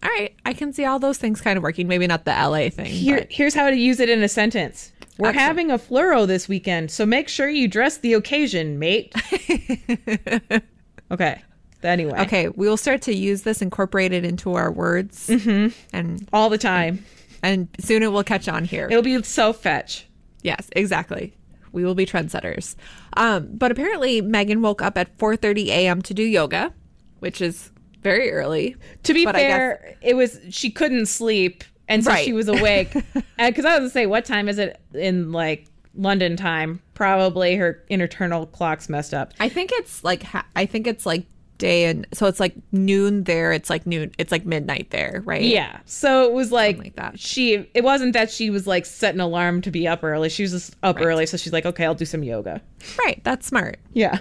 All 0.06 0.12
right. 0.12 0.34
I 0.46 0.54
can 0.54 0.72
see 0.72 0.86
all 0.86 1.00
those 1.00 1.18
things 1.18 1.42
kind 1.42 1.58
of 1.58 1.64
working. 1.64 1.88
Maybe 1.88 2.06
not 2.08 2.26
the 2.26 2.32
LA 2.32 2.70
thing. 2.70 2.86
Here, 2.86 3.18
but- 3.20 3.28
here's 3.32 3.54
how 3.56 3.70
to 3.70 3.76
use 3.76 4.00
it 4.00 4.10
in 4.10 4.22
a 4.24 4.30
sentence. 4.30 4.92
We're 5.18 5.30
Excellent. 5.30 5.48
having 5.48 5.72
a 5.72 5.78
fluoro 5.80 6.28
this 6.28 6.48
weekend, 6.50 6.92
so 6.92 7.06
make 7.06 7.30
sure 7.30 7.48
you 7.50 7.68
dress 7.70 7.98
the 8.00 8.14
occasion, 8.14 8.80
mate. 8.80 9.14
okay. 11.12 11.42
Anyway. 11.84 12.20
Okay, 12.22 12.50
we 12.50 12.68
will 12.68 12.78
start 12.78 13.02
to 13.04 13.14
use 13.16 13.44
this, 13.44 13.62
incorporate 13.62 14.12
it 14.12 14.26
into 14.26 14.56
our 14.56 14.72
words, 14.72 15.28
Mm-hmm. 15.28 15.68
and 15.96 16.28
All 16.34 16.50
the 16.50 16.58
time. 16.58 17.06
and 17.44 17.68
soon 17.80 18.02
it 18.02 18.12
will 18.12 18.24
catch 18.24 18.48
on 18.48 18.66
here. 18.66 18.88
It'll 18.90 19.04
be 19.04 19.22
so 19.24 19.54
fetch. 19.54 20.08
Yes, 20.42 20.68
exactly. 20.76 21.34
We 21.72 21.86
will 21.86 21.94
be 21.96 22.06
trendsetters. 22.06 22.76
Um, 23.18 23.50
but 23.54 23.72
apparently, 23.72 24.22
Meghan 24.22 24.62
woke 24.62 24.82
up 24.82 24.98
at 24.98 25.16
4:30 25.18 25.68
a.m. 25.68 26.02
to 26.04 26.14
do 26.14 26.24
yoga, 26.24 26.74
which 27.20 27.40
is 27.42 27.70
very 28.06 28.32
early. 28.32 28.76
To 29.04 29.14
be 29.14 29.26
But 29.26 29.36
I 29.36 29.40
guess- 29.42 29.50
fair, 29.58 29.96
it 30.02 30.16
was 30.16 30.40
she 30.52 30.70
couldn't 30.70 31.08
sleep, 31.08 31.64
and 31.90 32.04
so 32.04 32.12
Right. 32.12 32.24
she 32.24 32.32
was 32.34 32.48
awake. 32.48 32.94
Uh, 33.38 33.48
because 33.50 33.66
I 33.66 33.72
was 33.72 33.80
gonna 33.80 33.90
say, 33.90 34.06
what 34.06 34.24
time 34.24 34.48
is 34.48 34.58
it 34.60 34.80
in 34.94 35.34
like 35.34 35.66
London 35.94 36.38
time? 36.38 36.82
Probably 36.94 37.56
her 37.58 37.84
internal 37.90 38.46
clock's 38.46 38.88
messed 38.88 39.14
up. 39.14 39.34
I 39.42 39.50
think 39.50 39.72
it's 39.74 40.04
like 40.04 40.24
I 40.56 40.66
think 40.66 40.88
it's 40.88 41.06
like 41.06 41.26
day 41.58 41.86
and 41.86 42.08
so 42.14 42.28
it's 42.28 42.40
like 42.40 42.56
noon 42.72 43.24
there. 43.24 43.52
It's 43.52 43.70
like 43.70 43.86
noon. 43.86 44.12
It's 44.18 44.32
like 44.32 44.46
midnight 44.46 44.90
there, 44.92 45.22
right? 45.26 45.42
Yeah. 45.42 45.80
So 45.86 46.26
it 46.26 46.34
was 46.34 46.52
like, 46.52 46.78
like 46.78 46.96
that. 46.96 47.20
she. 47.20 47.68
It 47.74 47.84
wasn't 47.84 48.14
that 48.14 48.32
she 48.32 48.50
was 48.50 48.68
like 48.68 48.86
set 48.86 49.14
an 49.14 49.22
alarm 49.22 49.62
to 49.62 49.72
be 49.72 49.88
up 49.88 50.04
early. 50.04 50.30
She 50.30 50.44
was 50.44 50.52
just 50.52 50.76
up 50.84 51.00
early, 51.00 51.26
so 51.26 51.38
she's 51.38 51.54
like, 51.54 51.66
okay, 51.66 51.86
I'll 51.86 51.96
do 51.96 52.06
some 52.06 52.24
yoga. 52.24 52.62
Right. 53.00 53.22
That's 53.24 53.48
smart. 53.48 53.80
Yeah. 53.94 54.20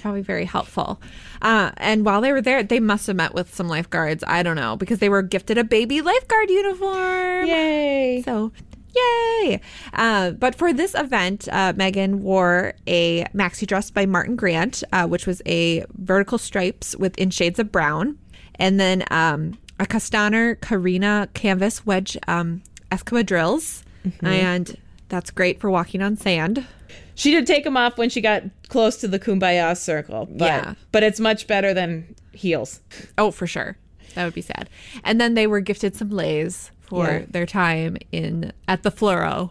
Probably 0.00 0.22
very 0.22 0.44
helpful. 0.44 1.00
Uh, 1.42 1.70
and 1.76 2.04
while 2.04 2.20
they 2.20 2.32
were 2.32 2.40
there, 2.40 2.62
they 2.62 2.80
must 2.80 3.06
have 3.06 3.16
met 3.16 3.34
with 3.34 3.54
some 3.54 3.68
lifeguards. 3.68 4.24
I 4.26 4.42
don't 4.42 4.56
know 4.56 4.76
because 4.76 5.00
they 5.00 5.08
were 5.08 5.22
gifted 5.22 5.58
a 5.58 5.64
baby 5.64 6.00
lifeguard 6.00 6.50
uniform. 6.50 7.46
Yay. 7.46 8.22
So, 8.24 8.52
yay! 8.96 9.60
Uh, 9.92 10.30
but 10.32 10.54
for 10.54 10.72
this 10.72 10.94
event, 10.94 11.48
uh, 11.52 11.72
Meghan 11.74 12.16
wore 12.16 12.74
a 12.86 13.24
maxi 13.34 13.66
dress 13.66 13.90
by 13.90 14.06
Martin 14.06 14.36
Grant, 14.36 14.82
uh, 14.92 15.06
which 15.06 15.26
was 15.26 15.42
a 15.46 15.84
vertical 15.98 16.38
stripes 16.38 16.96
with 16.96 17.16
in 17.18 17.30
shades 17.30 17.58
of 17.58 17.70
brown, 17.70 18.18
and 18.56 18.80
then 18.80 19.04
um, 19.10 19.58
a 19.78 19.84
Castaner 19.86 20.60
Carina 20.60 21.28
canvas 21.34 21.84
wedge 21.86 22.16
um, 22.26 22.62
espadrilles, 22.90 23.82
and 24.22 24.76
that's 25.08 25.30
great 25.30 25.60
for 25.60 25.70
walking 25.70 26.02
on 26.02 26.16
sand. 26.16 26.66
She 27.14 27.30
did 27.30 27.46
take 27.46 27.64
them 27.64 27.76
off 27.76 27.96
when 27.96 28.10
she 28.10 28.20
got 28.20 28.42
close 28.68 28.98
to 28.98 29.08
the 29.08 29.18
kumbaya 29.18 29.76
circle. 29.76 30.26
But, 30.30 30.44
Yeah. 30.44 30.74
But 30.92 31.02
it's 31.02 31.18
much 31.18 31.46
better 31.46 31.72
than 31.72 32.14
heels. 32.32 32.80
Oh, 33.16 33.30
for 33.30 33.46
sure. 33.46 33.78
That 34.14 34.24
would 34.24 34.34
be 34.34 34.42
sad. 34.42 34.68
And 35.02 35.20
then 35.20 35.34
they 35.34 35.46
were 35.46 35.60
gifted 35.60 35.96
some 35.96 36.10
lays 36.10 36.70
for 36.88 37.06
Yeah. 37.06 37.24
their 37.28 37.46
time 37.46 37.96
in 38.12 38.52
at 38.68 38.82
the 38.82 38.90
Fluoro. 38.90 39.50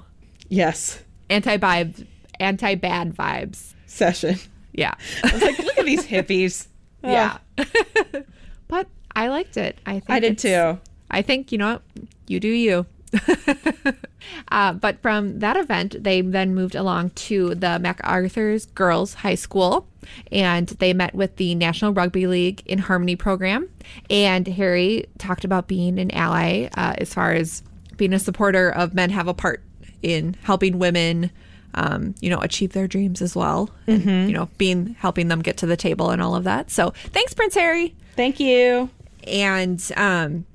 Yes. 0.50 1.02
Anti 1.30 1.58
vibe, 1.58 2.06
anti 2.40 2.76
bad 2.76 3.16
vibes. 3.16 3.74
Session. 3.86 4.38
Yeah. 4.74 4.94
I 5.24 5.32
was 5.34 5.42
like, 5.42 5.60
look 5.60 5.78
at 5.78 5.86
these 5.86 6.06
hippies. 6.06 6.68
Yeah. 7.04 7.38
but 8.68 8.88
I 9.16 9.28
liked 9.28 9.58
it. 9.58 9.78
I 9.86 10.00
think 10.00 10.10
I 10.10 10.20
did 10.20 10.40
too. 10.40 10.80
I 11.12 11.22
think 11.22 11.52
you 11.52 11.60
know 11.60 11.74
what 11.74 11.82
you 12.28 12.40
do 12.40 12.48
you. 12.48 12.88
uh, 14.50 14.74
but 14.74 15.02
from 15.02 15.40
that 15.40 15.58
event, 15.58 16.04
they 16.04 16.22
then 16.22 16.56
moved 16.56 16.76
along 16.76 17.12
to 17.12 17.56
the 17.56 17.80
MacArthur's 17.80 18.66
Girls 18.68 19.16
High 19.16 19.36
School, 19.36 19.88
and 20.32 20.68
they 20.68 20.94
met 20.94 21.16
with 21.16 21.36
the 21.38 21.56
National 21.56 21.94
Rugby 21.94 22.28
League 22.28 22.62
in 22.66 22.80
Harmony 22.80 23.16
program. 23.16 23.70
And 24.10 24.48
Harry 24.48 25.06
talked 25.18 25.46
about 25.46 25.68
being 25.68 26.00
an 26.00 26.12
ally 26.12 26.70
uh, 26.76 26.96
as 26.98 27.14
far 27.14 27.34
as 27.34 27.64
being 27.98 28.14
a 28.14 28.20
supporter 28.20 28.70
of 28.70 28.94
men 28.94 29.10
have 29.12 29.28
a 29.28 29.34
part 29.34 29.64
in 30.02 30.36
helping 30.44 30.80
women. 30.80 31.32
Um, 31.78 32.16
you 32.22 32.30
know, 32.30 32.40
achieve 32.40 32.72
their 32.72 32.88
dreams 32.88 33.22
as 33.22 33.36
well, 33.36 33.70
and 33.86 34.06
you 34.06 34.32
know, 34.34 34.48
being 34.58 34.96
helping 34.98 35.28
them 35.28 35.42
get 35.42 35.58
to 35.58 35.66
the 35.66 35.76
table 35.76 36.10
and 36.10 36.22
all 36.22 36.34
of 36.34 36.46
that. 36.46 36.72
So, 36.72 36.92
thanks, 37.08 37.34
Prince 37.34 37.54
Harry. 37.56 37.94
Thank 38.16 38.40
you. 38.40 38.90
And 39.28 39.84
um, 39.98 40.46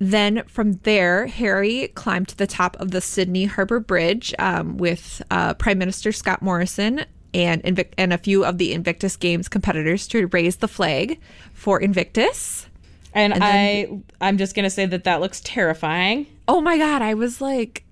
then 0.00 0.42
from 0.46 0.80
there, 0.84 1.26
Harry 1.26 1.88
climbed 1.88 2.28
to 2.28 2.36
the 2.36 2.46
top 2.46 2.74
of 2.80 2.90
the 2.90 3.02
Sydney 3.02 3.44
Harbour 3.44 3.80
Bridge 3.80 4.34
um, 4.38 4.78
with 4.78 5.22
uh, 5.30 5.54
Prime 5.54 5.78
Minister 5.78 6.10
Scott 6.10 6.42
Morrison 6.42 7.04
and 7.32 7.84
and 7.96 8.12
a 8.12 8.18
few 8.18 8.44
of 8.44 8.58
the 8.58 8.72
Invictus 8.72 9.14
Games 9.14 9.48
competitors 9.48 10.08
to 10.08 10.26
raise 10.28 10.56
the 10.56 10.68
flag 10.68 11.20
for 11.52 11.80
Invictus. 11.80 12.66
And, 13.12 13.34
And 13.34 13.44
I, 13.44 14.00
I'm 14.20 14.38
just 14.38 14.56
gonna 14.56 14.70
say 14.70 14.86
that 14.86 15.04
that 15.04 15.20
looks 15.20 15.40
terrifying. 15.42 16.26
Oh 16.48 16.60
my 16.60 16.78
God, 16.78 17.02
I 17.02 17.14
was 17.14 17.40
like, 17.40 17.84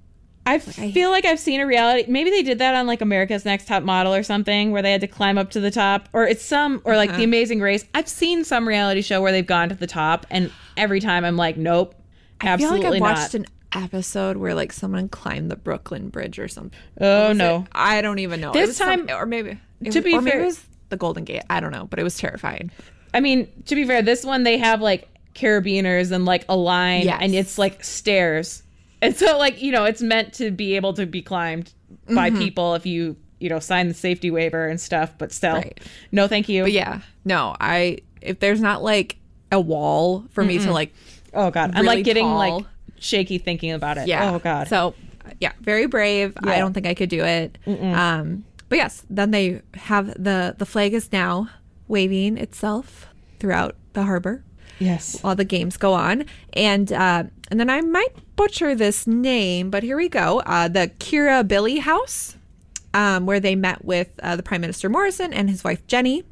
I 0.46 0.58
feel 0.60 1.10
like 1.10 1.26
I've 1.26 1.38
seen 1.38 1.60
a 1.60 1.66
reality. 1.66 2.10
Maybe 2.10 2.30
they 2.30 2.42
did 2.42 2.58
that 2.60 2.74
on 2.74 2.86
like 2.86 3.02
America's 3.02 3.44
Next 3.44 3.68
Top 3.68 3.82
Model 3.82 4.14
or 4.14 4.22
something, 4.22 4.70
where 4.70 4.80
they 4.80 4.92
had 4.92 5.02
to 5.02 5.06
climb 5.06 5.36
up 5.36 5.50
to 5.50 5.60
the 5.60 5.70
top, 5.70 6.08
or 6.14 6.26
it's 6.26 6.42
some, 6.42 6.80
or 6.84 6.96
like 6.96 7.14
The 7.14 7.24
Amazing 7.24 7.60
Race. 7.60 7.84
I've 7.92 8.08
seen 8.08 8.44
some 8.44 8.66
reality 8.66 9.02
show 9.02 9.20
where 9.20 9.30
they've 9.30 9.46
gone 9.46 9.68
to 9.68 9.74
the 9.74 9.86
top, 9.86 10.26
and 10.30 10.50
every 10.78 11.00
time 11.00 11.24
I'm 11.24 11.36
like, 11.36 11.58
nope, 11.58 11.94
I 12.40 12.56
feel 12.56 12.70
like 12.70 12.84
I 12.84 12.90
not. 12.90 13.00
watched 13.00 13.34
an 13.34 13.46
episode 13.72 14.36
where 14.36 14.54
like 14.54 14.72
someone 14.72 15.08
climbed 15.08 15.50
the 15.50 15.56
Brooklyn 15.56 16.08
Bridge 16.08 16.38
or 16.38 16.48
something. 16.48 16.78
oh 17.00 17.32
no, 17.32 17.60
it? 17.62 17.66
I 17.72 18.00
don't 18.02 18.18
even 18.20 18.40
know. 18.40 18.52
This 18.52 18.68
was 18.68 18.76
some- 18.76 19.06
time- 19.06 19.16
or 19.16 19.26
maybe 19.26 19.58
to 19.84 19.86
was- 19.88 20.04
be 20.04 20.18
fair- 20.20 20.40
it 20.40 20.44
was 20.44 20.64
the 20.88 20.96
Golden 20.96 21.24
Gate. 21.24 21.42
I 21.50 21.60
don't 21.60 21.72
know, 21.72 21.86
but 21.86 21.98
it 21.98 22.02
was 22.02 22.16
terrifying. 22.16 22.70
I 23.12 23.20
mean, 23.20 23.48
to 23.66 23.74
be 23.74 23.84
fair, 23.84 24.02
this 24.02 24.24
one 24.24 24.42
they 24.44 24.58
have 24.58 24.80
like 24.80 25.08
carabiners 25.34 26.12
and 26.12 26.24
like 26.24 26.44
a 26.48 26.56
line, 26.56 27.02
Yes. 27.06 27.18
and 27.22 27.34
it's 27.34 27.58
like 27.58 27.82
stairs, 27.84 28.62
and 29.02 29.14
so 29.16 29.38
like 29.38 29.62
you 29.62 29.72
know, 29.72 29.84
it's 29.84 30.02
meant 30.02 30.32
to 30.34 30.50
be 30.50 30.76
able 30.76 30.92
to 30.94 31.06
be 31.06 31.22
climbed 31.22 31.72
by 32.06 32.30
Mm-hmm. 32.30 32.38
people 32.38 32.74
if 32.74 32.86
you 32.86 33.16
you 33.40 33.48
know, 33.48 33.60
sign 33.60 33.86
the 33.86 33.94
safety 33.94 34.32
waiver 34.32 34.66
and 34.66 34.80
stuff, 34.80 35.12
but 35.16 35.30
still, 35.30 35.54
Right. 35.54 35.78
no, 36.10 36.26
thank 36.26 36.48
you. 36.48 36.64
But 36.64 36.72
yeah, 36.72 37.00
no, 37.24 37.54
I 37.60 37.98
if 38.20 38.40
there's 38.40 38.60
not 38.60 38.82
like 38.82 39.16
a 39.52 39.60
wall 39.60 40.24
for 40.30 40.42
me 40.44 40.58
to 40.58 40.72
like 40.72 40.92
Oh 41.38 41.50
god, 41.50 41.72
I'm 41.74 41.84
like 41.84 42.04
getting 42.04 42.24
tall. 42.24 42.36
like 42.36 42.64
shaky 42.98 43.38
thinking 43.38 43.72
about 43.72 43.98
it. 43.98 44.08
yeah. 44.08 44.32
Oh 44.32 44.38
god. 44.38 44.68
So 44.68 44.94
yeah, 45.40 45.52
very 45.60 45.86
brave. 45.86 46.36
I 46.42 46.58
don't 46.58 46.72
think 46.72 46.86
I 46.86 46.94
could 46.94 47.08
do 47.08 47.24
it. 47.24 47.58
Um, 47.66 48.44
but 48.68 48.76
yes, 48.76 49.04
then 49.08 49.30
they 49.30 49.62
have 49.74 50.06
the 50.22 50.54
the 50.58 50.66
flag 50.66 50.94
is 50.94 51.12
now 51.12 51.48
waving 51.86 52.36
itself 52.36 53.08
throughout 53.38 53.76
the 53.94 54.02
harbor 54.02 54.44
yes. 54.78 55.22
while 55.22 55.34
the 55.34 55.44
games 55.44 55.76
go 55.76 55.94
on, 55.94 56.24
and 56.52 56.92
uh, 56.92 57.24
and 57.50 57.60
then 57.60 57.70
I 57.70 57.80
might 57.80 58.14
butcher 58.36 58.74
this 58.74 59.06
name, 59.06 59.70
but 59.70 59.82
here 59.82 59.96
we 59.96 60.08
go. 60.08 60.40
Uh, 60.40 60.68
the 60.68 60.90
Kirribilli 60.98 61.80
House, 61.80 62.36
um, 62.94 63.26
where 63.26 63.40
they 63.40 63.54
met 63.54 63.84
with 63.84 64.08
uh, 64.22 64.36
the 64.36 64.42
Prime 64.42 64.60
Minister 64.60 64.88
Morrison 64.88 65.32
and 65.32 65.48
his 65.48 65.64
wife 65.64 65.86
Jenny, 65.86 66.24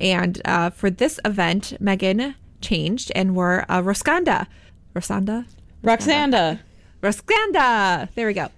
and 0.00 0.40
uh, 0.44 0.70
for 0.70 0.90
this 0.90 1.20
event, 1.24 1.74
Meghan 1.80 2.34
changed 2.62 3.12
and 3.14 3.34
wore 3.34 3.66
a 3.68 3.82
Roscanda, 3.82 4.46
Rosanda, 4.94 5.46
Roksanda. 5.82 6.60
Roscanda. 7.02 8.08
There 8.14 8.26
we 8.26 8.34
go. 8.34 8.48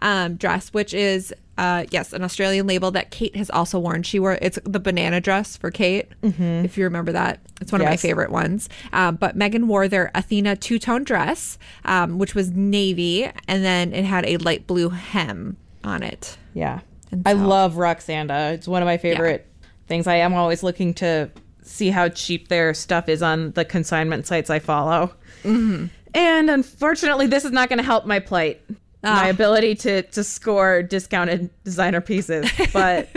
Um, 0.00 0.36
dress, 0.36 0.68
which 0.68 0.92
is 0.92 1.32
uh, 1.56 1.84
yes, 1.90 2.12
an 2.12 2.22
Australian 2.22 2.66
label 2.66 2.90
that 2.90 3.10
Kate 3.10 3.36
has 3.36 3.48
also 3.50 3.78
worn. 3.78 4.02
She 4.02 4.18
wore 4.18 4.38
it's 4.42 4.58
the 4.64 4.80
banana 4.80 5.20
dress 5.20 5.56
for 5.56 5.70
Kate, 5.70 6.08
if 6.22 6.76
you 6.76 6.84
remember 6.84 7.12
that. 7.12 7.40
It's 7.60 7.70
one 7.70 7.80
of 7.80 7.86
my 7.86 7.96
favorite 7.96 8.30
ones. 8.30 8.68
Um, 8.92 9.16
but 9.16 9.38
Meghan 9.38 9.66
wore 9.66 9.86
their 9.88 10.10
Athena 10.14 10.56
two 10.56 10.78
tone 10.78 11.04
dress, 11.04 11.58
um, 11.84 12.18
which 12.18 12.34
was 12.34 12.50
navy, 12.50 13.30
and 13.46 13.64
then 13.64 13.92
it 13.92 14.04
had 14.04 14.26
a 14.26 14.36
light 14.38 14.66
blue 14.66 14.88
hem 14.90 15.56
on 15.84 16.02
it. 16.02 16.36
Yeah. 16.54 16.80
And 17.12 17.22
I 17.26 17.34
love 17.34 17.74
Roksanda. 17.74 18.54
It's 18.54 18.66
one 18.66 18.82
of 18.82 18.86
my 18.86 18.96
favorite 18.96 19.46
things. 19.86 20.06
I 20.06 20.16
am 20.16 20.34
always 20.34 20.62
looking 20.62 20.92
to 20.94 21.30
see 21.64 21.90
how 21.90 22.08
cheap 22.08 22.48
their 22.48 22.72
stuff 22.74 23.08
is 23.08 23.22
on 23.22 23.50
the 23.52 23.64
consignment 23.64 24.26
sites 24.26 24.50
I 24.50 24.58
follow. 24.58 25.12
Mm-hmm. 25.42 25.86
And 26.14 26.48
unfortunately, 26.50 27.26
this 27.26 27.44
is 27.44 27.50
not 27.50 27.68
going 27.68 27.78
to 27.78 27.84
help 27.84 28.06
my 28.06 28.20
plight, 28.20 28.62
my 29.02 29.26
Ah. 29.26 29.30
ability 29.30 29.74
to 29.76 30.02
to 30.02 30.22
score 30.24 30.82
discounted 30.82 31.50
designer 31.64 32.00
pieces. 32.00 32.50
But 32.72 33.08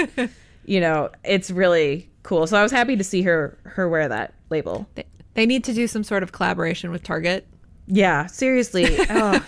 you 0.66 0.80
know, 0.82 1.10
it's 1.24 1.52
really 1.52 2.10
cool. 2.24 2.48
So 2.48 2.58
I 2.58 2.64
was 2.64 2.72
happy 2.72 2.96
to 2.98 3.04
see 3.04 3.22
her 3.22 3.58
her 3.64 3.88
wear 3.88 4.08
that 4.10 4.34
label. 4.50 4.88
They, 4.96 5.06
they 5.36 5.46
need 5.46 5.64
to 5.66 5.74
do 5.74 5.88
some 5.88 6.04
sort 6.04 6.24
of 6.24 6.32
collaboration 6.32 6.90
with 6.92 7.04
Target. 7.04 7.48
Yeah, 7.86 8.26
seriously. 8.26 8.98
oh. 9.10 9.46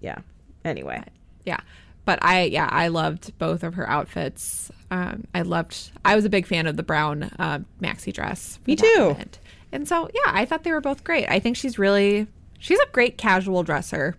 Yeah. 0.00 0.18
Anyway. 0.64 1.02
yeah 1.44 1.60
but 2.04 2.18
i 2.22 2.42
yeah 2.44 2.68
i 2.72 2.88
loved 2.88 3.36
both 3.38 3.62
of 3.62 3.74
her 3.74 3.88
outfits 3.88 4.70
um 4.90 5.24
i 5.34 5.42
loved 5.42 5.90
i 6.04 6.14
was 6.16 6.24
a 6.24 6.28
big 6.30 6.46
fan 6.46 6.66
of 6.66 6.76
the 6.76 6.82
brown 6.82 7.24
uh, 7.38 7.58
maxi 7.80 8.12
dress 8.12 8.58
Me 8.66 8.76
too. 8.76 9.08
event. 9.10 9.38
and 9.72 9.86
so 9.88 10.08
yeah 10.14 10.32
i 10.34 10.44
thought 10.44 10.64
they 10.64 10.72
were 10.72 10.80
both 10.80 11.04
great 11.04 11.28
i 11.28 11.38
think 11.38 11.56
she's 11.56 11.78
really 11.78 12.26
she's 12.58 12.78
a 12.80 12.86
great 12.92 13.16
casual 13.18 13.62
dresser 13.62 14.16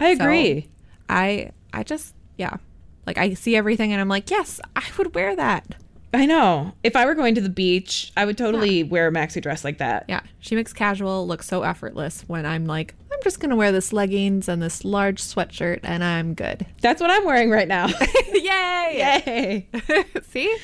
I 0.00 0.14
So, 0.16 0.24
agree. 0.24 0.68
i 1.08 1.50
i 1.72 1.82
just 1.82 2.14
yeah 2.38 2.56
like 3.06 3.18
i 3.18 3.34
see 3.34 3.56
everything 3.56 3.92
and 3.92 4.00
i'm 4.00 4.08
like 4.08 4.30
yes 4.30 4.60
i 4.76 4.82
would 4.98 5.14
wear 5.14 5.34
that 5.36 5.76
I 6.16 6.26
know. 6.26 6.74
If 6.84 6.94
I 6.94 7.06
were 7.06 7.16
going 7.16 7.34
to 7.34 7.40
the 7.40 7.48
beach, 7.48 8.12
I 8.16 8.24
would 8.24 8.38
totally 8.38 8.84
wear 8.84 9.08
a 9.08 9.10
maxi 9.10 9.42
dress 9.42 9.64
like 9.64 9.78
that. 9.78 10.04
yeah 10.08 10.20
she 10.38 10.54
makes 10.54 10.72
casual 10.72 11.26
look 11.26 11.42
so 11.42 11.64
effortless 11.64 12.22
when 12.28 12.46
i'm 12.46 12.66
like 12.66 12.94
just 13.24 13.40
gonna 13.40 13.56
wear 13.56 13.72
this 13.72 13.92
leggings 13.92 14.48
and 14.48 14.62
this 14.62 14.84
large 14.84 15.20
sweatshirt 15.20 15.80
and 15.82 16.04
i'm 16.04 16.34
good 16.34 16.64
That's 16.80 17.00
what 17.00 17.10
I'm 17.10 17.24
wearing 17.24 17.50
right 17.50 17.66
now. 17.66 17.86
yay 18.32 18.74
Yay. 19.26 19.68
see 20.30 20.54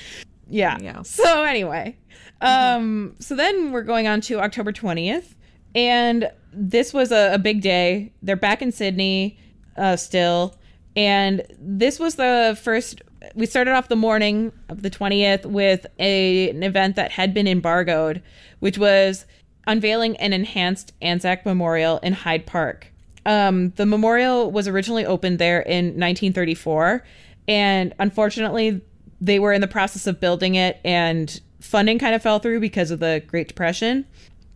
Yeah. 0.49 0.79
Go. 0.79 1.03
So 1.03 1.45
anyway, 1.45 1.97
um, 2.41 3.15
so 3.19 3.35
then 3.35 3.73
we're 3.73 3.83
going 3.83 4.07
on 4.07 4.21
to 4.23 4.41
October 4.41 4.73
20th, 4.73 5.35
and 5.75 6.31
this 6.53 6.93
was 6.93 7.13
a, 7.13 7.35
a 7.35 7.39
big 7.39 7.63
day. 7.63 8.13
They're 8.23 8.37
back 8.37 8.63
in 8.63 8.73
Sydney 8.73 9.39
uh, 9.77 9.97
still, 9.97 10.57
and 10.97 11.43
this 11.59 11.99
was 11.99 12.17
the 12.17 12.59
first. 12.63 13.03
We 13.35 13.47
started 13.47 13.73
off 13.73 13.89
the 13.89 13.97
morning 13.97 14.53
of 14.69 14.83
the 14.83 14.91
20th 14.91 15.45
with 15.47 15.87
a, 15.99 16.51
an 16.51 16.63
event 16.63 16.97
that 16.97 17.13
had 17.13 17.33
been 17.35 17.47
embargoed, 17.47 18.23
which 18.61 18.79
was 18.79 19.27
unveiling 19.67 20.17
an 20.17 20.33
enhanced 20.33 20.93
Anzac 21.03 21.45
Memorial 21.45 21.99
in 21.99 22.13
Hyde 22.13 22.47
Park. 22.47 22.93
Um, 23.27 23.71
the 23.77 23.87
memorial 23.87 24.51
was 24.51 24.67
originally 24.67 25.05
opened 25.05 25.39
there 25.39 25.61
in 25.61 25.87
1934, 25.87 27.05
and 27.49 27.95
unfortunately, 27.99 28.81
they 29.21 29.39
were 29.39 29.53
in 29.53 29.61
the 29.61 29.69
process 29.69 30.07
of 30.07 30.21
building 30.21 30.55
it, 30.55 30.81
and 30.85 31.41
funding 31.61 31.99
kind 31.99 32.15
of 32.15 32.23
fell 32.23 32.39
through 32.39 32.61
because 32.61 32.91
of 32.91 33.01
the 33.01 33.23
Great 33.27 33.49
Depression, 33.49 34.07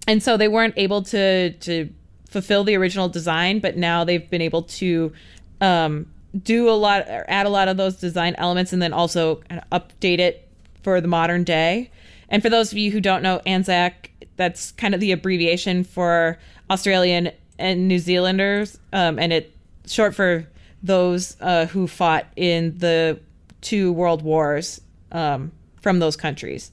and 0.07 0.23
so 0.23 0.37
they 0.37 0.49
weren't 0.49 0.75
able 0.77 1.03
to 1.03 1.53
to 1.53 1.91
fulfill 2.29 2.65
the 2.65 2.75
original 2.77 3.09
design. 3.09 3.59
But 3.59 3.77
now 3.77 4.05
they've 4.05 4.29
been 4.29 4.43
able 4.43 4.63
to 4.63 5.13
um, 5.61 6.07
do 6.43 6.69
a 6.69 6.73
lot, 6.73 7.07
or 7.09 7.25
add 7.29 7.47
a 7.47 7.51
lot 7.51 7.69
of 7.69 7.77
those 7.77 7.97
design 7.97 8.35
elements, 8.39 8.73
and 8.73 8.81
then 8.81 8.95
also 8.95 9.37
kind 9.37 9.63
of 9.71 9.83
update 9.83 10.19
it 10.19 10.49
for 10.83 11.01
the 11.01 11.09
modern 11.09 11.45
day. 11.45 11.91
And 12.29 12.43
for 12.43 12.49
those 12.49 12.73
of 12.73 12.79
you 12.79 12.91
who 12.91 13.01
don't 13.01 13.23
know, 13.23 13.41
Anzac, 13.47 14.11
that's 14.37 14.73
kind 14.73 14.95
of 14.95 15.01
the 15.01 15.13
abbreviation 15.13 15.85
for 15.85 16.39
Australian 16.71 17.31
and 17.59 17.89
New 17.89 17.99
Zealanders, 17.99 18.79
um, 18.93 19.19
and 19.19 19.33
it 19.33 19.55
short 19.87 20.15
for 20.15 20.47
those 20.83 21.37
uh, 21.41 21.67
who 21.67 21.87
fought 21.87 22.27
in 22.37 22.77
the 22.79 23.19
two 23.61 23.93
world 23.93 24.23
wars 24.23 24.81
um, 25.13 25.53
from 25.81 25.99
those 25.99 26.17
countries. 26.17 26.73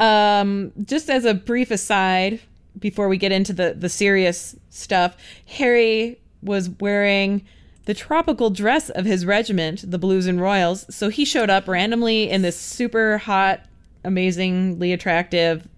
Um, 0.00 0.72
just 0.84 1.10
as 1.10 1.24
a 1.24 1.34
brief 1.34 1.70
aside, 1.70 2.40
before 2.78 3.08
we 3.08 3.16
get 3.16 3.32
into 3.32 3.52
the 3.52 3.74
the 3.76 3.88
serious 3.88 4.56
stuff, 4.70 5.16
Harry 5.46 6.18
was 6.42 6.70
wearing 6.80 7.44
the 7.84 7.94
tropical 7.94 8.50
dress 8.50 8.90
of 8.90 9.04
his 9.04 9.26
regiment, 9.26 9.90
the 9.90 9.98
Blues 9.98 10.26
and 10.26 10.40
Royals. 10.40 10.86
So 10.94 11.08
he 11.08 11.24
showed 11.24 11.50
up 11.50 11.66
randomly 11.66 12.30
in 12.30 12.42
this 12.42 12.56
super 12.58 13.18
hot, 13.18 13.60
amazingly 14.04 14.92
attractive 14.92 15.68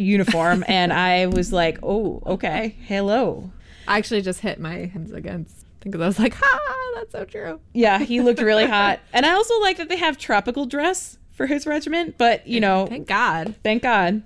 uniform, 0.00 0.64
and 0.68 0.92
I 0.92 1.26
was 1.26 1.52
like, 1.52 1.78
"Oh, 1.82 2.22
okay, 2.26 2.76
hello." 2.86 3.50
I 3.88 3.98
actually 3.98 4.22
just 4.22 4.40
hit 4.40 4.60
my 4.60 4.86
hands 4.86 5.12
against 5.12 5.64
because 5.80 6.00
I 6.00 6.06
was 6.06 6.18
like, 6.18 6.34
ha, 6.38 6.92
that's 6.96 7.12
so 7.12 7.24
true. 7.24 7.60
Yeah, 7.72 7.98
he 7.98 8.20
looked 8.20 8.40
really 8.40 8.66
hot, 8.78 9.00
and 9.12 9.26
I 9.26 9.32
also 9.32 9.58
like 9.60 9.76
that 9.78 9.88
they 9.88 9.96
have 9.96 10.18
tropical 10.18 10.66
dress 10.66 11.18
for 11.32 11.46
his 11.46 11.66
regiment. 11.66 12.16
But 12.18 12.46
you 12.46 12.60
know, 12.60 12.86
Thank 12.86 13.06
God. 13.08 13.54
thank 13.62 13.82
God. 13.82 14.22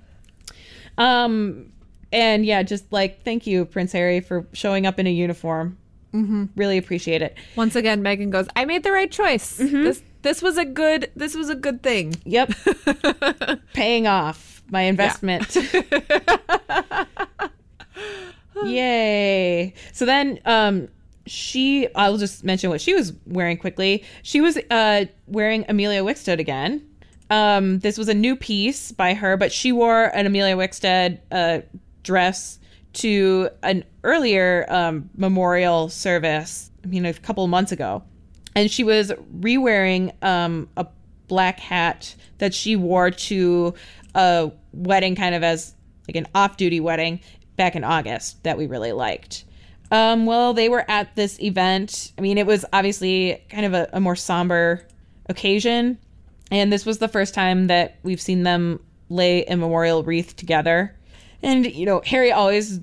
Um, 0.97 1.71
and 2.11 2.45
yeah, 2.45 2.63
just 2.63 2.91
like 2.91 3.23
thank 3.23 3.45
you, 3.47 3.65
Prince 3.65 3.91
Harry, 3.91 4.19
for 4.21 4.45
showing 4.53 4.85
up 4.85 4.99
in 4.99 5.07
a 5.07 5.11
uniform. 5.11 5.77
Mm-hmm. 6.13 6.45
Really 6.55 6.77
appreciate 6.77 7.21
it. 7.21 7.35
Once 7.57 7.75
again, 7.75 8.01
Meghan 8.01 8.29
goes, 8.29 8.47
I 8.55 8.63
made 8.63 8.83
the 8.83 8.91
right 8.91 9.11
choice. 9.11 9.57
This 9.57 10.01
this 10.21 10.41
was 10.41 10.57
a 10.57 10.63
good 10.65 11.11
this 11.15 11.35
was 11.35 11.49
a 11.49 11.55
good 11.55 11.83
thing. 11.83 12.15
Yep, 12.23 12.53
paying 13.73 14.07
off 14.07 14.54
my 14.69 14.81
investment. 14.81 15.55
Yay! 18.65 19.73
So 19.93 20.05
then, 20.05 20.39
um, 20.45 20.87
she 21.27 21.87
I'll 21.95 22.17
just 22.17 22.43
mention 22.43 22.69
what 22.69 22.81
she 22.81 22.93
was 22.93 23.13
wearing 23.25 23.57
quickly. 23.57 24.03
She 24.23 24.41
was 24.41 24.57
uh 24.69 25.05
wearing 25.27 25.65
Emilia 25.67 26.03
Wickstead 26.03 26.39
again. 26.39 26.87
Um, 27.29 27.79
this 27.79 27.97
was 27.97 28.07
a 28.07 28.13
new 28.13 28.35
piece 28.35 28.91
by 28.91 29.15
her, 29.15 29.35
but 29.35 29.51
she 29.51 29.71
wore 29.71 30.05
an 30.05 30.27
Emilia 30.27 30.55
Wickstead 30.55 31.19
uh, 31.31 31.61
dress 32.03 32.59
to 32.93 33.49
an 33.63 33.83
earlier 34.03 34.65
um, 34.69 35.09
memorial 35.17 35.89
service. 35.89 36.69
I 36.83 36.87
mean, 36.87 37.05
a 37.05 37.13
couple 37.13 37.43
of 37.43 37.49
months 37.49 37.71
ago, 37.71 38.03
and 38.55 38.69
she 38.69 38.83
was 38.83 39.11
re-wearing 39.31 40.11
um, 40.21 40.69
a 40.77 40.85
black 41.27 41.59
hat 41.59 42.13
that 42.37 42.53
she 42.53 42.75
wore 42.75 43.09
to 43.09 43.73
a 44.15 44.51
wedding, 44.73 45.15
kind 45.15 45.35
of 45.35 45.43
as 45.43 45.75
like 46.07 46.15
an 46.15 46.27
off-duty 46.33 46.79
wedding 46.79 47.19
back 47.57 47.75
in 47.75 47.83
August 47.83 48.43
that 48.43 48.57
we 48.57 48.65
really 48.65 48.91
liked. 48.91 49.45
Um, 49.91 50.25
well, 50.25 50.53
they 50.53 50.67
were 50.67 50.83
at 50.89 51.15
this 51.15 51.39
event. 51.39 52.11
I 52.17 52.21
mean, 52.21 52.39
it 52.39 52.47
was 52.47 52.65
obviously 52.73 53.43
kind 53.49 53.65
of 53.67 53.75
a, 53.75 53.87
a 53.93 53.99
more 53.99 54.15
somber 54.15 54.87
occasion, 55.29 55.99
and 56.49 56.73
this 56.73 56.87
was 56.87 56.97
the 56.97 57.07
first 57.07 57.35
time 57.35 57.67
that 57.67 57.99
we've 58.01 58.19
seen 58.19 58.41
them 58.41 58.79
lay 59.09 59.45
a 59.45 59.55
memorial 59.55 60.01
wreath 60.01 60.35
together. 60.35 60.95
And 61.43 61.71
you 61.71 61.85
know, 61.85 62.01
Harry 62.03 62.31
always 62.31 62.79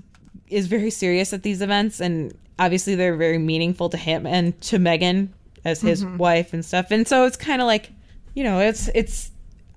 is 0.47 0.69
very 0.69 0.91
serious 0.91 1.33
at 1.33 1.43
these 1.43 1.61
events, 1.61 2.01
and 2.01 2.33
obviously 2.61 2.95
they're 2.95 3.17
very 3.17 3.39
meaningful 3.39 3.89
to 3.89 3.97
him 3.97 4.25
and 4.25 4.61
to 4.63 4.79
Meghan 4.79 5.31
as 5.65 5.81
his 5.81 6.05
wife 6.05 6.53
and 6.53 6.65
stuff. 6.65 6.93
And 6.93 7.07
so 7.09 7.27
it's 7.27 7.37
kind 7.37 7.61
of 7.61 7.67
like, 7.67 7.91
you 8.35 8.45
know, 8.45 8.61
it's 8.61 8.89
it's. 8.95 9.32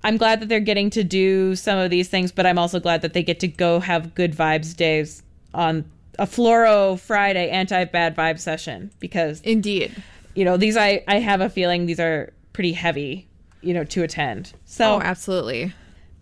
I'm 0.06 0.18
glad 0.18 0.40
that 0.40 0.50
they're 0.50 0.60
getting 0.60 0.90
to 0.92 1.04
do 1.04 1.56
some 1.56 1.78
of 1.78 1.90
these 1.90 2.08
things, 2.08 2.32
but 2.32 2.46
I'm 2.46 2.58
also 2.58 2.80
glad 2.80 3.02
that 3.02 3.14
they 3.14 3.24
get 3.24 3.40
to 3.42 3.48
go 3.48 3.80
have 3.80 4.16
good 4.16 4.34
vibes 4.34 4.76
days 4.76 5.24
on 5.54 5.84
a 6.18 6.26
Fluoro 6.26 6.98
Friday 6.98 7.50
anti 7.50 7.84
bad 7.86 8.16
vibe 8.16 8.40
session 8.40 8.92
because 9.00 9.42
Indeed. 9.42 9.92
you 10.34 10.46
know 10.46 10.56
these 10.56 10.78
I 10.78 11.04
I 11.08 11.20
have 11.20 11.42
a 11.42 11.50
feeling 11.50 11.86
these 11.88 12.00
are 12.00 12.32
pretty 12.54 12.72
heavy 12.72 13.28
you 13.66 13.74
know, 13.74 13.84
to 13.84 14.04
attend. 14.04 14.54
So 14.66 14.96
Oh, 14.96 15.02
absolutely. 15.02 15.74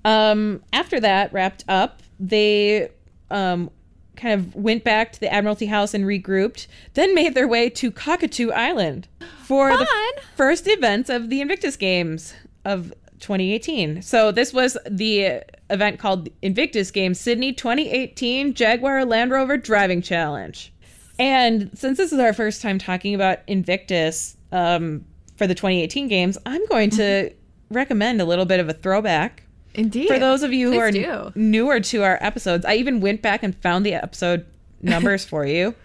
um, 0.06 0.64
after 0.72 1.00
that 1.02 1.32
wrapped 1.34 1.66
up, 1.68 2.02
they 2.20 2.90
um, 3.30 3.70
kind 4.16 4.40
of 4.40 4.56
went 4.56 4.84
back 4.86 5.12
to 5.12 5.20
the 5.20 5.32
Admiralty 5.32 5.66
House 5.66 5.94
and 5.94 6.06
regrouped, 6.06 6.68
then 6.94 7.14
made 7.14 7.36
their 7.36 7.48
way 7.48 7.70
to 7.70 7.92
Cockatoo 7.92 8.50
Island 8.52 9.10
for 9.44 9.70
the 9.76 9.88
first 10.36 10.68
events 10.68 11.10
of 11.10 11.30
the 11.30 11.42
Invictus 11.42 11.76
Games 11.76 12.34
of 12.64 12.94
2018. 13.24 14.02
So 14.02 14.32
this 14.32 14.54
was 14.54 14.78
the 14.90 15.42
event 15.70 16.00
called 16.00 16.30
Invictus 16.42 16.92
Games 16.92 17.20
Sydney 17.20 17.54
2018 17.54 18.54
Jaguar 18.54 19.06
Land 19.06 19.32
Rover 19.32 19.58
Driving 19.58 20.02
Challenge. 20.02 20.72
And 21.18 21.76
since 21.78 21.98
this 21.98 22.12
is 22.12 22.20
our 22.20 22.34
first 22.34 22.62
time 22.62 22.78
talking 22.78 23.16
about 23.16 23.40
Invictus 23.48 24.36
um, 24.52 25.06
for 25.38 25.48
the 25.48 25.56
2018 25.56 26.08
games, 26.08 26.38
I'm 26.46 26.66
going 26.68 26.90
to 26.92 27.32
recommend 27.70 28.22
a 28.22 28.26
little 28.26 28.46
bit 28.46 28.60
of 28.60 28.70
a 28.70 28.74
throwback 28.74 29.44
Indeed. 29.74 30.08
for 30.08 30.20
those 30.20 30.44
of 30.44 30.54
you 30.54 30.72
who 30.72 30.80
are 30.80 30.92
Please 30.92 31.06
do. 31.06 31.32
newer 31.36 31.80
to 31.80 32.04
our 32.04 32.18
episodes, 32.22 32.66
I 32.66 32.76
even 32.76 33.00
went 33.00 33.22
back 33.22 33.42
and 33.42 33.56
found 33.56 33.86
the 33.86 33.94
episode 33.94 34.46
numbers 34.82 35.24
for 35.24 35.46
you. 35.46 35.76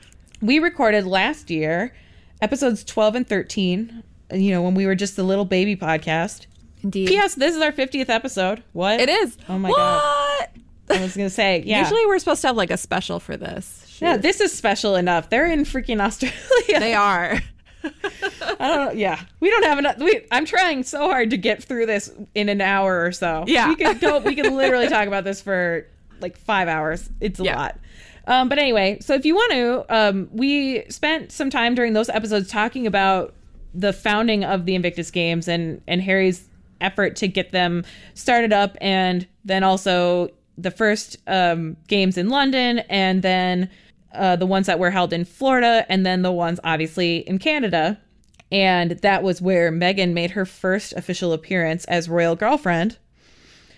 We 0.43 0.59
recorded 0.59 1.07
last 1.07 1.51
year 1.51 1.95
episodes 2.43 2.85
12 2.85 3.15
and 3.15 3.29
13, 3.29 4.03
you 4.33 4.51
know, 4.51 4.63
when 4.63 4.75
we 4.75 4.87
were 4.87 4.95
just 4.95 5.19
a 5.19 5.23
little 5.23 5.45
baby 5.45 5.77
podcast. 5.77 6.47
Indeed. 6.83 7.09
P.S. 7.09 7.35
This 7.35 7.55
is 7.55 7.61
our 7.63 7.73
50th 7.73 8.09
episode. 8.09 8.63
What? 8.73 9.01
It 9.01 9.09
is. 9.09 9.37
Oh 9.49 9.59
my 9.59 9.69
what? 9.71 9.77
God. 9.79 10.49
I 10.91 11.03
was 11.03 11.17
going 11.17 11.29
to 11.29 11.35
say, 11.35 11.63
yeah. 11.67 11.81
Usually 11.81 12.05
we're 12.07 12.19
supposed 12.19 12.41
to 12.43 12.47
have 12.49 12.57
like 12.57 12.71
a 12.71 12.77
special 12.77 13.21
for 13.21 13.37
this. 13.37 13.99
yeah, 14.01 14.17
this 14.17 14.41
is 14.41 14.53
special 14.53 14.95
enough. 14.97 15.29
They're 15.31 15.51
in 15.51 15.65
freaking 15.65 16.01
Australia. 16.01 16.81
they 16.81 16.95
are. 16.95 17.41
I 17.85 18.67
don't 18.69 18.87
know. 18.87 18.93
Yeah, 18.93 19.21
we 19.41 19.51
don't 19.51 19.63
have 19.65 19.79
enough. 19.79 19.99
We, 19.99 20.27
I'm 20.33 20.45
trying 20.45 20.83
so 20.83 21.09
hard 21.09 21.31
to 21.31 21.37
get 21.37 21.63
through 21.63 21.87
this 21.87 22.11
in 22.35 22.49
an 22.49 22.61
hour 22.61 23.05
or 23.05 23.13
so. 23.13 23.45
Yeah. 23.47 23.69
we 23.69 23.77
could 23.77 24.01
go. 24.01 24.19
We 24.19 24.35
could 24.35 24.53
literally 24.53 24.89
talk 24.89 25.07
about 25.07 25.23
this 25.25 25.41
for 25.41 25.87
like 26.21 26.37
five 26.37 26.67
hours. 26.69 27.09
It's 27.21 27.39
a 27.39 27.45
Yeah. 27.45 27.57
lot. 27.57 27.79
Um, 28.27 28.49
but 28.49 28.59
anyway, 28.59 28.99
so 29.01 29.15
if 29.15 29.25
you 29.25 29.35
want 29.37 29.53
to, 29.53 29.87
um, 29.97 30.29
we 30.33 30.85
spent 30.91 31.31
some 31.33 31.51
time 31.51 31.75
during 31.75 31.93
those 31.93 32.09
episodes 32.11 32.51
talking 32.51 32.87
about 32.87 33.33
the 33.75 33.93
founding 33.93 34.45
of 34.45 34.67
the 34.67 34.75
Invictus 34.75 35.11
Games 35.11 35.47
and 35.49 35.81
and 35.87 36.03
Harry's 36.03 36.47
effort 36.81 37.17
to 37.17 37.29
get 37.29 37.53
them 37.53 37.85
started 38.15 38.53
up, 38.53 38.77
and 38.81 39.27
then 39.45 39.63
also 39.63 40.29
the 40.57 40.71
first 40.71 41.17
um, 41.27 41.77
games 41.87 42.19
in 42.19 42.29
London, 42.29 42.81
and 42.89 43.23
then 43.23 43.71
uh, 44.15 44.37
the 44.37 44.47
ones 44.47 44.67
that 44.67 44.79
were 44.79 44.91
held 44.91 45.13
in 45.13 45.25
Florida, 45.25 45.87
and 45.89 46.05
then 46.05 46.23
the 46.23 46.33
ones 46.33 46.59
obviously 46.65 47.19
in 47.19 47.39
Canada. 47.39 48.01
And 48.51 48.93
that 48.93 49.23
was 49.23 49.43
where 49.43 49.71
Meghan 49.71 50.15
made 50.15 50.31
her 50.31 50.47
first 50.47 50.95
official 50.95 51.33
appearance 51.33 51.85
as 51.85 52.09
royal 52.09 52.35
girlfriend. 52.35 52.97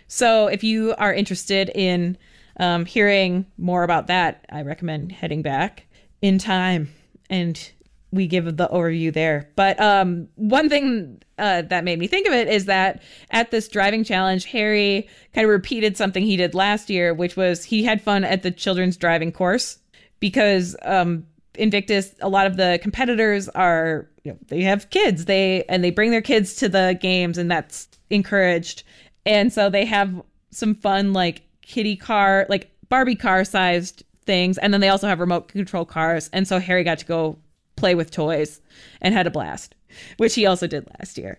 So 0.07 0.47
if 0.47 0.63
you 0.63 0.95
are 0.97 1.13
interested 1.13 1.71
in 1.75 2.17
um, 2.59 2.85
hearing 2.85 3.47
more 3.59 3.83
about 3.83 4.07
that, 4.07 4.45
I 4.51 4.63
recommend 4.63 5.13
heading 5.13 5.43
back 5.43 5.87
in 6.23 6.39
time 6.39 6.93
and 7.29 7.71
we 8.13 8.27
give 8.27 8.57
the 8.57 8.69
overview 8.69 9.13
there. 9.13 9.51
But 9.57 9.81
um, 9.81 10.29
one 10.37 10.69
thing 10.69 11.23
uh, 11.39 11.63
that 11.63 11.85
made 11.85 11.99
me 11.99 12.07
think 12.07 12.27
of 12.27 12.33
it 12.33 12.49
is 12.49 12.65
that 12.67 13.03
at 13.31 13.51
this 13.51 13.69
driving 13.69 14.05
challenge, 14.05 14.47
Harry 14.47 15.09
kind 15.35 15.45
of 15.45 15.51
repeated 15.51 15.97
something 15.97 16.25
he 16.25 16.37
did 16.37 16.55
last 16.55 16.91
year, 16.91 17.15
which 17.15 17.37
was 17.37 17.65
he 17.65 17.85
had 17.85 18.03
fun 18.03 18.25
at 18.25 18.43
the 18.43 18.51
children's 18.51 18.97
driving 18.97 19.31
course 19.33 19.79
because 20.19 20.77
um, 20.83 21.27
Invictus, 21.55 22.15
a 22.21 22.29
lot 22.29 22.47
of 22.47 22.57
the 22.57 22.79
competitors 22.83 23.49
are, 23.51 24.09
you 24.25 24.33
know, 24.33 24.39
they 24.49 24.63
have 24.63 24.91
kids, 24.91 25.25
they 25.25 25.65
and 25.69 25.83
they 25.83 25.91
bring 25.91 26.11
their 26.11 26.21
kids 26.21 26.55
to 26.57 26.69
the 26.69 26.99
games, 27.01 27.39
and 27.39 27.51
that's 27.51 27.89
encouraged. 28.11 28.83
And 29.25 29.53
so 29.53 29.71
they 29.71 29.85
have 29.85 30.23
some 30.51 30.75
fun 30.75 31.13
like 31.13 31.43
kitty 31.63 31.97
car, 31.97 32.47
like 32.49 32.71
Barbie 32.89 33.15
car 33.15 33.45
sized 33.45 34.05
things, 34.27 34.59
and 34.59 34.73
then 34.73 34.81
they 34.81 34.89
also 34.89 35.07
have 35.07 35.21
remote 35.21 35.49
control 35.49 35.85
cars. 35.85 36.29
And 36.33 36.47
so 36.47 36.59
Harry 36.59 36.85
got 36.85 36.99
to 36.99 37.07
go 37.07 37.39
play 37.81 37.95
with 37.95 38.11
toys 38.11 38.61
and 39.01 39.15
had 39.15 39.27
a 39.27 39.31
blast, 39.31 39.75
which 40.19 40.35
he 40.35 40.47
also 40.47 40.67
did 40.67 40.89
last 40.99 41.19
year. 41.19 41.39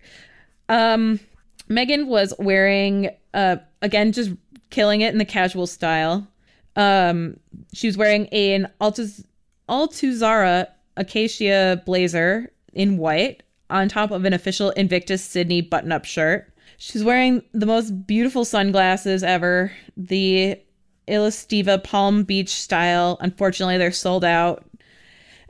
Um, 0.68 1.20
Meghan 1.70 2.08
was 2.08 2.34
wearing, 2.40 3.10
uh, 3.34 3.58
again, 3.82 4.12
just 4.12 4.32
killing 4.70 5.02
it 5.02 5.12
in 5.12 5.18
the 5.18 5.26
casual 5.26 5.68
style. 5.68 6.28
Um, 6.76 7.38
she 7.74 7.88
was 7.88 7.98
wearing 7.98 8.28
an 8.28 8.68
Altuz- 8.80 9.26
Altuzarra 9.70 10.68
acacia 10.98 11.82
blazer 11.86 12.52
in 12.74 12.98
white 12.98 13.44
on 13.70 13.88
top 13.88 14.12
of 14.12 14.26
an 14.26 14.34
official 14.34 14.72
Invictus 14.72 15.24
Sydney 15.24 15.62
button 15.62 15.92
up 15.92 16.06
shirt. 16.06 16.52
She's 16.78 17.04
wearing 17.04 17.44
the 17.54 17.66
most 17.66 18.08
beautiful 18.08 18.44
sunglasses 18.44 19.24
ever, 19.24 19.72
the 19.96 20.58
Illesteva 21.08 21.84
Palm 21.84 22.24
Beach 22.24 22.50
style. 22.50 23.18
Unfortunately, 23.22 23.78
they're 23.78 23.92
sold 23.92 24.24
out. 24.24 24.66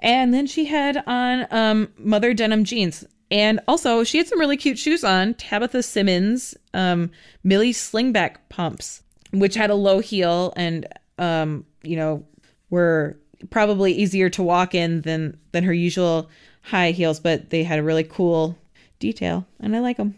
And 0.01 0.33
then 0.33 0.47
she 0.47 0.65
had 0.65 1.03
on 1.05 1.47
um, 1.51 1.89
mother 1.97 2.33
denim 2.33 2.63
jeans. 2.63 3.05
And 3.29 3.59
also, 3.67 4.03
she 4.03 4.17
had 4.17 4.27
some 4.27 4.39
really 4.39 4.57
cute 4.57 4.77
shoes 4.77 5.03
on 5.03 5.35
Tabitha 5.35 5.83
Simmons, 5.83 6.55
um, 6.73 7.11
Millie 7.43 7.71
Slingback 7.71 8.37
pumps, 8.49 9.03
which 9.31 9.55
had 9.55 9.69
a 9.69 9.75
low 9.75 9.99
heel 9.99 10.51
and, 10.57 10.85
um, 11.17 11.65
you 11.81 11.95
know, 11.95 12.25
were 12.69 13.17
probably 13.49 13.93
easier 13.93 14.29
to 14.29 14.43
walk 14.43 14.75
in 14.75 15.01
than, 15.01 15.37
than 15.53 15.63
her 15.63 15.73
usual 15.73 16.29
high 16.61 16.91
heels, 16.91 17.19
but 17.19 17.49
they 17.49 17.63
had 17.63 17.79
a 17.79 17.83
really 17.83 18.03
cool 18.03 18.57
detail, 18.99 19.45
and 19.59 19.75
I 19.75 19.79
like 19.79 19.97
them. 19.97 20.15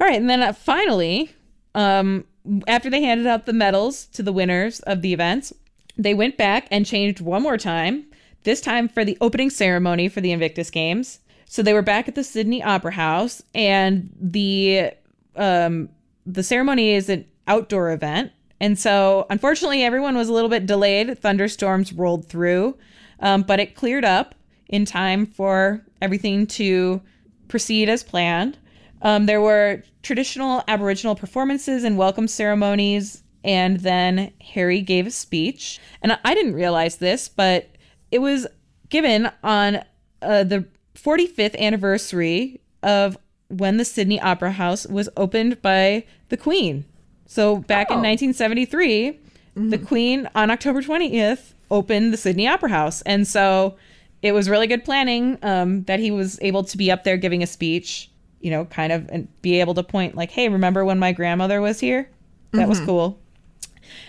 All 0.00 0.06
right, 0.06 0.18
and 0.18 0.28
then 0.28 0.42
uh, 0.42 0.52
finally, 0.52 1.30
um, 1.74 2.24
after 2.66 2.90
they 2.90 3.02
handed 3.02 3.26
out 3.26 3.46
the 3.46 3.52
medals 3.52 4.06
to 4.06 4.22
the 4.22 4.32
winners 4.32 4.80
of 4.80 5.02
the 5.02 5.12
events, 5.12 5.52
they 5.96 6.14
went 6.14 6.36
back 6.36 6.66
and 6.70 6.84
changed 6.84 7.20
one 7.20 7.42
more 7.42 7.58
time. 7.58 8.06
This 8.44 8.60
time 8.60 8.88
for 8.88 9.04
the 9.04 9.18
opening 9.20 9.50
ceremony 9.50 10.08
for 10.08 10.20
the 10.20 10.30
Invictus 10.30 10.70
Games. 10.70 11.20
So 11.46 11.62
they 11.62 11.72
were 11.72 11.82
back 11.82 12.08
at 12.08 12.14
the 12.14 12.24
Sydney 12.24 12.62
Opera 12.62 12.92
House, 12.92 13.42
and 13.54 14.10
the 14.20 14.92
um, 15.36 15.88
the 16.26 16.42
ceremony 16.42 16.92
is 16.92 17.08
an 17.08 17.24
outdoor 17.46 17.90
event. 17.92 18.32
And 18.60 18.78
so, 18.78 19.26
unfortunately, 19.30 19.82
everyone 19.82 20.16
was 20.16 20.28
a 20.28 20.32
little 20.32 20.48
bit 20.48 20.66
delayed. 20.66 21.18
Thunderstorms 21.18 21.92
rolled 21.92 22.26
through, 22.26 22.76
um, 23.20 23.42
but 23.42 23.60
it 23.60 23.74
cleared 23.74 24.04
up 24.04 24.34
in 24.68 24.84
time 24.84 25.26
for 25.26 25.84
everything 26.00 26.46
to 26.46 27.02
proceed 27.48 27.88
as 27.88 28.02
planned. 28.02 28.58
Um, 29.02 29.26
there 29.26 29.40
were 29.40 29.82
traditional 30.02 30.62
Aboriginal 30.68 31.14
performances 31.14 31.84
and 31.84 31.98
welcome 31.98 32.28
ceremonies, 32.28 33.22
and 33.42 33.80
then 33.80 34.32
Harry 34.40 34.80
gave 34.80 35.06
a 35.06 35.10
speech. 35.10 35.78
And 36.02 36.18
I 36.24 36.34
didn't 36.34 36.54
realize 36.54 36.96
this, 36.96 37.28
but 37.28 37.73
it 38.14 38.20
was 38.20 38.46
given 38.90 39.28
on 39.42 39.82
uh, 40.22 40.44
the 40.44 40.64
45th 40.94 41.58
anniversary 41.58 42.60
of 42.82 43.18
when 43.48 43.76
the 43.76 43.84
Sydney 43.84 44.20
Opera 44.20 44.52
House 44.52 44.86
was 44.86 45.08
opened 45.16 45.60
by 45.62 46.04
the 46.28 46.36
Queen. 46.36 46.84
So 47.26 47.56
back 47.56 47.90
in 47.90 47.96
Oh. 47.98 48.02
1973, 48.02 49.18
the 49.56 49.78
Queen 49.78 50.28
on 50.34 50.50
October 50.50 50.80
20th 50.82 51.54
opened 51.70 52.12
the 52.12 52.16
Sydney 52.16 52.46
Opera 52.46 52.68
House. 52.68 53.02
And 53.02 53.26
so 53.26 53.76
it 54.22 54.32
was 54.32 54.48
really 54.48 54.66
good 54.68 54.84
planning 54.84 55.38
um, 55.42 55.82
that 55.84 55.98
he 55.98 56.10
was 56.12 56.38
able 56.40 56.62
to 56.64 56.76
be 56.76 56.90
up 56.92 57.02
there 57.04 57.16
giving 57.16 57.42
a 57.42 57.46
speech, 57.46 58.10
you 58.40 58.50
know, 58.50 58.64
kind 58.66 58.92
of 58.92 59.08
and 59.10 59.26
be 59.42 59.58
able 59.60 59.74
to 59.74 59.82
point 59.82 60.14
like, 60.14 60.30
hey, 60.30 60.48
remember 60.48 60.84
when 60.84 60.98
my 61.00 61.10
grandmother 61.12 61.60
was 61.60 61.80
here? 61.80 62.08
That 62.52 62.68
was 62.68 62.78
cool. 62.80 63.18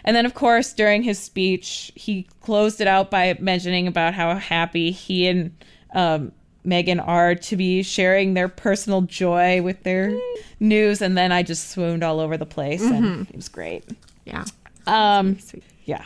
And 0.05 0.15
then, 0.15 0.25
of 0.25 0.35
course, 0.35 0.71
during 0.71 1.03
his 1.03 1.19
speech, 1.19 1.91
he 1.95 2.27
closed 2.41 2.79
it 2.79 2.87
out 2.87 3.11
by 3.11 3.35
mentioning 3.39 3.87
about 3.87 4.13
how 4.13 4.35
happy 4.35 4.91
he 4.91 5.27
and 5.27 5.51
um, 5.93 6.31
Meghan 6.65 7.05
are 7.05 7.35
to 7.35 7.55
be 7.57 7.83
sharing 7.83 8.35
their 8.35 8.47
personal 8.47 9.01
joy 9.01 9.61
with 9.61 9.83
their 9.83 10.15
news. 10.59 11.01
And 11.01 11.17
then 11.17 11.31
I 11.31 11.43
just 11.43 11.71
swooned 11.71 12.03
all 12.03 12.19
over 12.19 12.37
the 12.37 12.45
place, 12.45 12.83
and 12.83 13.27
it 13.29 13.35
was 13.35 13.49
great. 13.49 13.83
Yeah. 14.25 14.45
Um, 14.87 15.39
Sweet. 15.39 15.63
yeah. 15.85 16.05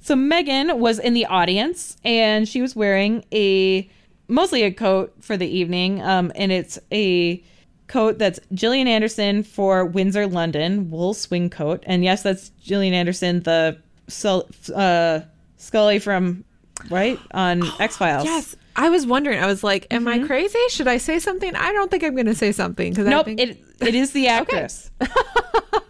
So 0.00 0.14
Meghan 0.14 0.78
was 0.78 0.98
in 0.98 1.14
the 1.14 1.26
audience, 1.26 1.96
and 2.04 2.48
she 2.48 2.62
was 2.62 2.74
wearing 2.74 3.24
a 3.32 3.88
mostly 4.28 4.62
a 4.62 4.70
coat 4.70 5.12
for 5.20 5.36
the 5.36 5.46
evening, 5.46 6.00
um, 6.02 6.30
and 6.36 6.52
it's 6.52 6.78
a 6.92 7.42
coat 7.90 8.18
that's 8.18 8.40
Gillian 8.54 8.86
Anderson 8.86 9.42
for 9.42 9.86
Winser, 9.86 10.32
London, 10.32 10.90
wool 10.90 11.12
swing 11.12 11.50
coat. 11.50 11.82
And 11.86 12.04
yes, 12.04 12.22
that's 12.22 12.50
Gillian 12.62 12.94
Anderson, 12.94 13.42
the 13.42 13.78
uh, 14.74 15.20
Scully 15.56 15.98
from 15.98 16.44
right 16.88 17.18
on 17.32 17.62
X 17.80 17.96
Files. 17.96 18.24
Yes. 18.24 18.56
I 18.76 18.88
was 18.88 19.04
wondering. 19.04 19.42
I 19.42 19.46
was 19.46 19.64
like, 19.64 19.88
am 19.90 20.06
I 20.08 20.20
crazy? 20.20 20.58
Should 20.68 20.88
I 20.88 20.96
say 20.96 21.18
something? 21.18 21.54
I 21.54 21.72
don't 21.72 21.90
think 21.90 22.04
I'm 22.04 22.14
going 22.14 22.26
to 22.26 22.34
say 22.34 22.52
something 22.52 22.92
because 22.92 23.06
Nope, 23.06 23.22
I 23.22 23.24
think 23.24 23.40
it 23.40 23.58
it 23.80 23.94
is 23.94 24.12
the 24.12 24.28
actress. 24.38 24.90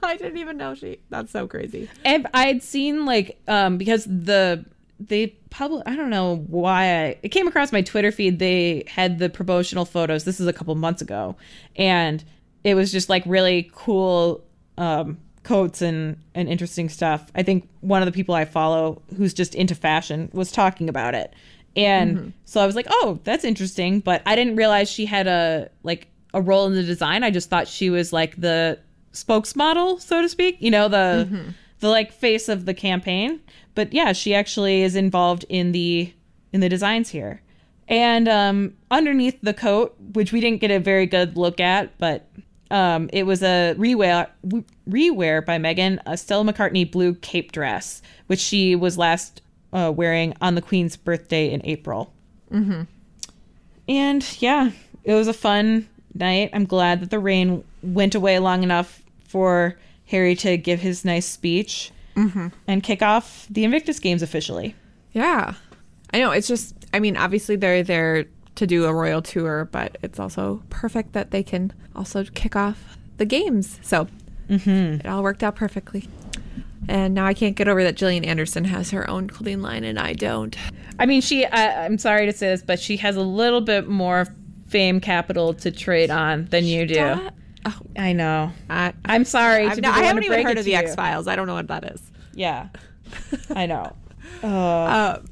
I 0.03 0.17
didn't 0.17 0.39
even 0.39 0.57
know 0.57 0.75
she. 0.75 0.99
That's 1.11 1.31
so 1.31 1.47
crazy. 1.47 1.89
And 2.05 2.27
I 2.35 2.47
had 2.47 2.63
seen 2.63 3.05
like 3.05 3.41
um 3.47 3.77
because 3.77 4.07
the 4.07 4.65
they 5.01 5.29
public 5.49 5.83
I 5.87 5.97
don't 5.97 6.11
know 6.11 6.45
why 6.49 6.83
I 6.85 7.19
it 7.23 7.31
came 7.31 7.49
across 7.49 7.73
my 7.73 7.81
Twitter 7.83 8.13
feed 8.13 8.39
they 8.39 8.85
had 8.87 9.19
the 9.19 9.31
promotional 9.31 9.85
photos 9.87 10.25
this 10.25 10.39
is 10.41 10.47
a 10.47 10.53
couple 10.53 10.75
months 10.75 11.01
ago 11.01 11.37
and 11.77 12.23
it 12.65 12.75
was 12.75 12.93
just 12.93 13.09
like 13.09 13.23
really 13.25 13.71
cool 13.75 14.45
um, 14.77 15.19
coats 15.43 15.81
and 15.81 16.19
and 16.35 16.49
interesting 16.49 16.89
stuff. 16.91 17.31
I 17.35 17.43
think 17.43 17.69
one 17.81 18.03
of 18.03 18.07
the 18.07 18.13
people 18.13 18.35
I 18.35 18.45
follow 18.45 19.01
who's 19.17 19.33
just 19.33 19.55
into 19.55 19.75
fashion 19.75 20.29
was 20.35 20.53
talking 20.53 20.89
about 20.91 21.15
it. 21.15 21.33
And 21.77 22.17
Mm-hmm. 22.19 22.29
so 22.45 22.61
I 22.61 22.67
was 22.67 22.75
like, 22.77 22.87
"Oh, 22.91 23.21
that's 23.25 23.45
interesting," 23.45 24.01
but 24.01 24.21
I 24.27 24.35
didn't 24.37 24.57
realize 24.57 24.91
she 24.91 25.07
had 25.07 25.27
a 25.27 25.71
like 25.83 26.09
a 26.35 26.43
role 26.43 26.67
in 26.67 26.75
the 26.75 26.83
design. 26.83 27.25
I 27.25 27.31
just 27.31 27.49
thought 27.49 27.69
she 27.69 27.89
was 27.91 28.13
like 28.13 28.37
the 28.41 28.79
spokesmodel, 29.15 30.01
so 30.01 30.23
to 30.23 30.29
speak, 30.29 30.57
you 30.61 30.71
know, 30.71 30.89
the 30.89 31.27
Mm-hmm. 31.31 31.51
The 31.81 31.89
like 31.89 32.13
face 32.13 32.49
of 32.49 32.67
the 32.67 32.75
campaign. 32.75 33.41
But 33.75 33.93
yeah, 33.93 34.13
she 34.13 34.35
actually 34.35 34.83
is 34.83 34.97
involved 34.97 35.45
in 35.49 35.73
the 35.73 36.13
in 36.53 36.61
the 36.61 36.69
designs 36.69 37.11
here. 37.11 37.43
And 37.89 38.29
um, 38.29 38.75
underneath 38.91 39.39
the 39.43 39.55
coat, 39.55 39.97
which 40.13 40.33
we 40.33 40.41
didn't 40.41 40.61
get 40.61 40.71
a 40.71 40.79
very 40.79 41.07
good 41.07 41.37
look 41.37 41.59
at, 41.59 41.99
but 41.99 42.29
um, 42.71 43.11
it 43.13 43.25
was 43.25 43.43
a 43.43 43.75
rewear 43.77 44.29
rewear 44.89 45.45
by 45.45 45.59
Meghan, 45.59 45.99
a 46.07 46.17
Stella 46.17 46.45
McCartney 46.45 46.89
blue 46.89 47.15
cape 47.15 47.53
dress, 47.53 48.01
which 48.29 48.41
she 48.41 48.77
was 48.77 48.97
last 48.97 49.43
uh, 49.73 49.93
wearing 49.95 50.35
on 50.41 50.55
the 50.55 50.63
Queen's 50.63 50.97
birthday 50.97 51.51
in 51.51 51.61
April. 51.65 52.13
Mm-hmm. 52.53 52.83
And 53.89 54.37
yeah, 54.41 54.71
it 55.03 55.15
was 55.15 55.27
a 55.27 55.33
fun 55.33 55.89
night. 56.15 56.51
I'm 56.53 56.65
glad 56.65 57.01
that 57.01 57.11
the 57.11 57.19
rain 57.19 57.65
went 57.83 58.15
away 58.15 58.39
long 58.39 58.63
enough 58.63 59.03
for 59.25 59.77
Harry 60.11 60.35
to 60.37 60.57
give 60.57 60.81
his 60.81 61.05
nice 61.05 61.27
speech 61.27 61.93
mm-hmm. 62.17 62.49
and 62.67 62.83
kick 62.83 63.03
off 63.03 63.47
the 63.49 63.65
Invictus 63.65 63.99
Games 63.99 64.23
officially. 64.23 64.75
Yeah. 65.13 65.55
I 66.13 66.19
know. 66.19 66.33
It's 66.33 66.49
just, 66.49 66.75
I 66.93 67.01
mean, 67.01 67.17
obviously 67.17 67.57
they're 67.57 67.83
there 67.83 68.27
to 68.57 68.67
do 68.67 68.85
a 68.87 68.93
royal 68.93 69.23
tour, 69.23 69.69
but 69.71 69.99
it's 70.03 70.19
also 70.19 70.63
perfect 70.69 71.13
that 71.13 71.31
they 71.31 71.43
can 71.43 71.73
also 71.95 72.25
kick 72.25 72.57
off 72.57 72.99
the 73.19 73.25
games. 73.25 73.79
So 73.83 74.09
mm-hmm. 74.49 75.01
it 75.01 75.07
all 75.07 75.23
worked 75.23 75.43
out 75.43 75.55
perfectly. 75.55 76.09
And 76.89 77.15
now 77.15 77.27
I 77.27 77.35
can't 77.35 77.55
get 77.55 77.69
over 77.69 77.85
that 77.85 77.95
Gillian 77.95 78.25
Anderson 78.25 78.65
has 78.65 78.91
her 78.91 79.09
own 79.09 79.29
clothing 79.29 79.63
line 79.63 79.85
and 79.85 79.99
I 79.99 80.15
don't. 80.15 80.57
I 80.99 81.07
mean, 81.07 81.21
she. 81.21 81.47
I, 81.47 81.85
I'm 81.85 81.99
sorry 81.99 82.27
to 82.27 82.33
say 82.33 82.49
this, 82.49 82.63
but 82.63 82.81
she 82.81 82.97
has 82.97 83.17
a 83.17 83.23
little 83.23 83.61
bit 83.61 83.89
more 83.89 84.27
fame 84.67 85.01
capital 85.01 85.55
to 85.55 85.71
trade 85.71 86.11
on 86.11 86.47
than 86.47 86.65
you 86.65 86.87
do. 86.87 87.31
Oh, 87.67 87.79
I 87.97 88.13
know. 88.13 88.53
I, 88.69 88.93
I'm 89.05 89.25
sorry. 89.25 89.69
To 89.69 89.81
no, 89.81 89.91
I 89.91 90.03
haven't 90.03 90.25
even 90.25 90.45
heard 90.45 90.59
of 90.59 90.65
the. 90.65 90.75
X 90.75 90.95
Files. 90.95 91.27
I 91.27 91.37
don't 91.37 91.47
know 91.47 91.55
what 91.55 91.69
that 91.69 91.85
is. 91.93 92.01
Yeah, 92.35 92.69
I 93.51 93.67
know. 93.67 93.95
Um, 94.43 95.27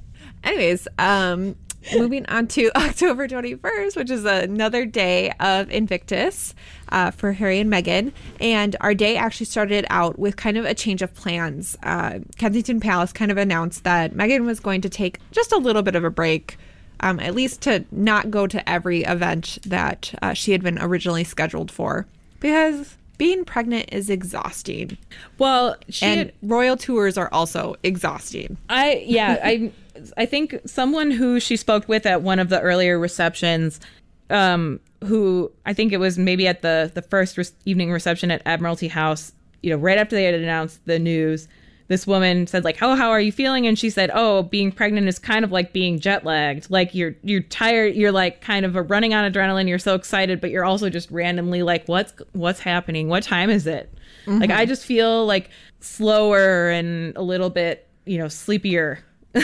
anyways, 0.45 0.89
um, 0.99 1.57
moving 1.97 2.27
on 2.27 2.47
to 2.49 2.71
October 2.77 3.29
21st, 3.29 3.97
which 3.97 4.11
is 4.11 4.25
another 4.25 4.85
day 4.85 5.33
of 5.41 5.71
Invictus 5.71 6.55
uh, 6.91 7.11
for 7.11 7.33
Harry 7.33 7.61
and 7.61 7.73
Meghan. 7.73 8.13
And 8.41 8.77
our 8.81 8.95
day 8.95 9.17
actually 9.17 9.47
started 9.47 9.87
out 9.91 10.19
with 10.19 10.37
kind 10.37 10.57
of 10.57 10.65
a 10.65 10.75
change 10.75 11.03
of 11.03 11.15
plans. 11.15 11.77
Uh, 11.83 12.21
Kensington 12.37 12.81
Palace 12.81 13.13
kind 13.13 13.31
of 13.31 13.39
announced 13.39 13.85
that 13.85 14.15
Meghan 14.15 14.45
was 14.45 14.61
going 14.61 14.81
to 14.83 14.89
take 14.89 15.19
just 15.31 15.53
a 15.53 15.59
little 15.59 15.83
bit 15.83 15.95
of 15.95 16.05
a 16.05 16.11
break. 16.11 16.59
Um, 17.01 17.21
at 17.21 17.33
least 17.33 17.61
to 17.63 17.85
not 17.93 18.29
go 18.29 18.49
to 18.49 18.69
every 18.69 19.05
event 19.05 19.59
that 19.65 20.13
uh, 20.21 20.33
she 20.33 20.51
had 20.51 20.65
been 20.65 20.81
originally 20.81 21.23
scheduled 21.23 21.71
for, 21.71 22.09
because 22.41 22.97
being 23.17 23.45
pregnant 23.45 23.89
is 23.93 24.09
exhausting, 24.11 24.97
Well, 25.39 25.77
she. 25.89 26.07
and 26.07 26.33
royal 26.43 26.77
tours 26.77 27.19
are 27.19 27.29
also 27.33 27.75
exhausting. 27.83 28.57
I 28.69 29.03
yeah 29.07 29.39
I 29.43 29.73
I 30.17 30.27
think 30.27 30.61
someone 30.65 31.11
who 31.11 31.41
she 31.41 31.57
spoke 31.57 31.89
with 31.89 32.07
at 32.07 32.23
one 32.23 32.39
of 32.39 32.49
the 32.49 32.61
earlier 32.61 32.99
receptions, 32.99 33.81
um, 34.31 34.79
who 35.05 35.51
I 35.67 35.73
think 35.75 35.93
it 35.93 35.99
was 35.99 36.17
maybe 36.19 36.47
at 36.47 36.63
the 36.63 36.91
the 36.95 37.03
first 37.03 37.37
re- 37.37 37.45
evening 37.65 37.91
reception 37.91 38.31
at 38.31 38.41
Admiralty 38.47 38.89
House, 38.89 39.33
you 39.63 39.71
know, 39.71 39.77
right 39.77 39.99
after 39.99 40.15
they 40.15 40.25
had 40.25 40.35
announced 40.35 40.85
the 40.87 40.99
news, 41.01 41.49
this 41.89 42.07
woman 42.07 42.47
said 42.47 42.65
like, 42.65 42.79
"Oh, 42.81 42.95
how 42.95 43.11
are 43.11 43.21
you 43.21 43.33
feeling?" 43.33 43.67
And 43.67 43.79
she 43.79 43.91
said, 43.91 44.11
"Oh, 44.15 44.43
being 44.45 44.71
pregnant 44.71 45.09
is 45.09 45.19
kind 45.19 45.45
of 45.45 45.53
like 45.53 45.73
being 45.73 45.99
jet 45.99 46.25
lagged. 46.25 46.71
Like 46.71 46.95
you're 46.95 47.15
you're 47.23 47.43
tired, 47.43 47.95
you're 47.95 48.13
like 48.13 48.41
kind 48.41 48.65
of 48.65 48.77
a 48.77 48.83
running 48.83 49.15
on 49.15 49.31
adrenaline. 49.31 49.69
You're 49.69 49.79
so 49.79 49.95
excited, 49.95 50.41
but 50.41 50.51
you're 50.51 50.65
also 50.65 50.89
just 50.91 51.11
randomly 51.11 51.63
like, 51.63 51.87
what's 51.87 52.13
what's 52.33 52.61
happening? 52.61 53.09
What 53.09 53.23
time 53.23 53.51
is 53.51 53.67
it? 53.67 53.93
Like 54.27 54.51
I 54.51 54.63
mm-hmm. 54.63 54.69
just 54.69 54.85
feel 54.85 55.25
like 55.25 55.49
slower 55.81 56.69
and 56.69 57.17
a 57.17 57.23
little 57.23 57.51
bit, 57.51 57.89
you 58.05 58.19
know, 58.19 58.29
sleepier." 58.29 59.01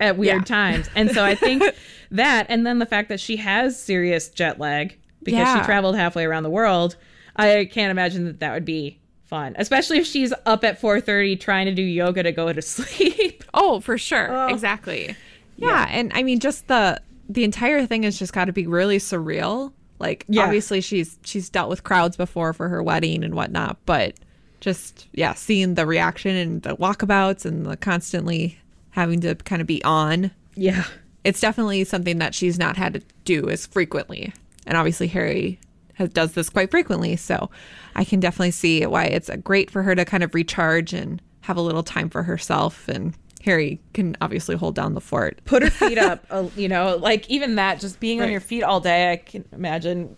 at 0.00 0.16
weird 0.16 0.38
Yeah. 0.38 0.44
times. 0.44 0.88
And 0.96 1.10
so 1.10 1.24
I 1.24 1.34
think 1.34 1.62
that, 2.10 2.46
and 2.48 2.66
then 2.66 2.78
the 2.78 2.86
fact 2.86 3.10
that 3.10 3.20
she 3.20 3.36
has 3.36 3.80
serious 3.80 4.28
jet 4.28 4.58
lag 4.58 4.96
because 5.22 5.38
Yeah. 5.40 5.60
she 5.60 5.64
traveled 5.66 5.96
halfway 5.96 6.24
around 6.24 6.42
the 6.42 6.50
world, 6.50 6.96
I 7.36 7.68
can't 7.70 7.90
imagine 7.90 8.24
that 8.24 8.40
that 8.40 8.52
would 8.54 8.64
be 8.64 8.99
fun, 9.30 9.54
especially 9.58 9.96
if 9.98 10.06
she's 10.06 10.34
up 10.44 10.62
at 10.64 10.78
4:30 10.80 11.40
trying 11.40 11.64
to 11.66 11.72
do 11.74 11.80
yoga 11.82 12.22
to 12.22 12.32
go 12.32 12.52
to 12.52 12.60
sleep. 12.76 13.42
Oh, 13.54 13.80
for 13.80 13.96
sure. 13.96 14.28
Oh. 14.30 14.48
Exactly. 14.48 15.16
Yeah. 15.56 15.86
and 15.90 16.10
I 16.14 16.22
mean 16.22 16.38
just 16.40 16.68
the 16.68 17.00
the 17.28 17.44
entire 17.44 17.86
thing 17.86 18.02
has 18.02 18.18
just 18.18 18.32
got 18.32 18.46
to 18.46 18.52
be 18.52 18.66
really 18.66 18.98
surreal. 18.98 19.72
Like 19.98 20.24
Yeah. 20.28 20.44
obviously 20.44 20.80
she's 20.80 21.18
she's 21.24 21.48
dealt 21.48 21.70
with 21.70 21.84
crowds 21.84 22.16
before 22.16 22.52
for 22.52 22.68
her 22.68 22.82
wedding 22.82 23.24
and 23.24 23.34
whatnot, 23.34 23.78
but 23.86 24.14
just 24.60 25.06
yeah, 25.12 25.32
seeing 25.34 25.74
the 25.74 25.86
reaction 25.86 26.36
and 26.36 26.62
the 26.62 26.76
walkabouts 26.76 27.46
and 27.46 27.64
the 27.64 27.76
constantly 27.76 28.58
having 28.90 29.20
to 29.20 29.34
kind 29.36 29.60
of 29.62 29.66
be 29.66 29.82
on. 29.84 30.30
Yeah. 30.56 30.84
It's 31.24 31.40
definitely 31.40 31.84
something 31.84 32.18
that 32.18 32.34
she's 32.34 32.58
not 32.58 32.76
had 32.76 32.94
to 32.94 33.02
do 33.24 33.48
as 33.48 33.66
frequently. 33.66 34.32
And 34.66 34.76
obviously 34.76 35.06
Harry 35.08 35.58
does 36.06 36.32
this 36.32 36.48
quite 36.50 36.70
frequently, 36.70 37.16
so 37.16 37.50
I 37.94 38.04
can 38.04 38.20
definitely 38.20 38.50
see 38.52 38.86
why 38.86 39.04
it's 39.04 39.30
great 39.42 39.70
for 39.70 39.82
her 39.82 39.94
to 39.94 40.04
kind 40.04 40.22
of 40.22 40.34
recharge 40.34 40.92
and 40.92 41.20
have 41.42 41.56
a 41.56 41.60
little 41.60 41.82
time 41.82 42.10
for 42.10 42.22
herself. 42.22 42.88
And 42.88 43.14
Harry 43.44 43.80
can 43.94 44.16
obviously 44.20 44.56
hold 44.56 44.74
down 44.74 44.94
the 44.94 45.00
fort. 45.00 45.40
Put 45.44 45.62
her 45.62 45.70
feet 45.70 45.98
up, 45.98 46.24
uh, 46.30 46.48
you 46.56 46.68
know, 46.68 46.96
like 46.96 47.28
even 47.30 47.56
that, 47.56 47.80
just 47.80 48.00
being 48.00 48.20
on 48.20 48.30
your 48.30 48.40
feet 48.40 48.62
all 48.62 48.80
day, 48.80 49.12
I 49.12 49.16
can 49.16 49.44
imagine, 49.52 50.16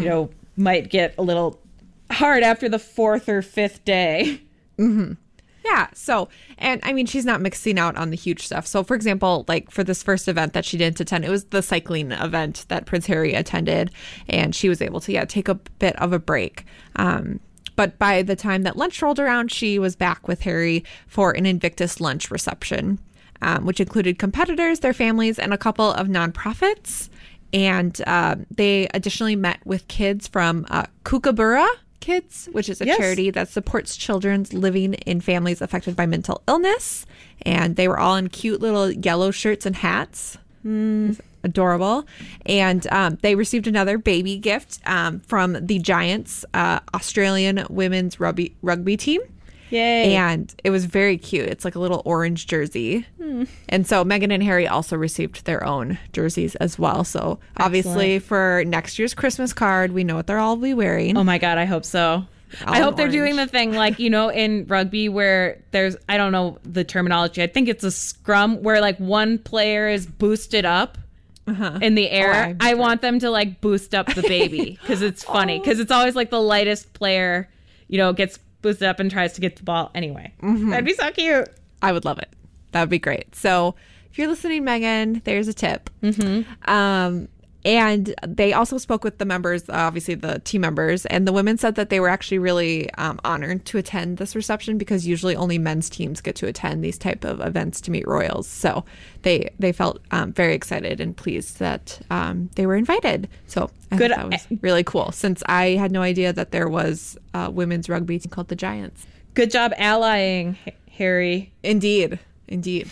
you 0.00 0.08
know, 0.08 0.30
might 0.56 0.90
get 0.90 1.14
a 1.18 1.22
little 1.22 1.60
hard 2.10 2.42
after 2.42 2.68
the 2.68 2.78
fourth 2.78 3.28
or 3.28 3.42
fifth 3.42 3.84
day. 3.84 4.40
Yeah. 5.64 5.88
So, 5.94 6.28
and 6.58 6.80
I 6.82 6.92
mean, 6.92 7.06
she's 7.06 7.24
not 7.24 7.40
mixing 7.40 7.78
out 7.78 7.96
on 7.96 8.10
the 8.10 8.16
huge 8.16 8.44
stuff. 8.46 8.66
So, 8.66 8.84
for 8.84 8.94
example, 8.94 9.46
like 9.48 9.70
for 9.70 9.82
this 9.82 10.02
first 10.02 10.28
event 10.28 10.52
that 10.52 10.64
she 10.64 10.76
didn't 10.76 11.00
attend, 11.00 11.24
it 11.24 11.30
was 11.30 11.44
the 11.44 11.62
cycling 11.62 12.12
event 12.12 12.66
that 12.68 12.84
Prince 12.84 13.06
Harry 13.06 13.32
attended, 13.32 13.90
and 14.28 14.54
she 14.54 14.68
was 14.68 14.82
able 14.82 15.00
to, 15.00 15.12
yeah, 15.12 15.24
take 15.24 15.48
a 15.48 15.54
bit 15.54 15.96
of 15.96 16.12
a 16.12 16.18
break. 16.18 16.66
Um, 16.96 17.40
but 17.76 17.98
by 17.98 18.22
the 18.22 18.36
time 18.36 18.62
that 18.62 18.76
lunch 18.76 19.00
rolled 19.00 19.18
around, 19.18 19.50
she 19.50 19.78
was 19.78 19.96
back 19.96 20.28
with 20.28 20.42
Harry 20.42 20.84
for 21.06 21.32
an 21.32 21.46
Invictus 21.46 21.98
lunch 22.00 22.30
reception, 22.30 22.98
um, 23.42 23.64
which 23.64 23.80
included 23.80 24.18
competitors, 24.18 24.80
their 24.80 24.92
families, 24.92 25.38
and 25.38 25.52
a 25.52 25.58
couple 25.58 25.90
of 25.92 26.08
nonprofits. 26.08 27.08
And 27.52 28.00
uh, 28.06 28.36
they 28.50 28.88
additionally 28.92 29.36
met 29.36 29.64
with 29.64 29.88
kids 29.88 30.28
from 30.28 30.66
uh, 30.70 30.86
Kookaburra 31.04 31.66
Kids, 32.04 32.50
which 32.52 32.68
is 32.68 32.82
a 32.82 32.86
Yes. 32.86 32.98
charity 32.98 33.30
that 33.30 33.48
supports 33.48 33.96
children 33.96 34.44
living 34.52 34.92
in 34.92 35.22
families 35.22 35.62
affected 35.62 35.96
by 35.96 36.04
mental 36.04 36.42
illness. 36.46 37.06
And 37.42 37.76
they 37.76 37.88
were 37.88 37.98
all 37.98 38.14
in 38.16 38.28
cute 38.28 38.60
little 38.60 38.90
yellow 38.90 39.30
shirts 39.30 39.64
and 39.64 39.74
hats. 39.76 40.36
It's 40.66 41.20
adorable. 41.42 42.06
And 42.44 42.86
um, 42.90 43.18
they 43.22 43.34
received 43.34 43.66
another 43.66 43.96
baby 43.96 44.36
gift 44.36 44.80
um, 44.86 45.20
from 45.20 45.56
the 45.64 45.78
Giants 45.78 46.44
uh, 46.52 46.80
Australian 46.94 47.66
women's 47.70 48.20
rugby, 48.20 48.54
rugby 48.60 48.96
team. 48.98 49.20
Yay. 49.74 50.14
And 50.14 50.54
it 50.62 50.70
was 50.70 50.84
very 50.84 51.18
cute. 51.18 51.48
It's 51.48 51.64
like 51.64 51.74
a 51.74 51.80
little 51.80 52.02
orange 52.04 52.46
jersey. 52.46 53.06
Hmm. 53.20 53.44
And 53.68 53.86
so 53.86 54.04
Meghan 54.04 54.32
and 54.32 54.42
Harry 54.42 54.68
also 54.68 54.96
received 54.96 55.44
their 55.46 55.64
own 55.64 55.98
jerseys 56.12 56.54
as 56.56 56.78
well. 56.78 57.02
So 57.02 57.40
obviously 57.56 58.20
for 58.20 58.62
next 58.66 58.98
year's 58.98 59.14
Christmas 59.14 59.52
card, 59.52 59.90
we 59.92 60.04
know 60.04 60.14
what 60.14 60.28
they're 60.28 60.38
all 60.38 60.56
be 60.56 60.74
wearing. 60.74 61.16
Oh 61.16 61.24
my 61.24 61.38
god, 61.38 61.58
I 61.58 61.64
hope 61.64 61.84
so. 61.84 62.24
I 62.64 62.78
hope 62.80 62.96
they're 62.96 63.08
doing 63.08 63.34
the 63.34 63.48
thing 63.48 63.72
like 63.72 63.98
you 63.98 64.10
know 64.10 64.30
in 64.30 64.66
rugby 64.68 65.08
where 65.08 65.60
there's 65.72 65.96
I 66.08 66.16
don't 66.16 66.30
know 66.30 66.58
the 66.62 66.84
terminology. 66.84 67.42
I 67.42 67.48
think 67.48 67.68
it's 67.68 67.82
a 67.82 67.90
scrum 67.90 68.62
where 68.62 68.80
like 68.80 68.98
one 68.98 69.38
player 69.38 69.88
is 69.88 70.06
boosted 70.06 70.64
up 70.64 70.96
uh-huh. 71.48 71.80
in 71.82 71.96
the 71.96 72.06
oh, 72.06 72.12
air. 72.12 72.32
Oh, 72.32 72.38
I'm 72.50 72.58
I 72.60 72.74
want 72.74 73.02
them 73.02 73.18
to 73.18 73.30
like 73.30 73.60
boost 73.60 73.92
up 73.92 74.14
the 74.14 74.22
baby 74.22 74.78
because 74.80 75.02
it's 75.02 75.24
funny 75.24 75.58
because 75.58 75.80
it's 75.80 75.90
always 75.90 76.14
like 76.14 76.30
the 76.30 76.40
lightest 76.40 76.92
player, 76.92 77.48
you 77.88 77.98
know, 77.98 78.12
gets 78.12 78.38
boosted 78.64 78.88
up 78.88 78.98
and 78.98 79.10
tries 79.10 79.32
to 79.34 79.40
get 79.40 79.56
the 79.56 79.62
ball. 79.62 79.90
Anyway, 79.94 80.32
Mm-hmm. 80.42 80.70
that'd 80.70 80.84
be 80.84 80.94
so 80.94 81.10
cute. 81.12 81.48
I 81.80 81.92
would 81.92 82.04
love 82.04 82.18
it. 82.18 82.28
That 82.72 82.80
would 82.80 82.88
be 82.90 82.98
great. 82.98 83.34
So 83.36 83.76
if 84.10 84.18
you're 84.18 84.26
listening, 84.28 84.64
Meghan, 84.64 85.22
there's 85.24 85.46
a 85.48 85.54
tip. 85.54 85.90
Mm-hmm. 86.02 86.70
Um, 86.70 87.28
and 87.64 88.14
they 88.26 88.52
also 88.52 88.76
spoke 88.76 89.04
with 89.04 89.18
the 89.18 89.24
members, 89.24 89.68
obviously 89.70 90.14
the 90.14 90.38
team 90.40 90.60
members, 90.60 91.06
and 91.06 91.26
the 91.26 91.32
women 91.32 91.56
said 91.56 91.76
that 91.76 91.88
they 91.88 91.98
were 91.98 92.08
actually 92.08 92.38
really 92.38 92.92
um, 92.94 93.18
honored 93.24 93.64
to 93.66 93.78
attend 93.78 94.18
this 94.18 94.36
reception 94.36 94.76
because 94.76 95.06
usually 95.06 95.34
only 95.34 95.56
men's 95.56 95.88
teams 95.88 96.20
get 96.20 96.34
to 96.36 96.46
attend 96.46 96.84
these 96.84 96.98
type 96.98 97.24
of 97.24 97.40
events 97.40 97.80
to 97.82 97.90
meet 97.90 98.06
royals. 98.06 98.46
So 98.46 98.84
they 99.22 99.50
they 99.58 99.72
felt 99.72 100.00
um, 100.10 100.32
very 100.32 100.54
excited 100.54 101.00
and 101.00 101.16
pleased 101.16 101.58
that 101.58 102.00
um, 102.10 102.50
they 102.56 102.66
were 102.66 102.76
invited. 102.76 103.28
So 103.46 103.70
I 103.90 103.96
Good- 103.96 104.10
that 104.10 104.30
was 104.30 104.46
really 104.60 104.84
cool 104.84 105.12
since 105.12 105.42
I 105.46 105.70
had 105.70 105.90
no 105.90 106.02
idea 106.02 106.32
that 106.32 106.50
there 106.50 106.68
was 106.68 107.16
a 107.32 107.50
women's 107.50 107.88
rugby 107.88 108.18
team 108.18 108.30
called 108.30 108.48
the 108.48 108.56
Giants. 108.56 109.06
Good 109.32 109.50
job 109.50 109.72
allying, 109.78 110.56
Harry. 110.92 111.52
Indeed, 111.62 112.18
indeed. 112.46 112.90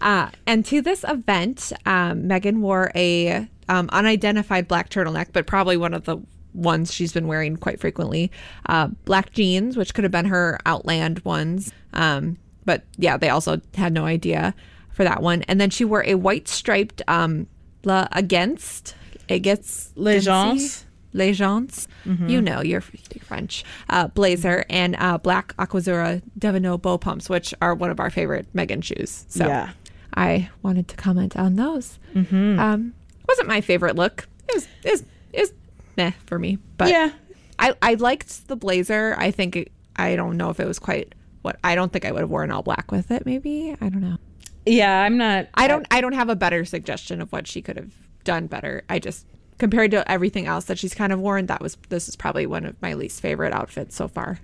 Uh, 0.00 0.28
and 0.46 0.64
to 0.66 0.80
this 0.80 1.04
event, 1.08 1.72
um, 1.86 2.24
Meghan 2.24 2.58
wore 2.58 2.92
a 2.94 3.48
um, 3.68 3.88
unidentified 3.92 4.68
black 4.68 4.90
turtleneck, 4.90 5.28
but 5.32 5.46
probably 5.46 5.76
one 5.76 5.94
of 5.94 6.04
the 6.04 6.18
ones 6.54 6.92
she's 6.92 7.12
been 7.12 7.26
wearing 7.26 7.56
quite 7.56 7.80
frequently. 7.80 8.30
Uh, 8.66 8.88
black 9.04 9.32
jeans, 9.32 9.76
which 9.76 9.94
could 9.94 10.04
have 10.04 10.10
been 10.10 10.26
her 10.26 10.58
Outland 10.66 11.20
ones, 11.20 11.72
um, 11.94 12.36
but 12.64 12.82
yeah, 12.98 13.16
they 13.16 13.28
also 13.30 13.60
had 13.74 13.92
no 13.92 14.04
idea 14.04 14.54
for 14.92 15.04
that 15.04 15.22
one. 15.22 15.42
And 15.42 15.60
then 15.60 15.70
she 15.70 15.84
wore 15.84 16.04
a 16.06 16.14
white 16.16 16.48
striped 16.48 17.02
um, 17.08 17.46
La 17.84 18.06
Against 18.12 18.94
Against 19.28 19.96
L'Agence. 19.96 20.84
L'Agence, 21.14 21.88
you 22.06 22.40
know, 22.40 22.62
you're, 22.62 22.80
French, 22.80 23.64
uh, 23.90 24.08
blazer, 24.08 24.64
and 24.70 24.96
uh, 24.98 25.18
black 25.18 25.54
Aquazzura 25.58 26.22
Devino 26.38 26.80
bow 26.80 26.96
pumps, 26.96 27.28
which 27.28 27.52
are 27.60 27.74
one 27.74 27.90
of 27.90 28.00
our 28.00 28.08
favorite 28.08 28.46
Meghan 28.54 28.82
shoes. 28.82 29.26
So 29.28 29.46
Yeah. 29.46 29.70
I 30.14 30.48
wanted 30.62 30.88
to 30.88 30.96
comment 30.96 31.36
on 31.36 31.56
those. 31.56 31.98
Mm-hmm. 32.14 32.58
Um, 32.58 32.94
wasn't 33.32 33.48
my 33.48 33.60
favorite 33.60 33.96
look. 33.96 34.28
It 34.48 34.54
was, 34.54 34.68
was, 34.84 35.04
was 35.34 35.52
meh 35.96 36.12
for 36.26 36.38
me, 36.38 36.58
but 36.76 36.88
yeah. 36.88 37.12
I, 37.58 37.74
I 37.82 37.94
liked 37.94 38.48
the 38.48 38.56
blazer. 38.56 39.14
I 39.18 39.30
think, 39.30 39.56
it, 39.56 39.72
I 39.96 40.16
don't 40.16 40.36
know 40.36 40.50
if 40.50 40.60
it 40.60 40.66
was 40.66 40.78
quite 40.78 41.14
what, 41.42 41.58
I 41.64 41.74
don't 41.74 41.92
think 41.92 42.04
I 42.04 42.12
would 42.12 42.20
have 42.20 42.30
worn 42.30 42.50
all 42.50 42.62
black 42.62 42.90
with 42.92 43.10
it, 43.10 43.26
maybe. 43.26 43.76
I 43.80 43.88
don't 43.88 44.00
know. 44.00 44.18
Yeah, 44.64 45.02
I'm 45.02 45.16
not. 45.16 45.48
I 45.54 45.66
don't 45.66 45.86
I 45.90 46.00
don't 46.00 46.12
have 46.12 46.28
a 46.28 46.36
better 46.36 46.64
suggestion 46.64 47.20
of 47.20 47.32
what 47.32 47.48
she 47.48 47.62
could 47.62 47.76
have 47.76 47.92
done 48.22 48.46
better. 48.46 48.84
I 48.88 49.00
just 49.00 49.26
compared 49.58 49.90
to 49.90 50.08
everything 50.10 50.46
else 50.46 50.66
that 50.66 50.78
she's 50.78 50.94
kind 50.94 51.12
of 51.12 51.18
worn, 51.18 51.46
that 51.46 51.60
was 51.60 51.76
this 51.88 52.08
is 52.08 52.14
probably 52.14 52.46
one 52.46 52.64
of 52.64 52.80
my 52.80 52.94
least 52.94 53.20
favorite 53.20 53.52
outfits 53.52 53.96
so 53.96 54.06
far. 54.06 54.38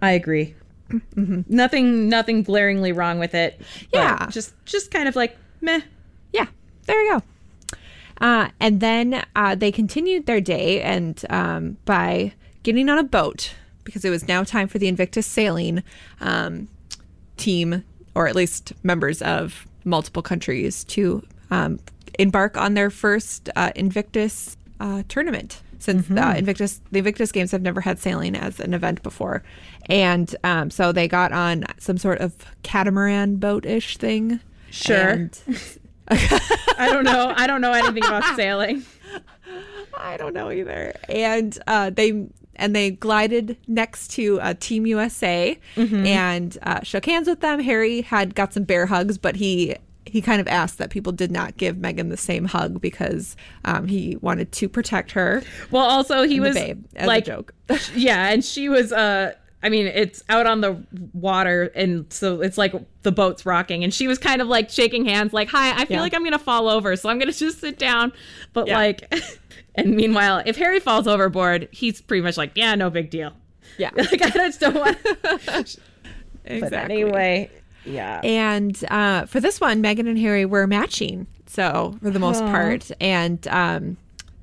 I 0.00 0.12
agree. 0.12 0.54
Mm-hmm. 0.90 1.42
Nothing, 1.48 2.08
nothing 2.08 2.42
glaringly 2.42 2.92
wrong 2.92 3.18
with 3.18 3.34
it. 3.34 3.60
Yeah. 3.92 4.28
just, 4.30 4.54
just 4.64 4.90
kind 4.90 5.08
of 5.08 5.16
like 5.16 5.36
meh. 5.60 5.80
Yeah, 6.32 6.46
there 6.86 7.02
you 7.02 7.12
go. 7.12 7.22
Uh, 8.20 8.48
and 8.60 8.80
then 8.80 9.24
uh, 9.34 9.54
they 9.54 9.72
continued 9.72 10.26
their 10.26 10.40
day 10.40 10.80
and 10.82 11.24
um, 11.30 11.76
by 11.84 12.32
getting 12.62 12.88
on 12.88 12.98
a 12.98 13.04
boat 13.04 13.54
because 13.84 14.04
it 14.04 14.10
was 14.10 14.26
now 14.26 14.42
time 14.42 14.68
for 14.68 14.78
the 14.78 14.88
Invictus 14.88 15.26
sailing 15.26 15.82
um, 16.20 16.68
team, 17.36 17.84
or 18.14 18.26
at 18.26 18.34
least 18.34 18.72
members 18.82 19.20
of 19.22 19.66
multiple 19.84 20.22
countries, 20.22 20.84
to 20.84 21.22
um, 21.50 21.78
embark 22.18 22.56
on 22.56 22.74
their 22.74 22.90
first 22.90 23.50
uh, 23.56 23.70
Invictus 23.76 24.56
uh, 24.80 25.02
tournament. 25.08 25.60
Since 25.78 26.10
uh, 26.10 26.34
Invictus, 26.38 26.80
the 26.92 26.98
Invictus 26.98 27.30
Games 27.30 27.50
have 27.50 27.60
never 27.60 27.82
had 27.82 27.98
sailing 27.98 28.34
as 28.36 28.58
an 28.58 28.72
event 28.72 29.02
before, 29.02 29.42
and 29.86 30.34
um, 30.42 30.70
so 30.70 30.92
they 30.92 31.06
got 31.06 31.30
on 31.30 31.64
some 31.78 31.98
sort 31.98 32.20
of 32.20 32.34
catamaran 32.62 33.36
boat-ish 33.36 33.98
thing. 33.98 34.40
Sure. 34.70 35.10
And- 35.10 35.38
I 36.78 36.88
don't 36.92 37.04
know. 37.04 37.32
I 37.36 37.46
don't 37.46 37.60
know 37.60 37.72
anything 37.72 38.04
about 38.04 38.24
sailing. 38.36 38.84
I 39.96 40.16
don't 40.16 40.34
know 40.34 40.50
either. 40.50 40.94
And 41.08 41.58
uh, 41.66 41.90
they 41.90 42.26
and 42.56 42.74
they 42.74 42.90
glided 42.90 43.56
next 43.66 44.08
to 44.12 44.40
uh, 44.40 44.54
Team 44.60 44.86
USA 44.86 45.58
and 45.76 46.56
uh, 46.62 46.82
shook 46.82 47.06
hands 47.06 47.28
with 47.28 47.40
them. 47.40 47.60
Harry 47.60 48.02
had 48.02 48.34
got 48.34 48.52
some 48.52 48.64
bear 48.64 48.86
hugs, 48.86 49.18
but 49.18 49.36
he 49.36 49.76
he 50.06 50.20
kind 50.20 50.40
of 50.40 50.46
asked 50.48 50.78
that 50.78 50.90
people 50.90 51.12
did 51.12 51.32
not 51.32 51.56
give 51.56 51.76
Meghan 51.76 52.10
the 52.10 52.16
same 52.16 52.44
hug 52.44 52.80
because 52.80 53.36
um, 53.64 53.88
he 53.88 54.16
wanted 54.16 54.52
to 54.52 54.68
protect 54.68 55.12
her. 55.12 55.42
Well, 55.70 55.84
also 55.84 56.22
he 56.22 56.40
was 56.40 56.54
babe 56.54 56.84
like, 57.02 57.24
a 57.24 57.26
joke. 57.26 57.54
yeah, 57.94 58.28
and 58.28 58.44
she 58.44 58.68
was. 58.68 58.92
uh 58.92 59.34
I 59.64 59.70
mean, 59.70 59.86
it's 59.86 60.22
out 60.28 60.46
on 60.46 60.60
the 60.60 60.76
water, 61.14 61.72
and 61.74 62.12
so 62.12 62.42
it's 62.42 62.58
like 62.58 62.74
the 63.02 63.10
boat's 63.10 63.44
rocking, 63.46 63.82
and 63.82 63.92
she 63.94 64.06
was 64.06 64.18
kind 64.18 64.40
of 64.42 64.46
like 64.46 64.68
shaking 64.70 65.06
hands, 65.06 65.32
like, 65.32 65.48
"Hi, 65.48 65.72
I 65.72 65.86
feel 65.86 65.96
Yeah. 65.96 66.02
like 66.02 66.14
I'm 66.14 66.22
gonna 66.22 66.38
fall 66.38 66.68
over, 66.68 66.94
so 66.96 67.08
I'm 67.08 67.18
gonna 67.18 67.32
just 67.46 67.60
sit 67.60 67.78
down." 67.78 68.12
But 68.52 68.66
Yeah. 68.68 68.76
like, 68.76 69.12
and 69.74 69.96
meanwhile, 69.96 70.42
if 70.44 70.56
Harry 70.56 70.80
falls 70.80 71.06
overboard, 71.08 71.68
he's 71.72 72.00
pretty 72.02 72.20
much 72.22 72.36
like, 72.36 72.52
"Yeah, 72.54 72.74
no 72.74 72.90
big 72.90 73.08
deal." 73.10 73.32
Yeah, 73.78 73.90
Like 73.96 74.22
I 74.22 74.28
just 74.30 74.60
don't 74.60 74.74
want. 74.76 74.98
exactly. 76.44 76.60
But 76.60 76.74
anyway, 76.74 77.50
yeah. 77.84 78.20
And 78.22 78.78
uh, 78.90 79.26
for 79.26 79.40
this 79.40 79.60
one, 79.60 79.82
Meghan 79.82 80.08
and 80.08 80.18
Harry 80.18 80.44
were 80.44 80.66
matching, 80.66 81.26
so 81.46 81.96
for 82.02 82.10
the 82.10 82.18
most 82.18 82.44
part. 82.46 82.90
And 83.00 83.46
um, 83.48 83.96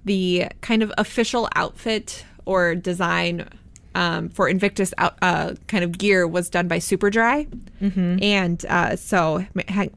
the 0.03 0.47
kind 0.61 0.81
of 0.83 0.91
official 0.97 1.47
outfit 1.55 2.25
or 2.45 2.73
design 2.75 3.47
um, 3.95 4.29
for 4.29 4.47
Invictus 4.47 4.93
out, 4.97 5.17
uh, 5.21 5.55
kind 5.67 5.83
of 5.83 5.97
gear 5.97 6.27
was 6.27 6.49
done 6.49 6.67
by 6.67 6.79
Superdry. 6.79 7.47
Mm-hmm. 7.81 8.23
And 8.23 8.65
uh, 8.67 8.95
so 8.95 9.45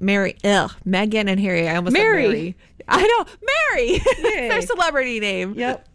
Mary, 0.01 0.37
ugh, 0.45 0.73
Meghan 0.87 1.29
and 1.29 1.41
Harry, 1.41 1.69
I 1.69 1.77
almost 1.77 1.97
said 1.97 2.03
Mary. 2.03 2.29
Mary. 2.29 2.57
I 2.89 3.07
know, 3.07 3.33
Mary. 3.73 4.01
Their 4.49 4.61
celebrity 4.63 5.19
name 5.21 5.55
Yep. 5.55 5.89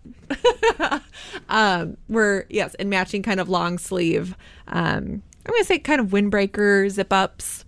um, 1.50 1.97
were 2.08 2.45
yes, 2.50 2.74
in 2.76 2.89
matching 2.89 3.22
kind 3.22 3.39
of 3.39 3.50
long 3.50 3.78
sleeve. 3.78 4.36
Um, 4.68 5.22
I'm 5.45 5.54
gonna 5.54 5.64
say 5.64 5.80
kind 5.80 6.02
of 6.02 6.08
windbreaker 6.08 6.89
zip 6.89 7.12
ups, 7.12 7.66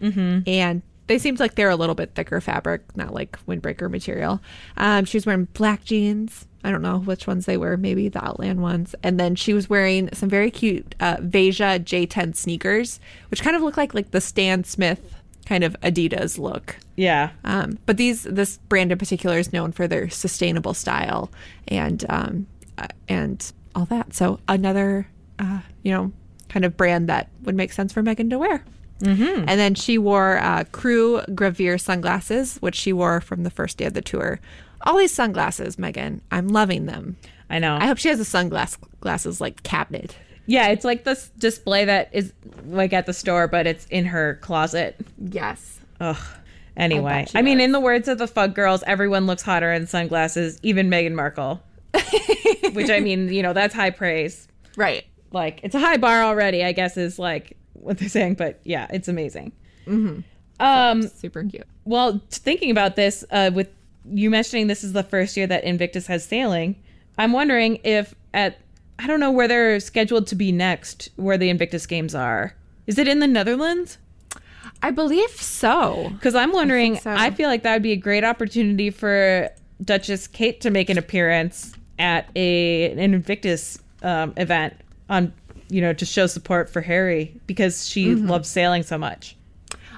mm-hmm. 0.00 0.40
and 0.46 0.82
they 1.06 1.18
seemed 1.18 1.40
like 1.40 1.54
they're 1.54 1.70
a 1.70 1.76
little 1.76 1.94
bit 1.94 2.14
thicker 2.14 2.40
fabric, 2.40 2.96
not 2.96 3.12
like 3.12 3.38
windbreaker 3.46 3.90
material. 3.90 4.40
Um, 4.76 5.04
she 5.04 5.16
was 5.16 5.26
wearing 5.26 5.48
black 5.54 5.84
jeans. 5.84 6.46
I 6.64 6.70
don't 6.70 6.82
know 6.82 6.98
which 6.98 7.26
ones 7.26 7.46
they 7.46 7.56
were, 7.56 7.76
maybe 7.76 8.08
the 8.08 8.24
Outland 8.24 8.62
ones. 8.62 8.94
And 9.02 9.18
then 9.18 9.34
she 9.34 9.52
was 9.52 9.68
wearing 9.68 10.08
some 10.12 10.28
very 10.28 10.50
cute 10.50 10.94
uh, 11.00 11.16
Veja 11.20 11.78
J10 11.78 12.36
sneakers, 12.36 13.00
which 13.30 13.42
kind 13.42 13.56
of 13.56 13.62
look 13.62 13.76
like 13.76 13.94
like 13.94 14.10
the 14.10 14.20
Stan 14.20 14.64
Smith 14.64 15.16
kind 15.46 15.64
of 15.64 15.76
Adidas 15.80 16.38
look. 16.38 16.76
Yeah. 16.96 17.30
Um, 17.44 17.78
but 17.86 17.96
these 17.96 18.22
this 18.22 18.58
brand 18.68 18.92
in 18.92 18.98
particular 18.98 19.38
is 19.38 19.52
known 19.52 19.72
for 19.72 19.88
their 19.88 20.08
sustainable 20.08 20.74
style 20.74 21.30
and 21.68 22.04
um, 22.08 22.46
uh, 22.78 22.88
and 23.08 23.52
all 23.74 23.86
that. 23.86 24.14
So 24.14 24.38
another 24.48 25.08
uh, 25.38 25.60
you 25.82 25.92
know 25.92 26.12
kind 26.48 26.64
of 26.64 26.76
brand 26.76 27.08
that 27.08 27.28
would 27.42 27.54
make 27.54 27.72
sense 27.72 27.92
for 27.92 28.02
Meghan 28.02 28.30
to 28.30 28.38
wear. 28.38 28.64
Mm-hmm. 29.00 29.44
And 29.48 29.60
then 29.60 29.74
she 29.74 29.98
wore 29.98 30.38
uh, 30.38 30.64
Krewe 30.70 31.26
Gravier 31.34 31.80
sunglasses, 31.80 32.58
which 32.58 32.76
she 32.76 32.92
wore 32.92 33.20
from 33.20 33.42
the 33.42 33.50
first 33.50 33.78
day 33.78 33.86
of 33.86 33.94
the 33.94 34.02
tour. 34.02 34.38
All 34.84 34.98
these 34.98 35.12
sunglasses, 35.12 35.76
Meghan, 35.76 36.20
I'm 36.30 36.48
loving 36.48 36.86
them. 36.86 37.16
I 37.50 37.58
know. 37.58 37.76
I 37.80 37.86
hope 37.86 37.98
she 37.98 38.08
has 38.08 38.20
a 38.20 38.24
sunglass 38.24 38.78
glasses 39.00 39.40
like 39.40 39.62
cabinet. 39.62 40.16
yeah, 40.46 40.68
it's 40.68 40.84
like 40.84 41.04
this 41.04 41.30
display 41.38 41.84
that 41.84 42.08
is 42.12 42.32
like 42.66 42.92
at 42.92 43.06
the 43.06 43.12
store, 43.12 43.46
but 43.46 43.66
it's 43.66 43.86
in 43.86 44.06
her 44.06 44.38
closet. 44.42 44.96
Yes. 45.18 45.80
Ugh. 46.00 46.16
Anyway, 46.76 47.26
she 47.28 47.38
I, 47.38 47.42
mean, 47.42 47.60
in 47.60 47.72
the 47.72 47.80
words 47.80 48.08
of 48.08 48.16
the 48.16 48.26
Fug 48.26 48.54
Girls, 48.54 48.82
everyone 48.86 49.26
looks 49.26 49.42
hotter 49.42 49.70
in 49.72 49.86
sunglasses, 49.86 50.58
even 50.62 50.88
Meghan 50.88 51.12
Markle. 51.12 51.62
Which 52.72 52.88
I 52.88 53.00
mean, 53.00 53.30
you 53.30 53.42
know, 53.42 53.52
that's 53.52 53.74
high 53.74 53.90
praise. 53.90 54.48
Right. 54.76 55.04
Like, 55.32 55.60
it's 55.62 55.74
a 55.74 55.78
high 55.78 55.98
bar 55.98 56.22
already, 56.22 56.64
I 56.64 56.72
guess, 56.72 56.96
is 56.96 57.18
like 57.18 57.58
what 57.74 57.98
they're 57.98 58.08
saying. 58.08 58.34
But 58.34 58.60
yeah, 58.64 58.86
it's 58.90 59.08
amazing. 59.08 59.52
Mm-hmm. 59.86 60.20
Um. 60.60 61.02
Super 61.02 61.44
cute. 61.44 61.66
Well, 61.84 62.22
thinking 62.30 62.70
about 62.70 62.96
this, 62.96 63.24
uh, 63.30 63.50
with 63.52 63.68
you 64.10 64.30
mentioning 64.30 64.66
this 64.66 64.84
is 64.84 64.92
the 64.92 65.02
first 65.02 65.36
year 65.36 65.46
that 65.46 65.64
Invictus 65.64 66.06
has 66.06 66.24
sailing, 66.24 66.76
I'm 67.18 67.32
wondering 67.32 67.78
if 67.84 68.14
at 68.34 68.58
I 68.98 69.06
don't 69.06 69.20
know 69.20 69.30
where 69.30 69.48
they're 69.48 69.80
scheduled 69.80 70.26
to 70.28 70.34
be 70.34 70.52
next, 70.52 71.10
where 71.16 71.36
the 71.36 71.50
Invictus 71.50 71.86
Games 71.86 72.14
are. 72.14 72.54
Is 72.86 72.98
it 72.98 73.08
in 73.08 73.18
the 73.18 73.26
Netherlands? 73.26 73.98
I 74.82 74.90
believe 74.90 75.30
so. 75.30 76.10
Because 76.12 76.34
I'm 76.34 76.52
wondering, 76.52 76.98
so. 76.98 77.10
I, 77.10 77.30
feel 77.30 77.48
like 77.48 77.62
that 77.62 77.72
would 77.72 77.82
be 77.82 77.92
a 77.92 77.96
great 77.96 78.24
opportunity 78.24 78.90
for 78.90 79.48
Duchess 79.82 80.26
Kate 80.26 80.60
to 80.60 80.70
make 80.70 80.90
an 80.90 80.98
appearance 80.98 81.74
at 81.98 82.28
a 82.36 82.90
an 82.90 82.98
Invictus 82.98 83.78
um, 84.02 84.34
event 84.36 84.74
on, 85.08 85.32
you 85.68 85.80
know, 85.80 85.92
to 85.92 86.04
show 86.04 86.26
support 86.26 86.70
for 86.70 86.80
Harry 86.80 87.40
because 87.46 87.88
she 87.88 88.14
loves 88.14 88.48
sailing 88.48 88.82
so 88.82 88.98
much. 88.98 89.36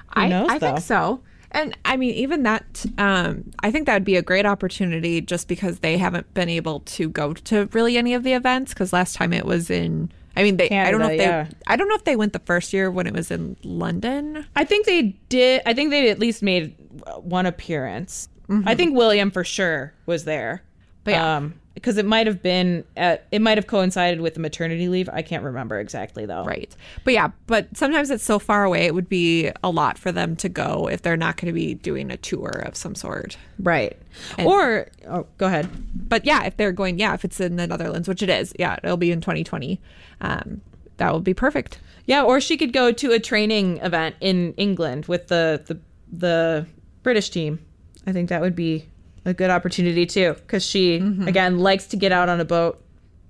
I, 0.09 0.29
knows, 0.29 0.49
I 0.49 0.57
though? 0.57 0.67
think 0.67 0.79
so. 0.79 1.21
And 1.55 1.77
I 1.85 1.97
mean, 1.97 2.13
even 2.13 2.43
that, 2.43 2.85
um, 2.97 3.51
I 3.61 3.71
think 3.71 3.85
that 3.87 3.93
would 3.93 4.03
be 4.03 4.17
a 4.17 4.21
great 4.21 4.45
opportunity 4.45 5.21
just 5.21 5.47
because 5.47 5.79
they 5.79 5.97
haven't 5.97 6.31
been 6.33 6.49
able 6.49 6.81
to 6.81 7.09
go 7.09 7.33
to 7.33 7.69
really 7.71 7.97
any 7.97 8.13
of 8.13 8.23
the 8.23 8.33
events. 8.33 8.73
Because 8.73 8.91
last 8.91 9.15
time 9.15 9.33
it 9.33 9.45
was 9.45 9.69
in, 9.69 10.11
I 10.35 10.43
mean, 10.43 10.57
they, 10.57 10.69
I 10.69 10.91
don't 10.91 10.99
know 10.99 11.07
if 11.07 11.17
they, 11.17 11.25
yeah. 11.25 11.47
I 11.65 11.77
don't 11.77 11.87
know 11.87 11.95
if 11.95 12.03
they 12.03 12.17
went 12.17 12.33
the 12.33 12.39
first 12.39 12.73
year 12.73 12.91
when 12.91 13.07
it 13.07 13.13
was 13.13 13.31
in 13.31 13.55
London. 13.63 14.45
I 14.55 14.65
think 14.65 14.85
they 14.85 15.17
did. 15.29 15.61
I 15.65 15.73
think 15.73 15.91
they 15.91 16.09
at 16.09 16.19
least 16.19 16.43
made 16.43 16.75
one 17.21 17.45
appearance. 17.45 18.27
I 18.65 18.75
think 18.75 18.95
William 18.95 19.31
for 19.31 19.43
sure 19.43 19.93
was 20.05 20.25
there. 20.25 20.61
But 21.03 21.11
yeah. 21.11 21.37
Um, 21.37 21.55
because 21.75 21.97
it 21.97 22.05
might 22.05 22.25
have 22.25 22.41
been 22.41 22.83
at, 22.97 23.27
it 23.31 23.41
might 23.41 23.57
have 23.57 23.67
coincided 23.67 24.21
with 24.21 24.33
the 24.33 24.39
maternity 24.39 24.87
leave. 24.87 25.09
I 25.11 25.21
can't 25.21 25.43
remember 25.43 25.79
exactly 25.79 26.25
though. 26.25 26.43
Right. 26.43 26.73
But 27.03 27.13
yeah, 27.13 27.31
but 27.45 27.67
sometimes 27.77 28.09
it's 28.09 28.23
so 28.23 28.39
far 28.39 28.63
away, 28.63 28.85
it 28.85 28.95
would 28.95 29.09
be 29.09 29.51
a 29.63 29.69
lot 29.69 29.97
for 29.97 30.11
them 30.11 30.35
to 30.37 30.49
go 30.49 30.89
if 30.89 31.01
they're 31.01 31.17
not 31.17 31.37
going 31.37 31.47
to 31.47 31.53
be 31.53 31.75
doing 31.75 32.09
a 32.09 32.17
tour 32.17 32.63
of 32.65 32.75
some 32.75 32.95
sort. 32.95 33.37
Right. 33.59 33.97
or 34.39 34.87
oh, 35.07 35.27
go 35.37 35.47
ahead. 35.47 35.69
But 35.93 36.25
yeah, 36.25 36.45
if 36.45 36.57
they're 36.57 36.71
going, 36.71 36.97
yeah, 36.97 37.13
if 37.13 37.25
it's 37.25 37.39
in 37.39 37.57
the 37.57 37.67
Netherlands, 37.67 38.07
which 38.07 38.23
it 38.23 38.29
is, 38.29 38.53
yeah, 38.57 38.77
it'll 38.81 38.97
be 38.97 39.11
in 39.11 39.21
2020. 39.21 39.79
Um, 40.21 40.61
that 40.97 41.13
would 41.13 41.25
be 41.25 41.33
perfect. 41.33 41.79
Yeah, 42.05 42.23
or 42.23 42.39
she 42.39 42.55
could 42.55 42.71
go 42.71 42.91
to 42.93 43.11
a 43.11 43.19
training 43.19 43.77
event 43.77 44.15
in 44.21 44.53
England 44.53 45.07
with 45.07 45.27
the 45.27 45.61
the 45.65 45.79
the 46.11 46.67
British 47.03 47.29
team. 47.29 47.59
I 48.07 48.13
think 48.13 48.29
that 48.29 48.39
would 48.39 48.55
be 48.55 48.87
a 49.25 49.33
good 49.33 49.49
opportunity 49.49 50.05
too 50.05 50.33
because 50.33 50.63
she 50.63 50.95
again 51.25 51.59
likes 51.59 51.87
to 51.87 51.97
get 51.97 52.11
out 52.11 52.29
on 52.29 52.39
a 52.39 52.45
boat 52.45 52.81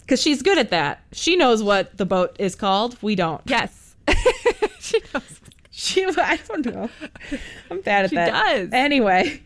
because 0.01 0.21
she's 0.21 0.41
good 0.41 0.57
at 0.57 0.69
that. 0.69 1.01
She 1.11 1.35
knows 1.35 1.63
what 1.63 1.97
the 1.97 2.05
boat 2.05 2.35
is 2.37 2.55
called. 2.55 3.01
We 3.01 3.15
don't. 3.15 3.41
Yes. 3.45 3.95
she 4.79 4.99
knows. 5.13 5.41
She, 5.71 6.05
I 6.05 6.39
don't 6.47 6.65
know. 6.65 6.89
I'm 7.69 7.81
bad 7.81 8.05
at 8.05 8.11
that. 8.11 8.27
She 8.27 8.31
that. 8.31 8.31
does. 8.31 8.69
Anyway, 8.71 9.41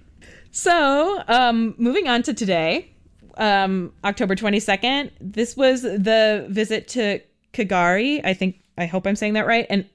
so 0.52 1.24
um, 1.28 1.74
moving 1.78 2.08
on 2.08 2.24
to 2.24 2.34
today, 2.34 2.92
um, 3.38 3.94
October 4.04 4.36
22nd. 4.36 5.12
This 5.20 5.58
was 5.58 5.82
the 5.82 6.46
visit 6.50 6.88
to 6.90 7.22
K'gari. 7.54 8.24
I 8.24 8.34
think 8.34 8.62
I 8.78 8.86
hope 8.86 9.08
I'm 9.08 9.16
saying 9.16 9.34
that 9.34 9.48
right, 9.48 9.66
and 9.70 9.90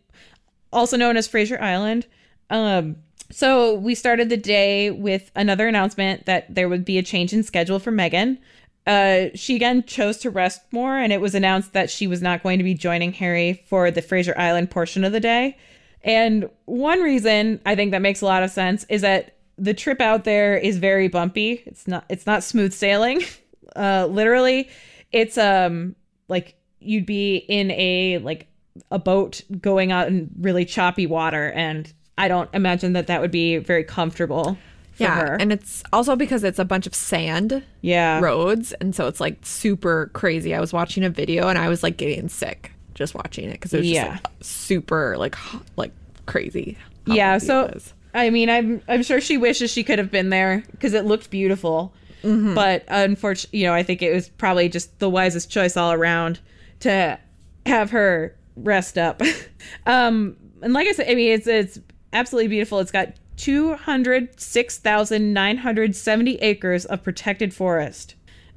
also 0.72 0.96
known 0.96 1.16
as 1.16 1.28
Fraser 1.28 1.60
Island. 1.60 2.06
Um, 2.50 2.96
so 3.30 3.74
we 3.74 3.94
started 3.94 4.28
the 4.28 4.36
day 4.36 4.90
with 4.90 5.30
another 5.34 5.68
announcement 5.68 6.26
that 6.26 6.54
there 6.54 6.68
would 6.68 6.84
be 6.84 6.98
a 6.98 7.02
change 7.02 7.32
in 7.32 7.42
schedule 7.42 7.78
for 7.78 7.90
Meghan. 7.92 8.38
Uh, 8.86 9.26
she 9.34 9.56
again 9.56 9.82
chose 9.84 10.18
to 10.18 10.30
rest 10.30 10.60
more, 10.70 10.98
and 10.98 11.12
it 11.12 11.20
was 11.20 11.34
announced 11.34 11.72
that 11.72 11.90
she 11.90 12.06
was 12.06 12.20
not 12.20 12.42
going 12.42 12.58
to 12.58 12.64
be 12.64 12.74
joining 12.74 13.12
Harry 13.14 13.64
for 13.66 13.90
the 13.90 14.02
Fraser 14.02 14.34
Island 14.36 14.70
portion 14.70 15.04
of 15.04 15.12
the 15.12 15.20
day. 15.20 15.56
And 16.02 16.50
one 16.66 17.00
reason 17.00 17.60
I 17.64 17.74
think 17.74 17.92
that 17.92 18.02
makes 18.02 18.20
a 18.20 18.26
lot 18.26 18.42
of 18.42 18.50
sense 18.50 18.84
is 18.90 19.00
that 19.00 19.36
the 19.56 19.72
trip 19.72 20.00
out 20.00 20.24
there 20.24 20.56
is 20.56 20.76
very 20.76 21.08
bumpy. 21.08 21.62
It's 21.64 21.88
not 21.88 22.04
it's 22.08 22.26
not 22.26 22.42
smooth 22.42 22.72
sailing. 22.72 23.22
Uh, 23.74 24.06
literally, 24.08 24.68
it's 25.10 25.36
um 25.36 25.96
like 26.28 26.54
you'd 26.78 27.06
be 27.06 27.38
in 27.38 27.72
a 27.72 28.18
like 28.18 28.46
a 28.92 29.00
boat 29.00 29.42
going 29.60 29.90
out 29.90 30.06
in 30.06 30.30
really 30.38 30.64
choppy 30.64 31.08
water, 31.08 31.50
and 31.50 31.92
I 32.16 32.28
don't 32.28 32.48
imagine 32.54 32.92
that 32.94 33.06
that 33.08 33.20
would 33.20 33.30
be 33.30 33.56
very 33.58 33.84
comfortable 33.84 34.56
for 34.92 35.02
Yeah. 35.02 35.16
her. 35.20 35.36
And 35.40 35.52
it's 35.52 35.82
also 35.92 36.14
because 36.16 36.44
it's 36.44 36.58
a 36.58 36.64
bunch 36.64 36.86
of 36.86 36.94
sand 36.94 37.62
yeah, 37.80 38.20
roads. 38.20 38.72
And 38.74 38.94
so 38.94 39.06
it's 39.08 39.20
like 39.20 39.38
super 39.42 40.10
crazy. 40.12 40.54
I 40.54 40.60
was 40.60 40.72
watching 40.72 41.04
a 41.04 41.10
video 41.10 41.48
and 41.48 41.58
I 41.58 41.68
was 41.68 41.82
like 41.82 41.96
getting 41.96 42.28
sick 42.28 42.72
just 42.94 43.14
watching 43.14 43.48
it 43.48 43.54
because 43.54 43.74
it 43.74 43.78
was 43.78 43.90
Yeah. 43.90 44.12
just 44.12 44.24
like 44.24 44.32
super, 44.40 45.16
like, 45.18 45.36
like 45.76 45.92
crazy. 46.26 46.78
yeah. 47.06 47.38
So. 47.38 47.76
I 48.16 48.30
mean, 48.30 48.48
I'm 48.48 48.80
I'm 48.86 49.02
sure 49.02 49.20
she 49.20 49.36
wishes 49.38 49.72
she 49.72 49.82
could 49.82 49.98
have 49.98 50.12
been 50.12 50.30
there 50.30 50.62
because 50.70 50.94
it 50.94 51.04
looked 51.04 51.30
beautiful. 51.30 51.92
But 52.22 52.84
unfortunately, 52.86 53.58
you 53.58 53.66
know, 53.66 53.74
I 53.74 53.82
think 53.82 54.00
it 54.02 54.14
was 54.14 54.28
probably 54.28 54.68
just 54.68 54.98
the 55.00 55.10
wisest 55.10 55.50
choice 55.50 55.76
all 55.76 55.92
around 55.92 56.38
to 56.80 57.18
have 57.66 57.90
her 57.90 58.34
rest 58.56 58.96
up. 58.96 59.20
um, 59.86 60.36
and 60.62 60.72
like 60.72 60.86
I 60.88 60.92
said, 60.92 61.10
I 61.10 61.16
mean, 61.16 61.32
it's 61.32 61.46
it's 61.48 61.80
absolutely 62.14 62.48
beautiful. 62.48 62.78
It's 62.78 62.92
got 62.92 63.14
two 63.36 63.74
hundred 63.74 64.40
six 64.40 64.78
thousand 64.78 65.32
nine 65.34 65.58
hundred 65.58 65.94
seventy 65.94 66.36
acres 66.36 66.86
of 66.86 67.02
protected 67.02 67.52
forest, 67.52 68.14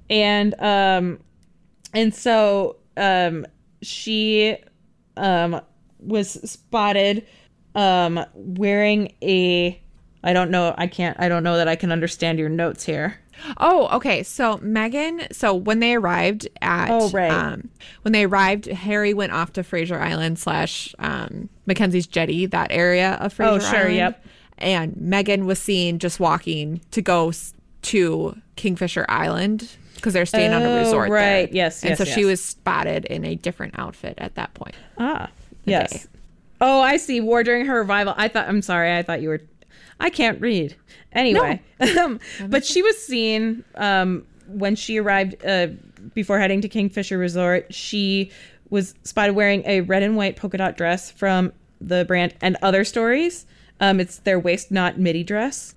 and 0.10 0.54
um, 0.62 1.20
and 1.94 2.14
so 2.14 2.78
um, 2.96 3.46
she 3.82 4.58
um 5.18 5.60
was 6.00 6.30
spotted 6.50 7.26
um 7.74 8.24
wearing 8.36 9.14
a 9.24 9.82
I 10.24 10.34
don't 10.34 10.52
know 10.52 10.76
I 10.78 10.88
can't 10.88 11.20
I 11.20 11.28
don't 11.28 11.44
know 11.44 11.58
that 11.58 11.68
I 11.68 11.76
can 11.76 11.92
understand 11.92 12.38
your 12.40 12.50
notes 12.50 12.84
here. 12.84 13.20
Oh, 13.58 13.88
okay. 13.98 14.24
So 14.24 14.58
Meghan, 14.58 15.32
so 15.34 15.54
when 15.54 15.80
they 15.80 15.96
arrived 15.96 16.48
at, 16.62 16.90
Oh, 16.90 17.10
right. 17.10 17.32
um, 17.32 17.70
when 18.02 18.12
they 18.12 18.26
arrived, 18.26 18.66
Harry 18.66 19.14
went 19.14 19.32
off 19.32 19.54
to 19.54 19.64
Fraser 19.64 20.00
Island 20.00 20.40
slash 20.40 20.94
um, 21.00 21.50
McKenzie's 21.68 22.08
Jetty, 22.08 22.46
that 22.48 22.72
area 22.72 23.14
of 23.22 23.34
Fraser 23.34 23.52
Oh, 23.52 23.60
sure, 23.60 23.80
Island. 23.80 23.96
yep. 23.96 24.26
And 24.58 24.98
Megan 24.98 25.46
was 25.46 25.60
seen 25.60 26.00
just 26.00 26.20
walking 26.20 26.82
to 26.92 27.02
go 27.02 27.32
to 27.84 28.38
Kingfisher 28.56 29.06
Island 29.08 29.70
because 29.96 30.14
they're 30.14 30.26
staying 30.26 30.52
on 30.54 30.64
a 30.64 30.66
Oh, 30.70 30.78
resort 30.80 31.10
right. 31.10 31.46
there. 31.46 31.50
Yes, 31.52 31.84
and 31.84 31.92
yes, 31.92 31.98
so 32.00 32.06
she 32.06 32.26
was 32.26 32.44
spotted 32.44 33.06
in 33.06 33.24
a 33.24 33.36
different 33.36 33.78
outfit 33.78 34.16
at 34.18 34.36
that 34.36 34.54
point. 34.56 34.76
Ah, 34.98 35.28
day. 35.66 35.72
yes. 35.74 36.08
Oh, 36.60 36.82
I 36.82 36.98
see. 36.98 37.22
War 37.22 37.44
during 37.44 37.68
her 37.68 37.78
revival. 37.80 38.16
I 38.18 38.28
thought. 38.30 38.48
I'm 38.50 38.64
sorry. 38.64 38.96
I 38.98 39.04
thought 39.04 39.22
you 39.22 39.30
were. 39.30 39.42
I 40.00 40.10
can't 40.10 40.40
read. 40.42 40.76
Anyway, 41.14 41.62
um, 42.00 42.20
but 42.48 42.66
she 42.66 42.82
was 42.82 42.98
seen 42.98 43.64
um, 43.76 44.26
when 44.48 44.76
she 44.76 44.98
arrived 44.98 45.44
uh, 45.46 45.68
before 46.14 46.40
heading 46.40 46.62
to 46.62 46.70
Kingfisher 46.70 47.18
Resort. 47.18 47.74
She 47.74 48.32
was 48.70 48.96
spotted 49.04 49.34
wearing 49.34 49.64
a 49.66 49.82
red 49.82 50.04
and 50.04 50.16
white 50.16 50.36
polka 50.36 50.58
dot 50.58 50.78
dress 50.78 51.10
from 51.10 51.54
the 51.80 52.06
brand 52.06 52.36
and 52.42 52.58
other 52.62 52.84
stories. 52.84 53.46
Um, 53.80 54.00
it's 54.00 54.20
their 54.20 54.40
waist 54.40 54.72
knot 54.72 55.00
midi 55.00 55.24
dress. 55.24 55.76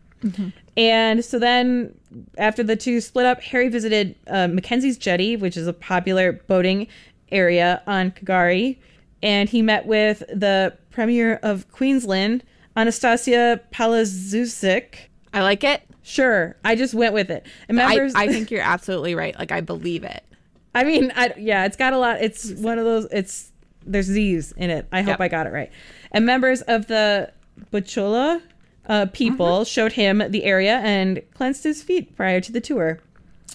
And 0.76 1.24
so 1.24 1.38
then, 1.38 1.94
after 2.38 2.62
the 2.62 2.76
two 2.76 3.00
split 3.00 3.26
up, 3.26 3.40
Harry 3.42 3.68
visited 3.68 4.14
uh, 4.26 4.46
McKenzie's 4.46 4.98
Jetty, 4.98 5.36
which 5.36 5.56
is 5.56 5.66
a 5.66 5.72
popular 5.72 6.32
boating 6.32 6.86
area 7.32 7.82
on 7.86 8.10
K'gari, 8.10 8.78
and 9.22 9.48
he 9.48 9.62
met 9.62 9.86
with 9.86 10.20
the 10.28 10.76
Premier 10.90 11.38
of 11.42 11.70
Queensland, 11.70 12.42
Annastacia 12.76 13.60
Palazusic. 13.72 14.94
I 15.32 15.42
like 15.42 15.64
it. 15.64 15.82
Sure, 16.02 16.56
I 16.64 16.74
just 16.76 16.94
went 16.94 17.14
with 17.14 17.30
it. 17.30 17.46
And 17.68 17.80
I, 17.80 17.88
members, 17.88 18.14
I 18.14 18.26
think 18.28 18.50
you're 18.50 18.62
absolutely 18.62 19.14
right. 19.14 19.38
Like 19.38 19.52
I 19.52 19.60
believe 19.60 20.04
it. 20.04 20.24
I 20.74 20.84
mean, 20.84 21.12
I, 21.16 21.34
yeah, 21.36 21.66
it's 21.66 21.76
got 21.76 21.92
a 21.92 21.98
lot. 21.98 22.20
It's 22.20 22.50
one 22.52 22.78
of 22.78 22.84
those. 22.84 23.06
It's 23.10 23.52
there's 23.84 24.06
Z's 24.06 24.52
in 24.52 24.70
it. 24.70 24.86
I 24.92 25.02
hope 25.02 25.12
Yep. 25.12 25.20
I 25.20 25.28
got 25.28 25.46
it 25.46 25.52
right. 25.52 25.70
And 26.12 26.26
members 26.26 26.62
of 26.62 26.86
the 26.86 27.32
Butchulla 27.72 28.42
uh, 28.86 29.06
people 29.12 29.64
showed 29.64 29.92
him 29.92 30.22
the 30.30 30.44
area 30.44 30.78
and 30.78 31.22
cleansed 31.34 31.64
his 31.64 31.82
feet 31.82 32.16
prior 32.16 32.40
to 32.40 32.52
the 32.52 32.60
tour. 32.60 32.98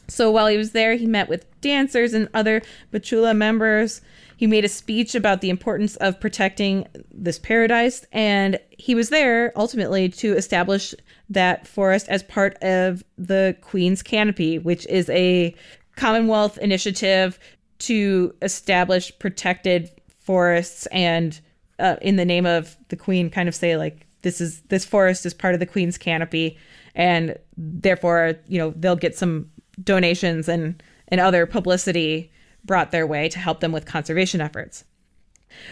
So 0.07 0.29
while 0.31 0.47
he 0.47 0.57
was 0.57 0.71
there, 0.71 0.95
he 0.95 1.05
met 1.07 1.29
with 1.29 1.45
dancers 1.61 2.13
and 2.13 2.29
other 2.33 2.61
Butchulla 2.93 3.35
members. 3.35 4.01
He 4.37 4.47
made 4.47 4.65
a 4.65 4.69
speech 4.69 5.15
about 5.15 5.41
the 5.41 5.49
importance 5.49 5.95
of 5.97 6.19
protecting 6.19 6.87
this 7.11 7.39
paradise, 7.39 8.05
and 8.11 8.59
he 8.69 8.95
was 8.95 9.09
there 9.09 9.53
ultimately 9.55 10.09
to 10.09 10.33
establish 10.33 10.93
that 11.29 11.67
forest 11.67 12.07
as 12.09 12.23
part 12.23 12.55
of 12.61 13.03
the 13.17 13.55
Queen's 13.61 14.03
Canopy, 14.03 14.59
which 14.59 14.85
is 14.87 15.09
a 15.09 15.55
Commonwealth 15.95 16.57
initiative 16.57 17.39
to 17.79 18.33
establish 18.41 19.17
protected 19.19 19.89
forests 20.19 20.87
and 20.87 21.39
uh, 21.79 21.95
in 22.01 22.15
the 22.15 22.25
name 22.25 22.45
of 22.45 22.77
the 22.89 22.95
queen 22.95 23.29
kind 23.29 23.47
of 23.47 23.55
say 23.55 23.77
like 23.77 24.05
this 24.21 24.41
is 24.41 24.61
this 24.69 24.85
forest 24.85 25.25
is 25.25 25.33
part 25.33 25.53
of 25.53 25.59
the 25.59 25.65
queen's 25.65 25.97
canopy 25.97 26.57
and 26.95 27.37
therefore 27.57 28.33
you 28.47 28.57
know 28.57 28.73
they'll 28.77 28.95
get 28.95 29.15
some 29.15 29.49
donations 29.83 30.47
and 30.47 30.81
and 31.09 31.21
other 31.21 31.45
publicity 31.45 32.31
brought 32.65 32.91
their 32.91 33.07
way 33.07 33.29
to 33.29 33.39
help 33.39 33.59
them 33.59 33.71
with 33.71 33.85
conservation 33.85 34.41
efforts 34.41 34.83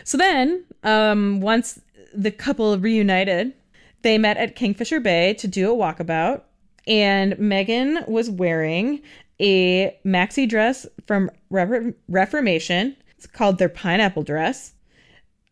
so 0.03 0.17
then 0.17 0.63
um 0.83 1.41
once 1.41 1.79
the 2.13 2.31
couple 2.31 2.77
reunited 2.77 3.53
they 4.01 4.17
met 4.17 4.37
at 4.37 4.55
kingfisher 4.55 4.99
bay 4.99 5.33
to 5.33 5.47
do 5.47 5.71
a 5.71 5.75
walkabout 5.75 6.41
and 6.87 7.33
meghan 7.33 8.07
was 8.07 8.29
wearing 8.29 9.01
a 9.39 9.97
maxi 10.05 10.47
dress 10.47 10.85
from 11.05 11.29
Re- 11.49 11.93
reformation 12.07 12.95
it's 13.17 13.27
called 13.27 13.57
their 13.57 13.69
pineapple 13.69 14.23
dress 14.23 14.73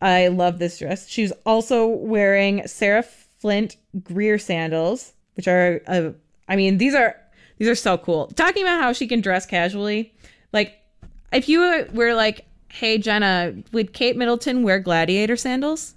I 0.02 0.26
love 0.26 0.58
this 0.58 0.78
dress. 0.78 1.08
She's 1.08 1.30
also 1.46 1.86
wearing 1.86 2.66
Sarah 2.66 3.04
Flint 3.04 3.76
Greer 4.02 4.36
sandals, 4.36 5.12
which 5.34 5.46
are, 5.46 5.80
uh, 5.86 6.10
I 6.48 6.56
mean, 6.56 6.78
these 6.78 6.94
are 6.94 7.16
these 7.58 7.68
are 7.68 7.76
so 7.76 7.96
cool. 7.96 8.26
Talking 8.28 8.64
about 8.64 8.82
how 8.82 8.92
she 8.92 9.06
can 9.06 9.20
dress 9.20 9.46
casually, 9.46 10.12
like 10.52 10.74
if 11.32 11.48
you 11.48 11.86
were 11.92 12.14
like, 12.14 12.44
"Hey 12.68 12.98
Jenna, 12.98 13.54
would 13.72 13.92
Kate 13.92 14.16
Middleton 14.16 14.62
wear 14.62 14.78
gladiator 14.78 15.36
sandals?" 15.36 15.94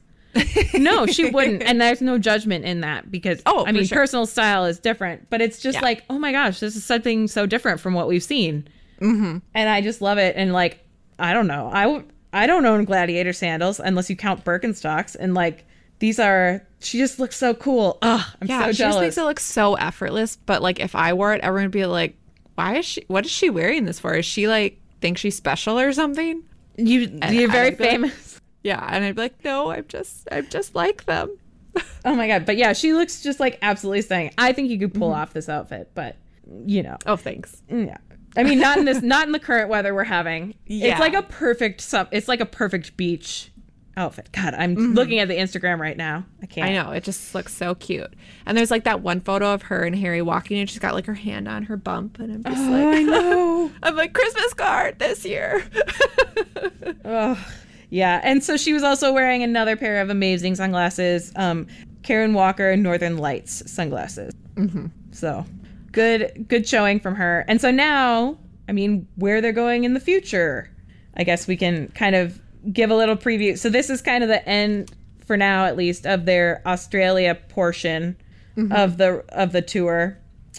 no, 0.73 1.05
she 1.05 1.29
wouldn't, 1.29 1.63
and 1.63 1.79
there's 1.79 2.01
no 2.01 2.17
judgment 2.17 2.65
in 2.65 2.81
that 2.81 3.09
because 3.09 3.41
Oh, 3.45 3.65
I 3.65 3.71
mean, 3.71 3.85
sure. 3.85 3.97
personal 3.99 4.25
style 4.25 4.65
is 4.65 4.79
different, 4.79 5.29
but 5.29 5.41
it's 5.41 5.59
just 5.61 5.75
Yeah. 5.77 5.81
like, 5.85 6.03
oh 6.09 6.19
my 6.19 6.33
gosh, 6.33 6.59
this 6.59 6.75
is 6.75 6.83
something 6.83 7.27
so 7.29 7.45
different 7.45 7.79
from 7.79 7.93
what 7.93 8.07
we've 8.09 8.21
seen, 8.23 8.67
mm-hmm. 8.99 9.37
and 9.53 9.69
I 9.69 9.79
just 9.81 10.01
love 10.01 10.17
it. 10.17 10.35
And 10.35 10.51
like, 10.51 10.83
I 11.19 11.33
don't 11.33 11.47
know, 11.47 11.69
I 11.71 11.83
w- 11.83 12.03
I 12.33 12.47
don't 12.47 12.65
own 12.65 12.83
gladiator 12.83 13.31
sandals 13.31 13.79
unless 13.79 14.09
you 14.09 14.17
count 14.17 14.43
Birkenstocks, 14.43 15.15
and 15.17 15.33
like 15.33 15.63
these 15.99 16.19
are 16.19 16.61
she 16.81 16.97
just 16.97 17.17
looks 17.17 17.37
so 17.37 17.53
cool. 17.53 17.97
Ugh, 18.01 18.21
I'm 18.41 18.47
Yeah, 18.49 18.65
so 18.65 18.71
she 18.73 18.77
just 18.79 18.99
makes 18.99 19.17
it 19.17 19.23
look 19.23 19.39
so 19.39 19.75
effortless. 19.75 20.35
But 20.35 20.61
like, 20.61 20.81
if 20.81 20.95
I 20.95 21.13
wore 21.13 21.33
it, 21.33 21.39
everyone 21.41 21.67
would 21.67 21.71
be 21.71 21.85
like, 21.85 22.17
"Why 22.55 22.75
is 22.75 22.85
she? 22.85 23.05
What 23.07 23.23
is 23.23 23.31
she 23.31 23.49
wearing 23.49 23.85
this 23.85 23.99
for? 24.01 24.13
Is 24.15 24.25
she 24.25 24.49
like 24.49 24.81
think 25.05 25.17
she's 25.17 25.35
special 25.35 25.79
or 25.79 25.93
something?" 25.93 26.43
you, 26.77 27.19
And 27.21 27.35
you're 27.35 27.51
very 27.51 27.67
I'd 27.67 27.79
like- 27.79 27.89
famous. 27.89 28.41
Yeah, 28.63 28.83
and 28.91 29.05
I'd 29.05 29.15
be 29.15 29.21
like, 29.21 29.43
"No, 29.45 29.69
I'm 29.69 29.85
just, 29.87 30.27
I'm 30.31 30.47
just 30.49 30.73
like 30.73 31.05
them." 31.05 31.37
Oh 32.03 32.15
my 32.15 32.27
god! 32.27 32.45
But 32.45 32.57
yeah, 32.57 32.73
she 32.73 32.93
looks 32.93 33.21
just 33.21 33.39
like 33.39 33.59
absolutely 33.61 34.01
stunning. 34.01 34.31
I 34.37 34.53
think 34.53 34.69
you 34.69 34.79
could 34.79 34.93
pull 34.93 35.09
mm-hmm. 35.09 35.21
off 35.21 35.33
this 35.33 35.49
outfit, 35.49 35.91
but 35.93 36.15
you 36.65 36.81
know, 36.83 36.97
Oh, 37.05 37.15
thanks. 37.15 37.61
yeah. 37.69 37.97
I 38.37 38.43
mean, 38.43 38.59
not 38.59 38.77
in 38.77 38.85
this, 38.85 39.01
not 39.01 39.27
in 39.27 39.31
the 39.31 39.39
current 39.39 39.69
weather 39.69 39.93
we're 39.93 40.03
having. 40.03 40.55
Yeah. 40.67 40.91
It's 40.91 40.99
like 40.99 41.13
a 41.13 41.21
perfect, 41.21 41.85
it's 42.11 42.27
like 42.27 42.41
a 42.41 42.45
perfect 42.45 42.97
beach 42.97 43.51
outfit. 43.97 44.29
God, 44.31 44.53
I'm 44.53 44.93
looking 44.93 45.19
at 45.19 45.27
the 45.27 45.35
Instagram 45.35 45.79
right 45.79 45.95
now. 45.97 46.25
I 46.41 46.45
can't. 46.45 46.67
I 46.67 46.73
know 46.73 46.91
it 46.91 47.03
just 47.03 47.33
looks 47.35 47.53
so 47.55 47.75
cute. 47.75 48.13
And 48.45 48.57
there's 48.57 48.71
like 48.71 48.83
that 48.83 49.01
one 49.01 49.21
photo 49.21 49.53
of 49.53 49.63
her 49.63 49.83
and 49.83 49.95
Harry 49.97 50.21
walking, 50.21 50.59
and 50.59 50.69
she's 50.69 50.79
got 50.79 50.93
like 50.93 51.05
her 51.05 51.13
hand 51.13 51.47
on 51.47 51.63
her 51.63 51.77
bump, 51.77 52.19
and 52.19 52.31
I'm 52.33 52.43
just 52.43 52.67
Oh, 52.67 52.71
like, 52.71 52.97
I 52.97 53.01
know. 53.03 53.71
I'm 53.83 53.95
like 53.95 54.13
Christmas 54.13 54.53
card 54.53 54.99
this 54.99 55.25
year. 55.25 55.63
Ugh. 57.05 57.37
Yeah, 57.89 58.19
and 58.23 58.43
so 58.43 58.57
she 58.57 58.73
was 58.73 58.83
also 58.83 59.13
wearing 59.13 59.43
another 59.43 59.75
pair 59.75 60.01
of 60.01 60.09
amazing 60.09 60.55
sunglasses, 60.55 61.31
um, 61.35 61.67
Karen 62.03 62.33
Walker 62.33 62.75
Northern 62.75 63.17
Lights 63.17 63.69
sunglasses. 63.71 64.33
Mm-hmm. 64.55 64.87
So 65.11 65.45
good, 65.91 66.45
good 66.47 66.67
showing 66.67 66.99
from 66.99 67.15
her. 67.15 67.45
And 67.47 67.61
so 67.61 67.71
now, 67.71 68.37
I 68.67 68.71
mean, 68.73 69.07
where 69.15 69.39
they're 69.39 69.53
going 69.53 69.83
in 69.85 69.93
the 69.93 69.99
future, 69.99 70.69
I 71.15 71.23
guess 71.23 71.47
we 71.47 71.55
can 71.55 71.87
kind 71.89 72.15
of 72.15 72.41
give 72.71 72.91
a 72.91 72.95
little 72.95 73.15
preview. 73.15 73.57
So 73.57 73.69
this 73.69 73.89
is 73.89 74.01
kind 74.01 74.23
of 74.23 74.29
the 74.29 74.47
end, 74.47 74.91
for 75.25 75.37
now 75.37 75.65
at 75.65 75.77
least, 75.77 76.05
of 76.05 76.25
their 76.25 76.61
Australia 76.65 77.35
portion 77.49 78.17
of 78.71 78.97
the 78.97 79.23
of 79.29 79.51
the 79.51 79.61
tour. 79.61 80.17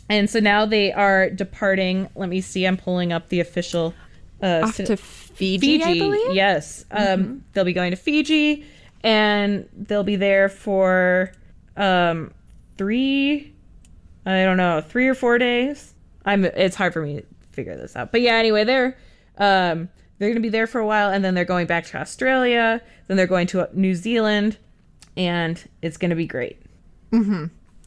And 0.08 0.28
so 0.28 0.38
now 0.38 0.66
they 0.66 0.92
are 0.92 1.30
departing. 1.30 2.08
Let 2.14 2.28
me 2.28 2.40
see. 2.40 2.66
I'm 2.66 2.76
pulling 2.76 3.12
up 3.12 3.28
the 3.28 3.40
official. 3.40 3.94
Uh, 4.42 4.60
Off 4.64 4.76
to 4.76 4.96
Fiji, 4.96 5.82
I 5.82 5.94
believe. 5.94 6.20
Mm-hmm. 6.20 6.32
Yes. 6.34 6.84
Um, 6.90 7.44
They'll 7.52 7.64
be 7.64 7.72
going 7.72 7.92
to 7.92 7.96
Fiji, 7.96 8.66
and 9.02 9.66
they'll 9.72 10.04
be 10.04 10.16
there 10.16 10.50
for 10.50 11.32
um, 11.76 12.32
three. 12.76 13.54
I 14.26 14.44
don't 14.44 14.58
know, 14.58 14.82
three 14.82 15.08
or 15.08 15.14
four 15.14 15.38
days. 15.38 15.94
I'm. 16.24 16.44
It's 16.44 16.76
hard 16.76 16.92
for 16.92 17.00
me 17.00 17.20
to 17.20 17.26
figure 17.52 17.76
this 17.76 17.96
out, 17.96 18.12
but 18.12 18.20
yeah. 18.20 18.34
Anyway, 18.34 18.64
they're 18.64 18.98
um, 19.38 19.88
they're 20.18 20.30
gonna 20.30 20.40
be 20.40 20.48
there 20.48 20.66
for 20.66 20.80
a 20.80 20.86
while, 20.86 21.10
and 21.10 21.24
then 21.24 21.34
they're 21.34 21.44
going 21.44 21.66
back 21.66 21.84
to 21.86 21.98
Australia. 21.98 22.80
Then 23.08 23.16
they're 23.16 23.26
going 23.26 23.46
to 23.48 23.68
New 23.72 23.94
Zealand, 23.94 24.58
and 25.16 25.62
it's 25.82 25.96
gonna 25.96 26.16
be 26.16 26.26
great. 26.26 26.60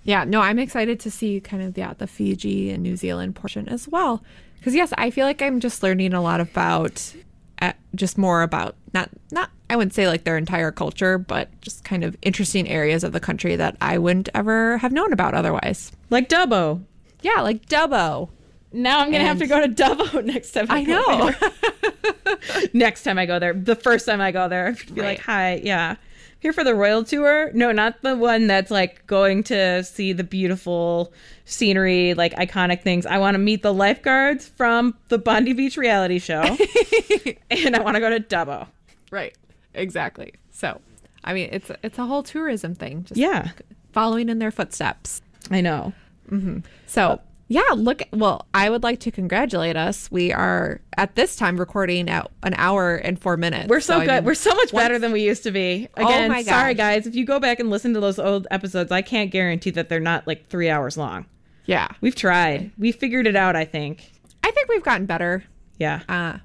Yeah, 0.04 0.24
no, 0.24 0.42
I'm 0.42 0.60
excited 0.60 1.00
to 1.02 1.12
see 1.12 1.40
kind 1.40 1.62
of 1.62 1.78
yeah 1.78 1.94
the 1.98 2.08
Fiji 2.08 2.72
and 2.72 2.82
New 2.84 2.96
Zealand 2.96 3.36
portion 3.36 3.68
as 3.70 3.88
well. 3.88 4.24
Because 4.58 4.76
yes, 4.76 4.94
I 4.98 5.10
feel 5.10 5.26
like 5.26 5.42
I'm 5.42 5.60
just 5.60 5.84
learning 5.84 6.14
a 6.14 6.22
lot 6.22 6.42
about, 6.42 7.14
uh, 7.62 7.74
just 7.96 8.18
more 8.18 8.42
about 8.42 8.76
not 8.94 9.10
not 9.32 9.52
I 9.70 9.76
wouldn't 9.76 9.94
say 9.94 10.08
like 10.08 10.24
their 10.24 10.38
entire 10.38 10.72
culture, 10.72 11.18
but 11.18 11.50
just 11.62 11.84
kind 11.84 12.04
of 12.04 12.18
interesting 12.22 12.68
areas 12.68 13.04
of 13.04 13.12
the 13.12 13.20
country 13.20 13.56
that 13.56 13.78
I 13.82 13.98
wouldn't 13.98 14.30
ever 14.34 14.80
have 14.80 14.92
known 14.92 15.14
about 15.14 15.34
otherwise. 15.36 15.92
Like 16.10 16.28
Dubbo. 16.28 16.84
Yeah, 17.22 17.42
like 17.42 17.68
Dubbo. 17.68 18.30
Now 18.72 19.00
I'm 19.00 19.12
gonna 19.12 19.26
have 19.26 19.40
to 19.40 19.48
go 19.48 19.60
to 19.66 19.68
Dubbo 19.74 20.24
next 20.26 20.52
time. 20.52 20.68
I, 20.70 20.80
I 20.80 20.84
go 20.84 20.94
know. 20.94 21.32
there. 21.32 22.70
next 22.74 23.04
time 23.04 23.18
I 23.18 23.26
go 23.26 23.40
there. 23.40 23.54
The 23.54 23.76
first 23.76 24.06
time 24.06 24.22
I 24.22 24.32
go 24.32 24.48
there, 24.48 24.76
be 24.94 25.02
like, 25.02 25.20
"Hi, 25.22 25.56
yeah, 25.64 25.96
here 26.40 26.54
for 26.54 26.64
the 26.64 26.76
royal 26.76 27.04
tour." 27.04 27.52
No, 27.54 27.72
not 27.72 28.02
the 28.04 28.16
one 28.16 28.46
that's 28.48 28.70
like 28.70 29.06
going 29.08 29.44
to 29.46 29.84
see 29.84 30.14
the 30.14 30.24
beautiful 30.24 31.12
scenery, 31.46 32.14
like 32.14 32.34
iconic 32.36 32.82
things. 32.84 33.06
I 33.08 33.18
want 33.18 33.34
to 33.36 33.40
meet 33.40 33.64
the 33.64 33.74
lifeguards 33.74 34.48
from 34.48 34.96
the 35.08 35.18
Bondi 35.18 35.54
Beach 35.54 35.76
reality 35.76 36.20
show, 36.20 36.42
and 37.50 37.76
I 37.76 37.82
want 37.82 37.96
to 37.96 38.00
go 38.00 38.10
to 38.10 38.20
Dubbo. 38.20 38.68
right. 39.12 39.36
Exactly. 39.76 40.34
So, 40.52 40.82
I 41.24 41.34
mean, 41.34 41.50
it's 41.52 41.72
it's 41.84 41.98
a 42.00 42.06
whole 42.06 42.24
tourism 42.24 42.76
thing. 42.76 43.04
Just 43.06 43.18
Yeah, 43.18 43.50
following 43.94 44.30
in 44.30 44.40
their 44.40 44.52
footsteps. 44.52 45.22
I 45.52 45.62
know. 45.62 45.94
Mm-hmm. 46.30 46.60
So, 46.88 47.22
yeah, 47.52 47.64
look, 47.76 48.04
well, 48.14 48.48
I 48.54 48.70
would 48.70 48.84
like 48.84 49.00
to 49.02 49.12
congratulate 49.12 49.76
us. 49.76 50.10
We 50.12 50.32
are 50.32 50.80
at 50.98 51.16
this 51.16 51.36
time 51.36 51.58
recording 51.58 52.08
at 52.08 52.30
an 52.44 52.54
hour 52.58 52.96
and 52.96 53.20
four 53.20 53.38
minutes. 53.38 53.68
We're 53.68 53.80
so, 53.82 53.98
I 53.98 54.06
good. 54.06 54.12
mean, 54.18 54.24
We're 54.24 54.36
so 54.36 54.52
much 54.54 54.72
once- 54.72 54.84
better 54.84 55.00
than 55.00 55.12
we 55.12 55.22
used 55.24 55.42
to 55.44 55.52
be. 55.52 55.90
Oh 55.98 56.06
Again, 56.06 56.30
my 56.30 56.44
sorry 56.44 56.76
guys. 56.76 57.08
If 57.08 57.16
you 57.16 57.26
go 57.26 57.40
back 57.40 57.60
and 57.60 57.70
listen 57.70 57.94
to 57.96 58.00
those 58.00 58.20
old 58.20 58.46
episodes, 58.52 58.92
I 58.92 59.02
can't 59.02 59.32
guarantee 59.32 59.72
that 59.72 59.90
they're 59.90 60.00
not 60.00 60.28
like 60.28 60.48
three 60.48 60.70
hours 60.70 60.96
long. 60.96 61.26
Yeah. 61.66 61.88
We've 62.02 62.16
tried. 62.16 62.72
We 62.78 62.92
figured 62.92 63.26
it 63.28 63.36
out, 63.36 63.56
I 63.56 63.66
think. 63.66 64.12
I 64.44 64.52
think 64.52 64.70
we've 64.70 64.84
gotten 64.84 65.06
better. 65.08 65.44
Yeah. 65.80 66.02
Uh, 66.08 66.38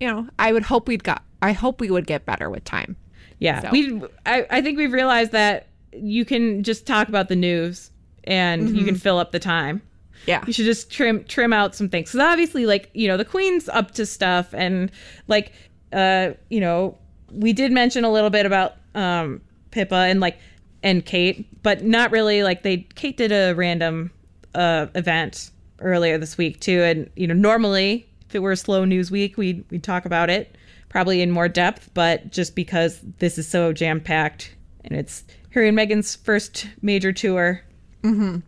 you 0.00 0.08
know, 0.08 0.28
I 0.38 0.52
would 0.52 0.62
hope 0.64 0.88
we'd 0.88 1.04
got, 1.04 1.22
I 1.42 1.52
hope 1.52 1.80
we 1.80 1.90
would 1.90 2.06
get 2.06 2.24
better 2.24 2.48
with 2.48 2.64
time. 2.64 2.96
Yeah. 3.38 3.60
So. 3.60 3.70
We 3.70 4.02
I, 4.26 4.46
I 4.50 4.62
think 4.62 4.78
we've 4.78 4.92
realized 4.92 5.32
that 5.32 5.66
you 5.92 6.24
can 6.24 6.62
just 6.62 6.86
talk 6.86 7.08
about 7.08 7.28
the 7.28 7.36
news 7.36 7.90
and 8.24 8.76
you 8.76 8.84
can 8.84 8.94
fill 8.94 9.18
up 9.18 9.32
the 9.32 9.38
time. 9.38 9.82
Yeah. 10.28 10.44
You 10.46 10.52
should 10.52 10.66
just 10.66 10.92
trim 10.92 11.24
trim 11.24 11.54
out 11.54 11.74
some 11.74 11.88
things. 11.88 12.12
Cuz 12.12 12.20
obviously 12.20 12.66
like, 12.66 12.90
you 12.92 13.08
know, 13.08 13.16
the 13.16 13.24
queen's 13.24 13.66
up 13.70 13.92
to 13.92 14.04
stuff 14.04 14.52
and 14.52 14.92
like 15.26 15.52
uh, 15.90 16.32
you 16.50 16.60
know, 16.60 16.98
we 17.32 17.54
did 17.54 17.72
mention 17.72 18.04
a 18.04 18.12
little 18.12 18.28
bit 18.28 18.44
about 18.44 18.74
um 18.94 19.40
Pippa 19.70 19.94
and 19.94 20.20
like 20.20 20.38
and 20.82 21.04
Kate, 21.06 21.46
but 21.62 21.82
not 21.82 22.12
really 22.12 22.42
like 22.42 22.62
they 22.62 22.86
Kate 22.94 23.16
did 23.16 23.32
a 23.32 23.54
random 23.54 24.10
uh 24.54 24.86
event 24.94 25.50
earlier 25.80 26.18
this 26.18 26.36
week 26.36 26.60
too 26.60 26.82
and 26.82 27.08
you 27.16 27.26
know, 27.26 27.34
normally 27.34 28.06
if 28.28 28.34
it 28.34 28.40
were 28.40 28.52
a 28.52 28.56
slow 28.56 28.84
news 28.84 29.10
week, 29.10 29.38
we'd 29.38 29.64
we'd 29.70 29.82
talk 29.82 30.04
about 30.04 30.28
it 30.28 30.54
probably 30.90 31.22
in 31.22 31.30
more 31.30 31.48
depth, 31.48 31.90
but 31.94 32.30
just 32.30 32.54
because 32.54 33.00
this 33.18 33.38
is 33.38 33.48
so 33.48 33.72
jam 33.72 33.98
packed 33.98 34.54
and 34.84 34.94
it's 34.94 35.24
Harry 35.50 35.68
and 35.68 35.78
Meghan's 35.78 36.16
first 36.16 36.68
major 36.82 37.12
tour. 37.12 37.62
Mm-hmm. 38.02 38.38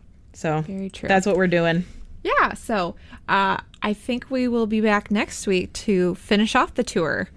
So 0.41 0.61
Very 0.61 0.89
true. 0.89 1.07
that's 1.07 1.25
what 1.25 1.37
we're 1.37 1.47
doing. 1.47 1.85
Yeah. 2.23 2.53
So, 2.53 2.95
uh, 3.29 3.57
I 3.83 3.93
think 3.93 4.29
we 4.29 4.47
will 4.47 4.67
be 4.67 4.81
back 4.81 5.09
next 5.11 5.47
week 5.47 5.71
to 5.73 6.15
finish 6.15 6.55
off 6.55 6.73
the 6.75 6.83
tour. 6.83 7.29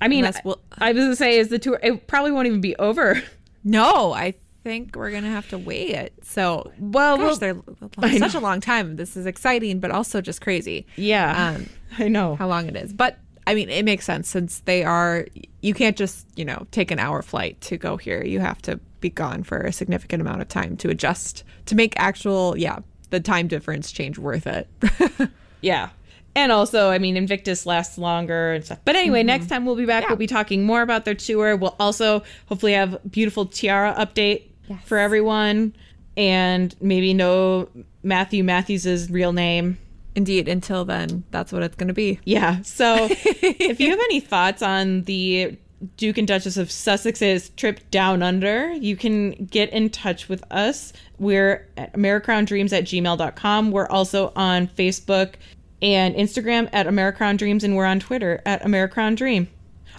I 0.00 0.08
mean, 0.08 0.28
we'll- 0.44 0.60
I 0.78 0.92
was 0.92 1.04
gonna 1.04 1.16
say 1.16 1.38
is 1.38 1.48
the 1.48 1.58
tour. 1.58 1.78
It 1.82 2.06
probably 2.08 2.32
won't 2.32 2.46
even 2.46 2.60
be 2.60 2.74
over. 2.76 3.22
No, 3.64 4.12
I 4.12 4.34
think 4.64 4.96
we're 4.96 5.10
going 5.12 5.22
to 5.24 5.28
have 5.28 5.48
to 5.50 5.58
wait 5.58 5.90
it. 5.90 6.12
So, 6.22 6.72
Well, 6.80 7.16
gosh, 7.16 7.40
we'll- 7.40 7.62
they're 7.98 8.18
such 8.18 8.34
a 8.34 8.40
long 8.40 8.60
time. 8.60 8.96
This 8.96 9.16
is 9.16 9.26
exciting, 9.26 9.78
but 9.80 9.90
also 9.92 10.20
just 10.20 10.40
crazy. 10.40 10.86
Yeah, 10.96 11.54
Um, 11.56 11.68
I 11.98 12.08
know. 12.08 12.34
how 12.36 12.48
long 12.48 12.66
it 12.68 12.76
is. 12.76 12.92
But 12.92 13.18
I 13.46 13.54
mean, 13.54 13.68
it 13.70 13.84
makes 13.84 14.04
sense 14.04 14.28
since 14.28 14.60
they 14.60 14.82
are, 14.84 15.26
you 15.62 15.74
can't 15.74 15.96
just, 15.96 16.26
you 16.36 16.44
know, 16.44 16.66
take 16.72 16.90
an 16.92 16.98
hour 17.00 17.22
flight 17.22 17.60
to 17.62 17.76
go 17.76 17.96
here. 17.96 18.24
You 18.24 18.38
have 18.40 18.60
to 18.62 18.78
be 19.02 19.10
gone 19.10 19.42
for 19.42 19.58
a 19.58 19.72
significant 19.72 20.22
amount 20.22 20.40
of 20.40 20.48
time 20.48 20.76
to 20.78 20.88
adjust, 20.88 21.44
to 21.66 21.74
make 21.74 21.92
actual, 21.96 22.56
yeah, 22.56 22.78
the 23.10 23.20
time 23.20 23.48
difference 23.48 23.92
change 23.92 24.18
worth 24.18 24.46
it. 24.46 24.68
Yeah, 25.62 25.90
and 26.34 26.50
also, 26.50 26.90
I 26.90 26.98
mean, 26.98 27.16
Invictus 27.16 27.66
lasts 27.66 27.98
longer 27.98 28.52
and 28.52 28.64
stuff. 28.64 28.80
But 28.84 28.96
anyway, 28.96 29.20
mm-hmm. 29.20 29.28
next 29.28 29.46
time 29.46 29.64
we'll 29.64 29.76
be 29.76 29.86
back. 29.86 30.02
Yeah. 30.02 30.08
We'll 30.08 30.16
be 30.16 30.26
talking 30.26 30.64
more 30.64 30.82
about 30.82 31.04
their 31.04 31.14
tour. 31.14 31.56
We'll 31.56 31.76
also 31.78 32.22
hopefully 32.46 32.72
have 32.72 32.98
beautiful 33.10 33.46
tiara 33.46 33.94
update 33.94 34.48
Yes. 34.68 34.80
for 34.84 34.96
everyone, 34.96 35.74
and 36.16 36.74
maybe 36.80 37.14
know 37.14 37.68
Matthew 38.02 38.44
Matthews's 38.44 39.10
real 39.10 39.32
name. 39.32 39.76
Indeed, 40.14 40.46
until 40.46 40.84
then, 40.84 41.24
that's 41.30 41.52
what 41.52 41.62
it's 41.62 41.74
going 41.74 41.88
to 41.88 41.94
be. 41.94 42.20
Yeah. 42.24 42.62
So 42.62 43.08
if 43.10 43.80
you 43.80 43.90
have 43.90 43.98
any 43.98 44.20
thoughts 44.20 44.62
on 44.62 45.02
the 45.02 45.56
Duke 45.96 46.18
and 46.18 46.28
Duchess 46.28 46.56
of 46.56 46.68
Sussex's 46.68 47.50
trip 47.50 47.80
down 47.90 48.22
under, 48.22 48.72
you 48.72 48.96
can 48.96 49.46
get 49.46 49.70
in 49.70 49.90
touch 49.90 50.28
with 50.28 50.44
us. 50.50 50.92
We're 51.18 51.68
at 51.76 51.92
AmericrownDreams 51.94 52.72
at 52.72 52.84
gmail.com. 52.84 53.70
We're 53.70 53.88
also 53.88 54.32
on 54.36 54.68
Facebook 54.68 55.34
and 55.80 56.14
Instagram 56.14 56.68
at 56.72 56.86
Americrown 56.86 57.36
Dreams, 57.36 57.64
and 57.64 57.76
we're 57.76 57.84
on 57.84 58.00
Twitter 58.00 58.40
at 58.46 58.62
Americrown 58.62 59.16
Dream. 59.16 59.48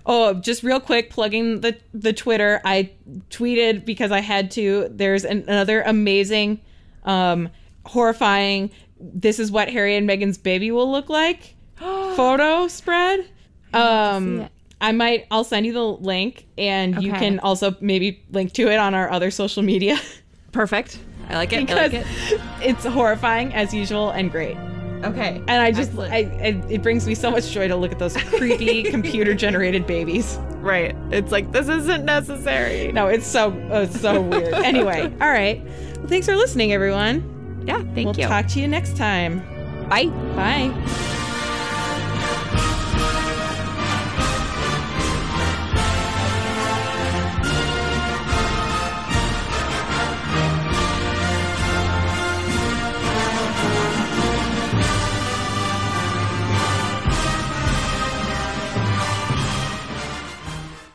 Oh, 0.05 0.33
just 0.33 0.63
real 0.63 0.79
quick, 0.79 1.09
plugging 1.09 1.61
the 1.61 1.77
the 1.93 2.13
Twitter. 2.13 2.61
I 2.65 2.91
tweeted 3.29 3.85
because 3.85 4.11
I 4.11 4.19
had 4.19 4.51
to. 4.51 4.87
There's 4.89 5.23
an, 5.23 5.43
another 5.47 5.81
amazing, 5.81 6.59
um, 7.03 7.49
horrifying. 7.85 8.71
This 8.99 9.39
is 9.39 9.51
what 9.51 9.69
Harry 9.69 9.95
and 9.95 10.07
Meghan's 10.07 10.37
baby 10.37 10.71
will 10.71 10.91
look 10.91 11.09
like. 11.09 11.55
photo 11.77 12.67
spread. 12.67 13.29
Um. 13.73 14.49
I 14.83 14.91
might. 14.91 15.25
I'll 15.31 15.43
send 15.43 15.65
you 15.65 15.73
the 15.73 15.83
link, 15.83 16.45
and 16.57 17.01
you 17.01 17.11
can 17.13 17.39
also 17.39 17.75
maybe 17.81 18.23
link 18.31 18.53
to 18.53 18.69
it 18.69 18.77
on 18.77 18.93
our 18.93 19.09
other 19.09 19.31
social 19.31 19.63
media 19.63 19.97
Perfect. 20.53 20.99
I 21.29 21.35
like 21.35 21.51
it. 21.51 21.57
I 21.57 21.59
because 21.61 21.75
like 21.75 21.93
it. 21.93 22.41
it's 22.61 22.85
horrifying 22.85 23.53
as 23.53 23.73
usual 23.73 24.11
and 24.11 24.31
great. 24.31 24.55
Okay. 25.03 25.43
And 25.47 25.51
I 25.61 25.71
just, 25.71 25.97
I, 25.97 26.05
I, 26.05 26.63
it 26.69 26.81
brings 26.81 27.05
me 27.05 27.13
so 27.13 27.29
much 27.29 27.51
joy 27.51 27.67
to 27.67 27.75
look 27.75 27.91
at 27.91 27.99
those 27.99 28.15
creepy 28.15 28.83
computer 28.91 29.33
generated 29.33 29.85
babies. 29.85 30.37
Right. 30.59 30.95
It's 31.11 31.31
like 31.31 31.51
this 31.51 31.67
isn't 31.67 32.05
necessary. 32.05 32.91
No, 32.93 33.07
it's 33.07 33.27
so 33.27 33.51
uh, 33.69 33.87
so 33.87 34.21
weird. 34.29 34.53
Anyway, 34.53 35.11
all 35.19 35.29
right. 35.29 35.61
Well, 35.97 36.07
thanks 36.07 36.27
for 36.27 36.37
listening, 36.37 36.71
everyone. 36.71 37.63
Yeah, 37.67 37.79
thank 37.93 38.05
we'll 38.05 38.19
you. 38.19 38.27
talk 38.27 38.47
to 38.49 38.61
you 38.61 38.67
next 38.67 38.95
time. 38.95 39.39
Bye. 39.89 40.05
Bye. 40.35 41.19